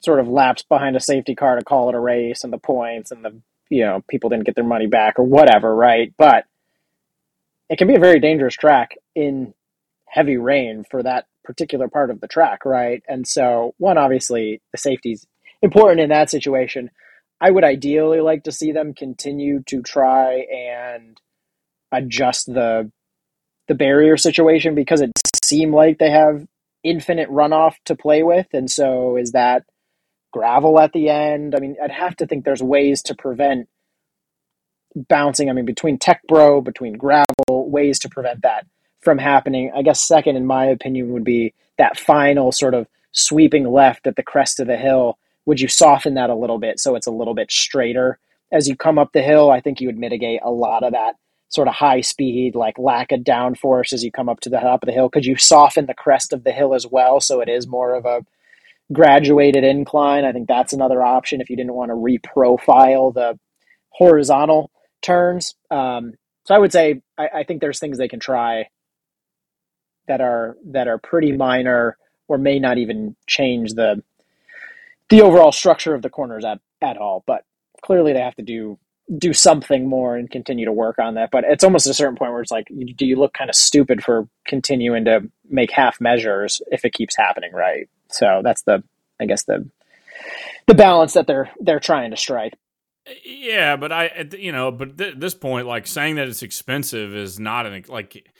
[0.00, 3.12] sort of laps behind a safety car to call it a race and the points
[3.12, 3.40] and the
[3.70, 6.12] you know people didn't get their money back or whatever, right?
[6.18, 6.44] But
[7.70, 9.54] it can be a very dangerous track in
[10.06, 13.02] heavy rain for that particular part of the track, right?
[13.08, 15.26] And so, one, obviously, the safety's
[15.62, 16.90] important in that situation.
[17.42, 21.20] I would ideally like to see them continue to try and
[21.90, 22.90] adjust the
[23.68, 25.10] the barrier situation because it
[25.44, 26.46] seemed like they have
[26.84, 29.64] infinite runoff to play with, and so is that
[30.32, 31.54] gravel at the end?
[31.54, 33.68] I mean, I'd have to think there's ways to prevent
[34.94, 35.50] bouncing.
[35.50, 38.66] I mean, between TecPro, between gravel, ways to prevent that
[39.00, 39.72] from happening.
[39.74, 44.14] I guess second, in my opinion, would be that final sort of sweeping left at
[44.14, 45.18] the crest of the hill.
[45.46, 48.18] Would you soften that a little bit so it's a little bit straighter
[48.52, 49.50] as you come up the hill?
[49.50, 51.16] I think you would mitigate a lot of that
[51.48, 54.82] sort of high speed, like lack of downforce as you come up to the top
[54.82, 55.10] of the hill.
[55.10, 58.06] Could you soften the crest of the hill as well so it is more of
[58.06, 58.24] a
[58.92, 60.24] graduated incline?
[60.24, 63.38] I think that's another option if you didn't want to reprofile the
[63.90, 64.70] horizontal
[65.02, 65.54] turns.
[65.70, 66.14] Um,
[66.46, 68.68] so I would say I, I, think there's things they can try
[70.08, 71.96] that are that are pretty minor
[72.28, 74.02] or may not even change the
[75.12, 77.22] the overall structure of the corners at, at all.
[77.26, 77.44] But
[77.82, 78.78] clearly they have to do
[79.18, 81.30] do something more and continue to work on that.
[81.30, 84.02] But it's almost a certain point where it's like, do you look kind of stupid
[84.02, 87.88] for continuing to make half measures if it keeps happening, right?
[88.08, 88.82] So that's the
[89.20, 89.68] I guess the
[90.66, 92.54] the balance that they're they're trying to strike.
[93.24, 97.40] Yeah, but I, you know, but at this point, like saying that it's expensive is
[97.40, 98.30] not an like,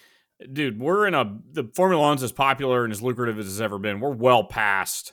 [0.51, 0.81] dude.
[0.81, 3.99] We're in a the Formula One's as popular and as lucrative as it's ever been.
[3.99, 5.13] We're well past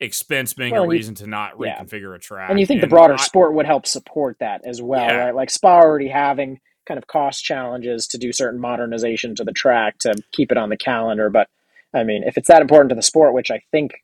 [0.00, 1.78] expense being well, a reason you, to not yeah.
[1.78, 2.50] reconfigure a track.
[2.50, 5.16] And you think and the broader I, sport would help support that as well, yeah.
[5.16, 5.34] right?
[5.34, 9.98] Like Spa already having kind of cost challenges to do certain modernization to the track
[9.98, 11.30] to keep it on the calendar.
[11.30, 11.48] But
[11.94, 13.94] I mean, if it's that important to the sport, which I think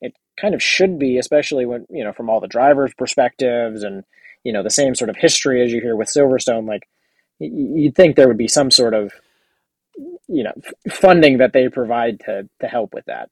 [0.00, 4.04] it kind of should be, especially when you know from all the drivers' perspectives and
[4.44, 6.66] you know the same sort of history as you hear with Silverstone.
[6.66, 6.88] Like
[7.38, 9.12] you'd think there would be some sort of
[10.26, 10.52] you know
[10.90, 13.30] funding that they provide to to help with that.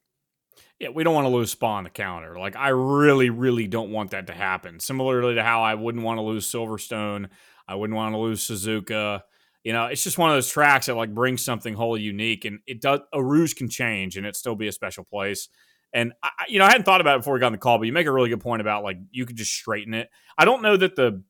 [0.81, 2.39] Yeah, we don't want to lose Spa on the calendar.
[2.39, 4.79] Like I really, really don't want that to happen.
[4.79, 7.29] Similarly to how I wouldn't want to lose Silverstone,
[7.67, 9.21] I wouldn't want to lose Suzuka.
[9.63, 12.61] You know, it's just one of those tracks that like brings something wholly unique, and
[12.65, 13.01] it does.
[13.13, 15.49] Eau Rouge can change, and it still be a special place.
[15.93, 17.77] And I, you know, I hadn't thought about it before we got on the call,
[17.77, 20.09] but you make a really good point about like you could just straighten it.
[20.35, 21.21] I don't know that the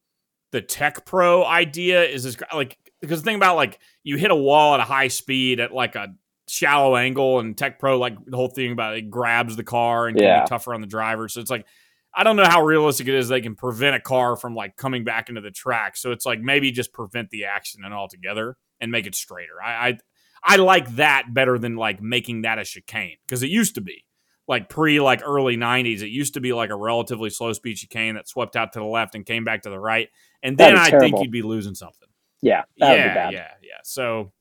[0.53, 4.76] the TecPro idea is as like because the thing about like you hit a wall
[4.76, 6.15] at a high speed at like a
[6.52, 10.38] shallow angle, and TecPro like the whole thing about it grabs the car and yeah.
[10.38, 11.28] can be tougher on the driver.
[11.28, 11.65] So it's like
[12.14, 15.03] I don't know how realistic it is they can prevent a car from like coming
[15.03, 15.95] back into the track.
[15.95, 19.61] So it's like maybe just prevent the accident altogether and make it straighter.
[19.64, 19.98] I I,
[20.44, 24.03] I like that better than like making that a chicane because it used to be
[24.48, 28.15] like pre like early 90s it used to be like a relatively slow speed chicane
[28.15, 30.10] that swept out to the left and came back to the right
[30.41, 30.99] and then i terrible.
[30.99, 32.10] think you'd be losing something
[32.41, 34.32] yeah yeah yeah yeah so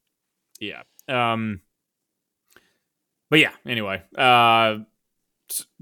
[0.58, 1.60] yeah um
[3.30, 4.76] but yeah anyway uh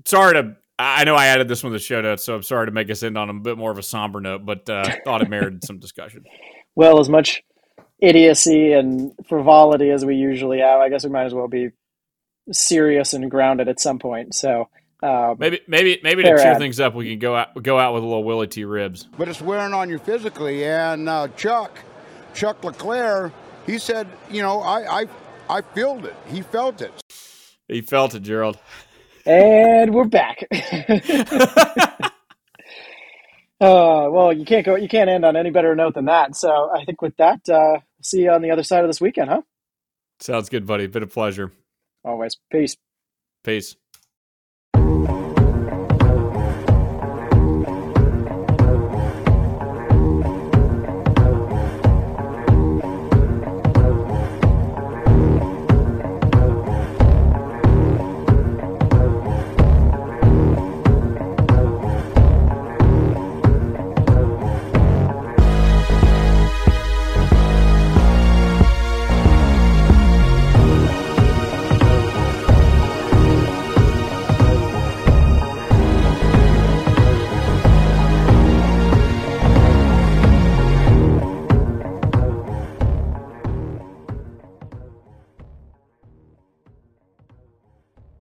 [0.04, 2.66] sorry to I know I added this one to the show notes, so I'm sorry
[2.66, 5.22] to make us end on a bit more of a somber note, but uh, thought
[5.22, 6.24] it merited some discussion.
[6.76, 7.42] Well, as much
[8.00, 11.70] idiocy and frivolity as we usually have, I guess we might as well be
[12.52, 14.34] serious and grounded at some point.
[14.34, 14.68] So
[15.02, 16.58] uh, maybe, maybe, maybe to cheer ad.
[16.58, 19.06] things up, we can go out go out with a little Willy T Ribbs.
[19.16, 20.64] But it's wearing on you physically.
[20.64, 21.78] And uh, Chuck,
[22.34, 23.32] Chuck Leclerc,
[23.66, 25.06] he said, you know, I, I,
[25.50, 26.14] I felt it.
[26.28, 26.92] He felt it.
[27.68, 28.58] He felt it, Gerald.
[29.26, 30.42] And we're back.
[33.60, 34.76] uh, well, you can't go.
[34.76, 36.34] You can't end on any better note than that.
[36.34, 39.28] So I think with that, uh, see you on the other side of this weekend,
[39.28, 39.42] huh?
[40.20, 40.86] Sounds good, buddy.
[40.86, 41.52] Been a pleasure.
[42.04, 42.38] Always.
[42.50, 42.76] Peace.
[43.44, 43.76] Peace.